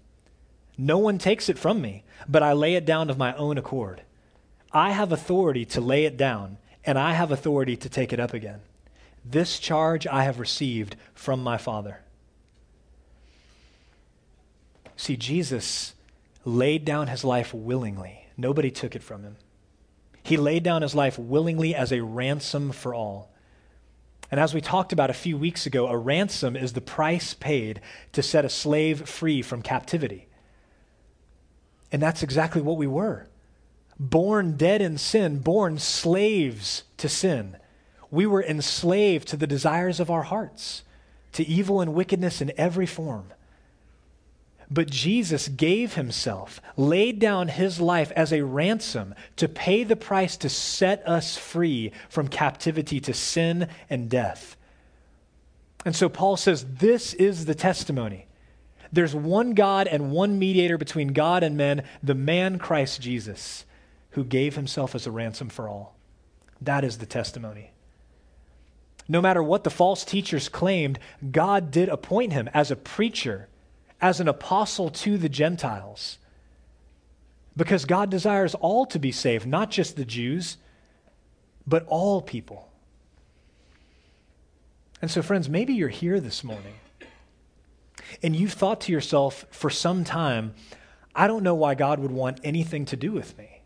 No 0.77 0.99
one 0.99 1.17
takes 1.17 1.49
it 1.49 1.57
from 1.57 1.81
me, 1.81 2.03
but 2.29 2.43
I 2.43 2.53
lay 2.53 2.75
it 2.75 2.85
down 2.85 3.09
of 3.09 3.17
my 3.17 3.35
own 3.35 3.57
accord. 3.57 4.03
I 4.71 4.91
have 4.91 5.11
authority 5.11 5.65
to 5.65 5.81
lay 5.81 6.05
it 6.05 6.15
down, 6.15 6.57
and 6.85 6.99
I 6.99 7.13
have 7.13 7.31
authority 7.31 7.75
to 7.77 7.89
take 7.89 8.13
it 8.13 8.19
up 8.19 8.35
again. 8.35 8.61
This 9.25 9.57
charge 9.59 10.05
I 10.05 10.23
have 10.23 10.39
received 10.39 10.95
from 11.15 11.41
my 11.41 11.57
Father. 11.57 12.01
See, 14.95 15.17
Jesus 15.17 15.95
laid 16.45 16.85
down 16.85 17.07
his 17.07 17.23
life 17.23 17.53
willingly. 17.53 18.27
Nobody 18.37 18.69
took 18.69 18.95
it 18.95 19.03
from 19.03 19.23
him. 19.23 19.37
He 20.27 20.37
laid 20.37 20.63
down 20.63 20.81
his 20.81 20.93
life 20.93 21.17
willingly 21.17 21.73
as 21.73 21.91
a 21.91 22.03
ransom 22.03 22.71
for 22.71 22.93
all. 22.93 23.31
And 24.29 24.39
as 24.39 24.53
we 24.53 24.59
talked 24.59 24.91
about 24.91 25.09
a 25.09 25.13
few 25.13 25.37
weeks 25.37 25.65
ago, 25.65 25.87
a 25.87 25.97
ransom 25.97 26.55
is 26.55 26.73
the 26.73 26.81
price 26.81 27.33
paid 27.33 27.79
to 28.11 28.21
set 28.21 28.43
a 28.43 28.49
slave 28.49 29.07
free 29.07 29.41
from 29.41 29.61
captivity. 29.61 30.27
And 31.91 32.01
that's 32.01 32.23
exactly 32.23 32.61
what 32.61 32.77
we 32.77 32.87
were 32.87 33.27
born 33.99 34.57
dead 34.57 34.79
in 34.79 34.95
sin, 34.97 35.39
born 35.39 35.79
slaves 35.79 36.83
to 36.97 37.09
sin 37.09 37.57
we 38.11 38.25
were 38.25 38.43
enslaved 38.43 39.27
to 39.27 39.37
the 39.37 39.47
desires 39.47 39.99
of 39.99 40.09
our 40.09 40.23
hearts, 40.23 40.83
to 41.33 41.47
evil 41.47 41.81
and 41.81 41.93
wickedness 41.93 42.41
in 42.41 42.51
every 42.57 42.85
form. 42.85 43.33
But 44.69 44.89
Jesus 44.89 45.47
gave 45.47 45.93
himself, 45.93 46.61
laid 46.75 47.19
down 47.19 47.47
his 47.47 47.79
life 47.79 48.11
as 48.15 48.33
a 48.33 48.43
ransom 48.43 49.15
to 49.37 49.47
pay 49.47 49.83
the 49.83 49.95
price 49.95 50.35
to 50.37 50.49
set 50.49 51.07
us 51.07 51.37
free 51.37 51.91
from 52.09 52.27
captivity 52.27 52.99
to 53.01 53.13
sin 53.13 53.69
and 53.89 54.09
death. 54.09 54.57
And 55.85 55.95
so 55.95 56.09
Paul 56.09 56.35
says, 56.35 56.65
This 56.65 57.13
is 57.13 57.45
the 57.45 57.55
testimony. 57.55 58.27
There's 58.91 59.15
one 59.15 59.53
God 59.53 59.87
and 59.87 60.11
one 60.11 60.37
mediator 60.39 60.77
between 60.77 61.09
God 61.09 61.43
and 61.43 61.55
men, 61.55 61.83
the 62.03 62.15
man 62.15 62.59
Christ 62.59 63.01
Jesus, 63.01 63.65
who 64.11 64.23
gave 64.23 64.55
himself 64.55 64.95
as 64.95 65.07
a 65.07 65.11
ransom 65.11 65.49
for 65.49 65.69
all. 65.69 65.95
That 66.61 66.83
is 66.83 66.97
the 66.97 67.05
testimony. 67.05 67.71
No 69.07 69.21
matter 69.21 69.41
what 69.41 69.63
the 69.63 69.69
false 69.69 70.03
teachers 70.03 70.49
claimed, 70.49 70.99
God 71.31 71.71
did 71.71 71.87
appoint 71.87 72.33
him 72.33 72.49
as 72.53 72.71
a 72.71 72.75
preacher, 72.75 73.47
as 74.01 74.19
an 74.19 74.27
apostle 74.27 74.89
to 74.89 75.17
the 75.17 75.29
Gentiles. 75.29 76.17
Because 77.55 77.85
God 77.85 78.09
desires 78.11 78.53
all 78.55 78.85
to 78.87 78.99
be 78.99 79.11
saved, 79.11 79.47
not 79.47 79.71
just 79.71 79.95
the 79.95 80.05
Jews, 80.05 80.57
but 81.65 81.85
all 81.87 82.21
people. 82.21 82.69
And 85.01 85.09
so, 85.09 85.21
friends, 85.21 85.49
maybe 85.49 85.73
you're 85.73 85.89
here 85.89 86.19
this 86.19 86.43
morning 86.43 86.73
And 88.23 88.35
you've 88.35 88.53
thought 88.53 88.81
to 88.81 88.91
yourself 88.91 89.45
for 89.51 89.69
some 89.69 90.03
time, 90.03 90.53
I 91.15 91.27
don't 91.27 91.43
know 91.43 91.55
why 91.55 91.75
God 91.75 91.99
would 91.99 92.11
want 92.11 92.39
anything 92.43 92.85
to 92.85 92.95
do 92.95 93.11
with 93.11 93.37
me. 93.37 93.61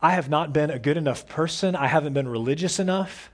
I 0.00 0.12
have 0.12 0.28
not 0.28 0.52
been 0.52 0.70
a 0.70 0.78
good 0.78 0.96
enough 0.96 1.26
person. 1.26 1.74
I 1.74 1.86
haven't 1.86 2.12
been 2.12 2.28
religious 2.28 2.78
enough. 2.78 3.30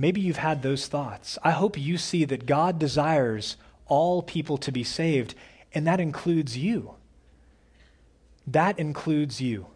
Maybe 0.00 0.22
you've 0.22 0.38
had 0.38 0.62
those 0.62 0.86
thoughts. 0.86 1.38
I 1.42 1.50
hope 1.50 1.76
you 1.76 1.98
see 1.98 2.24
that 2.24 2.46
God 2.46 2.78
desires 2.78 3.58
all 3.86 4.22
people 4.22 4.56
to 4.56 4.72
be 4.72 4.82
saved, 4.82 5.34
and 5.74 5.86
that 5.86 6.00
includes 6.00 6.56
you. 6.56 6.94
That 8.46 8.78
includes 8.78 9.42
you. 9.42 9.66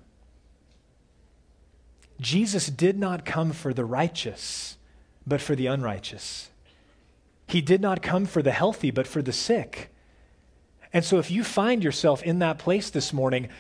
Jesus 2.19 2.69
did 2.69 2.99
not 2.99 3.27
come 3.27 3.53
for 3.53 3.75
the 3.75 3.85
righteous, 3.85 4.79
but 5.27 5.43
for 5.43 5.55
the 5.55 5.67
unrighteous. 5.67 6.49
He 7.47 7.61
did 7.61 7.83
not 7.83 8.01
come 8.01 8.25
for 8.25 8.41
the 8.41 8.51
healthy, 8.51 8.91
but 8.91 9.07
for 9.07 9.21
the 9.21 9.31
sick. 9.31 9.91
And 10.91 11.05
so 11.05 11.19
if 11.19 11.31
you 11.31 11.45
find 11.45 11.85
yourself 11.85 12.23
in 12.23 12.39
that 12.39 12.57
place 12.57 12.89
this 12.89 13.13
morning, 13.13 13.51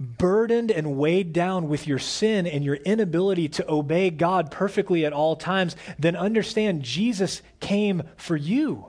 burdened 0.00 0.70
and 0.70 0.96
weighed 0.96 1.32
down 1.34 1.68
with 1.68 1.86
your 1.86 1.98
sin 1.98 2.46
and 2.46 2.64
your 2.64 2.76
inability 2.76 3.48
to 3.50 3.70
obey 3.70 4.08
God 4.08 4.50
perfectly 4.50 5.04
at 5.04 5.12
all 5.12 5.36
times, 5.36 5.76
then 5.98 6.16
understand 6.16 6.82
Jesus 6.82 7.42
came 7.60 8.02
for 8.16 8.34
you. 8.34 8.86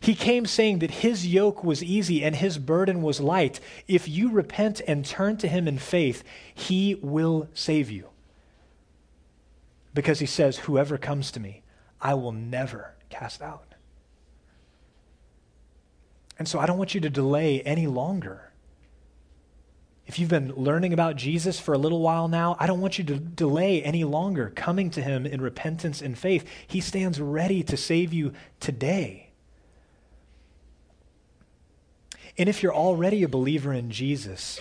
He 0.00 0.14
came 0.14 0.46
saying 0.46 0.80
that 0.80 0.90
his 0.90 1.26
yoke 1.26 1.62
was 1.62 1.84
easy 1.84 2.24
and 2.24 2.34
his 2.34 2.58
burden 2.58 3.02
was 3.02 3.20
light. 3.20 3.60
If 3.86 4.08
you 4.08 4.30
repent 4.30 4.80
and 4.88 5.04
turn 5.04 5.36
to 5.38 5.48
him 5.48 5.68
in 5.68 5.78
faith, 5.78 6.24
he 6.52 6.96
will 6.96 7.48
save 7.54 7.90
you. 7.90 8.08
Because 9.94 10.18
he 10.18 10.26
says, 10.26 10.58
Whoever 10.58 10.98
comes 10.98 11.30
to 11.32 11.40
me, 11.40 11.62
I 12.00 12.14
will 12.14 12.32
never 12.32 12.94
cast 13.10 13.42
out. 13.42 13.74
And 16.38 16.48
so 16.48 16.58
I 16.58 16.64
don't 16.64 16.78
want 16.78 16.94
you 16.94 17.00
to 17.02 17.10
delay 17.10 17.60
any 17.62 17.86
longer. 17.86 18.49
If 20.10 20.18
you've 20.18 20.28
been 20.28 20.52
learning 20.56 20.92
about 20.92 21.14
Jesus 21.14 21.60
for 21.60 21.72
a 21.72 21.78
little 21.78 22.00
while 22.00 22.26
now, 22.26 22.56
I 22.58 22.66
don't 22.66 22.80
want 22.80 22.98
you 22.98 23.04
to 23.04 23.14
delay 23.14 23.80
any 23.80 24.02
longer 24.02 24.50
coming 24.56 24.90
to 24.90 25.00
him 25.00 25.24
in 25.24 25.40
repentance 25.40 26.02
and 26.02 26.18
faith. 26.18 26.44
He 26.66 26.80
stands 26.80 27.20
ready 27.20 27.62
to 27.62 27.76
save 27.76 28.12
you 28.12 28.32
today. 28.58 29.30
And 32.36 32.48
if 32.48 32.60
you're 32.60 32.74
already 32.74 33.22
a 33.22 33.28
believer 33.28 33.72
in 33.72 33.92
Jesus, 33.92 34.58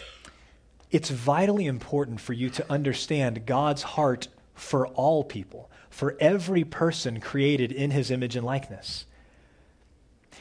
it's 0.91 1.09
vitally 1.09 1.65
important 1.65 2.21
for 2.21 2.33
you 2.33 2.51
to 2.51 2.71
understand 2.71 3.47
God's 3.47 3.81
heart 3.81 4.27
for 4.53 4.85
all 4.89 5.23
people, 5.23 5.71
for 5.89 6.15
every 6.19 6.63
person 6.63 7.19
created 7.19 7.71
in 7.71 7.89
his 7.89 8.11
image 8.11 8.35
and 8.35 8.45
likeness. 8.45 9.07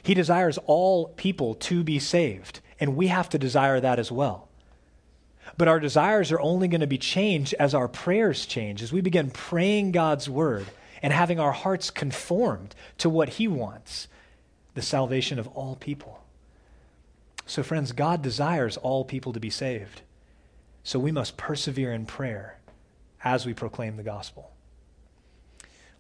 He 0.02 0.12
desires 0.12 0.58
all 0.66 1.08
people 1.16 1.54
to 1.54 1.82
be 1.82 1.98
saved, 1.98 2.60
and 2.78 2.94
we 2.94 3.06
have 3.06 3.30
to 3.30 3.38
desire 3.38 3.80
that 3.80 3.98
as 3.98 4.12
well. 4.12 4.47
But 5.58 5.68
our 5.68 5.80
desires 5.80 6.30
are 6.30 6.40
only 6.40 6.68
going 6.68 6.80
to 6.80 6.86
be 6.86 6.98
changed 6.98 7.52
as 7.58 7.74
our 7.74 7.88
prayers 7.88 8.46
change, 8.46 8.80
as 8.80 8.92
we 8.92 9.00
begin 9.00 9.30
praying 9.30 9.92
God's 9.92 10.30
word 10.30 10.66
and 11.02 11.12
having 11.12 11.40
our 11.40 11.52
hearts 11.52 11.90
conformed 11.90 12.74
to 12.98 13.10
what 13.10 13.28
He 13.30 13.48
wants 13.48 14.06
the 14.74 14.82
salvation 14.82 15.38
of 15.38 15.48
all 15.48 15.74
people. 15.74 16.22
So, 17.44 17.64
friends, 17.64 17.92
God 17.92 18.22
desires 18.22 18.76
all 18.76 19.04
people 19.04 19.32
to 19.32 19.40
be 19.40 19.50
saved. 19.50 20.02
So 20.84 20.98
we 20.98 21.12
must 21.12 21.36
persevere 21.36 21.92
in 21.92 22.06
prayer 22.06 22.58
as 23.24 23.44
we 23.44 23.52
proclaim 23.52 23.96
the 23.96 24.02
gospel. 24.02 24.52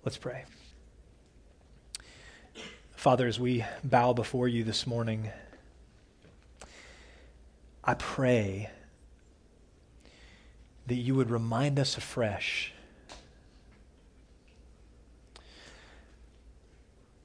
Let's 0.04 0.16
pray. 0.16 0.44
Father, 2.94 3.26
as 3.26 3.40
we 3.40 3.64
bow 3.82 4.12
before 4.12 4.46
you 4.46 4.62
this 4.62 4.86
morning, 4.86 5.30
I 7.84 7.94
pray 7.94 8.70
that 10.88 10.94
you 10.94 11.14
would 11.14 11.30
remind 11.30 11.78
us 11.78 11.96
afresh 11.96 12.72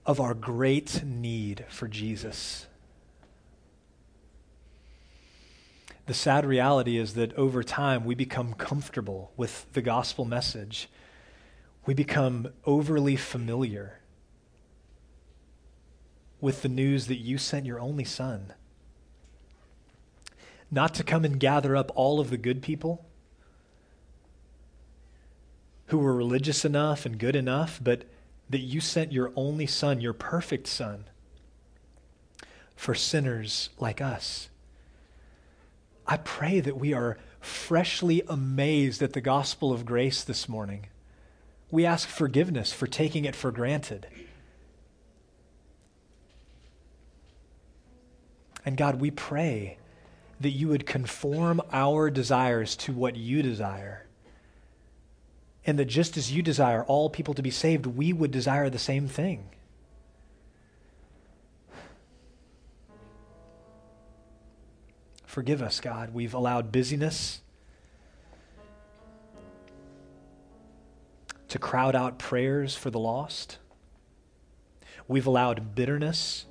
of 0.06 0.20
our 0.20 0.34
great 0.34 1.02
need 1.04 1.66
for 1.70 1.88
Jesus. 1.88 2.68
The 6.06 6.14
sad 6.14 6.46
reality 6.46 6.98
is 6.98 7.14
that 7.14 7.34
over 7.36 7.64
time 7.64 8.04
we 8.04 8.14
become 8.14 8.54
comfortable 8.54 9.32
with 9.38 9.66
the 9.72 9.82
gospel 9.82 10.26
message. 10.26 10.90
We 11.86 11.94
become 11.94 12.50
overly 12.66 13.16
familiar 13.16 14.00
with 16.42 16.62
the 16.62 16.70
news 16.70 17.08
that 17.08 17.20
you 17.20 17.38
sent 17.38 17.66
your 17.66 17.80
only 17.80 18.04
son. 18.04 18.52
Not 20.70 20.94
to 20.96 21.04
come 21.06 21.24
and 21.24 21.40
gather 21.40 21.78
up 21.78 21.90
all 21.96 22.20
of 22.20 22.30
the 22.30 22.38
good 22.38 22.62
people 22.62 23.06
who 25.88 25.98
were 25.98 26.14
religious 26.14 26.66
enough 26.66 27.06
and 27.06 27.18
good 27.18 27.36
enough, 27.36 27.80
but 27.84 28.04
that 28.50 28.60
you 28.60 28.80
sent 28.80 29.12
your 29.12 29.32
only 29.36 29.68
son, 29.68 30.02
your 30.02 30.14
perfect 30.14 30.68
son, 30.68 31.06
for 32.76 32.96
sinners 32.96 33.70
like 33.80 34.02
us. 34.02 34.50
I 36.06 36.18
pray 36.18 36.60
that 36.60 36.78
we 36.78 36.94
are 36.94 37.18
freshly 37.40 38.24
amazed 38.28 39.02
at 39.02 39.14
the 39.14 39.22
gospel 39.22 39.72
of 39.72 39.86
grace 39.86 40.24
this 40.24 40.48
morning. 40.50 40.88
We 41.72 41.86
ask 41.86 42.08
forgiveness 42.08 42.72
for 42.72 42.88
taking 42.88 43.26
it 43.26 43.36
for 43.36 43.52
granted. 43.52 44.08
And 48.66 48.78
God, 48.78 49.02
we 49.02 49.12
pray 49.12 49.78
that 50.40 50.52
you 50.52 50.70
would 50.70 50.86
conform 50.86 51.62
our 51.72 52.10
desires 52.10 52.76
to 52.78 52.94
what 52.94 53.16
you 53.16 53.42
desire 53.42 54.03
and 55.66 55.80
that 55.80 55.86
just 55.86 56.18
as 56.18 56.32
you 56.32 56.42
desire 56.42 56.84
all 56.84 57.10
people 57.10 57.34
to 57.34 57.42
be 57.42 57.52
saved, 57.52 57.86
we 57.86 58.12
would 58.12 58.32
desire 58.32 58.70
the 58.70 58.80
same 58.80 59.08
thing. 59.08 59.50
Forgive 65.26 65.62
us, 65.62 65.80
God. 65.80 66.14
We've 66.14 66.34
allowed 66.34 66.72
busyness 66.72 67.42
to 71.48 71.60
crowd 71.60 71.96
out 71.96 72.20
prayers 72.20 72.76
for 72.76 72.90
the 72.90 73.00
lost. 73.00 73.58
We've 75.08 75.26
allowed 75.26 75.76
bitterness 75.76 76.46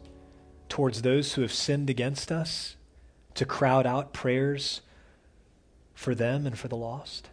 towards 0.68 1.02
those 1.02 1.34
who 1.34 1.42
have 1.42 1.52
sinned 1.52 1.90
against 1.90 2.32
us 2.32 2.76
to 3.34 3.44
crowd 3.44 3.86
out 3.86 4.12
prayers 4.12 4.80
for 5.94 6.14
them 6.14 6.46
and 6.46 6.58
for 6.58 6.68
the 6.68 6.76
lost. 6.76 7.30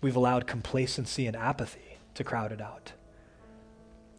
We've 0.00 0.16
allowed 0.16 0.46
complacency 0.46 1.26
and 1.26 1.36
apathy 1.36 1.98
to 2.14 2.24
crowd 2.24 2.52
it 2.52 2.60
out. 2.60 2.92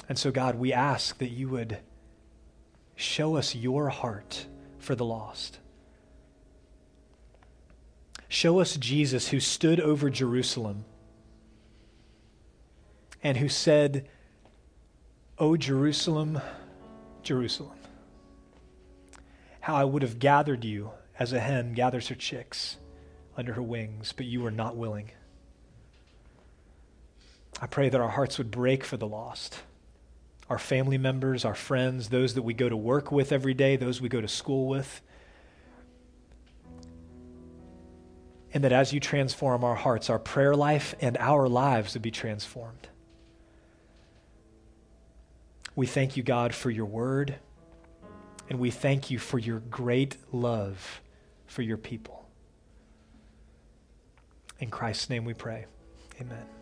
And 0.09 0.17
so, 0.17 0.31
God, 0.31 0.55
we 0.55 0.71
ask 0.73 1.17
that 1.19 1.29
you 1.29 1.49
would 1.49 1.79
show 2.95 3.35
us 3.35 3.55
your 3.55 3.89
heart 3.89 4.47
for 4.79 4.95
the 4.95 5.05
lost. 5.05 5.59
Show 8.27 8.59
us 8.59 8.75
Jesus 8.75 9.29
who 9.29 9.39
stood 9.39 9.79
over 9.79 10.09
Jerusalem 10.09 10.85
and 13.23 13.37
who 13.37 13.49
said, 13.49 14.07
O 15.37 15.55
Jerusalem, 15.55 16.41
Jerusalem, 17.23 17.77
how 19.61 19.75
I 19.75 19.83
would 19.83 20.01
have 20.01 20.19
gathered 20.19 20.65
you 20.65 20.91
as 21.19 21.33
a 21.33 21.39
hen 21.39 21.73
gathers 21.73 22.07
her 22.07 22.15
chicks 22.15 22.77
under 23.35 23.53
her 23.53 23.61
wings, 23.61 24.13
but 24.15 24.25
you 24.25 24.41
were 24.41 24.51
not 24.51 24.75
willing. 24.75 25.11
I 27.61 27.67
pray 27.67 27.89
that 27.89 27.99
our 27.99 28.09
hearts 28.09 28.37
would 28.37 28.51
break 28.51 28.83
for 28.83 28.97
the 28.97 29.07
lost. 29.07 29.59
Our 30.49 30.59
family 30.59 30.97
members, 30.97 31.43
our 31.43 31.55
friends, 31.55 32.09
those 32.09 32.35
that 32.35 32.43
we 32.43 32.53
go 32.53 32.69
to 32.69 32.77
work 32.77 33.11
with 33.11 33.31
every 33.31 33.53
day, 33.53 33.75
those 33.75 33.99
we 33.99 34.09
go 34.09 34.21
to 34.21 34.27
school 34.27 34.67
with. 34.67 35.01
And 38.53 38.63
that 38.63 38.71
as 38.71 38.93
you 38.93 38.99
transform 38.99 39.63
our 39.63 39.75
hearts, 39.75 40.09
our 40.09 40.19
prayer 40.19 40.55
life 40.55 40.95
and 41.01 41.17
our 41.17 41.49
lives 41.49 41.93
would 41.95 42.01
be 42.01 42.11
transformed. 42.11 42.87
We 45.75 45.85
thank 45.85 46.17
you, 46.17 46.23
God, 46.23 46.55
for 46.55 46.71
your 46.71 46.85
word, 46.85 47.35
and 48.49 48.59
we 48.59 48.71
thank 48.71 49.11
you 49.11 49.19
for 49.19 49.37
your 49.37 49.59
great 49.59 50.17
love 50.31 51.01
for 51.45 51.61
your 51.61 51.77
people. 51.77 52.27
In 54.59 54.69
Christ's 54.69 55.09
name 55.09 55.25
we 55.25 55.33
pray. 55.33 55.65
Amen. 56.19 56.56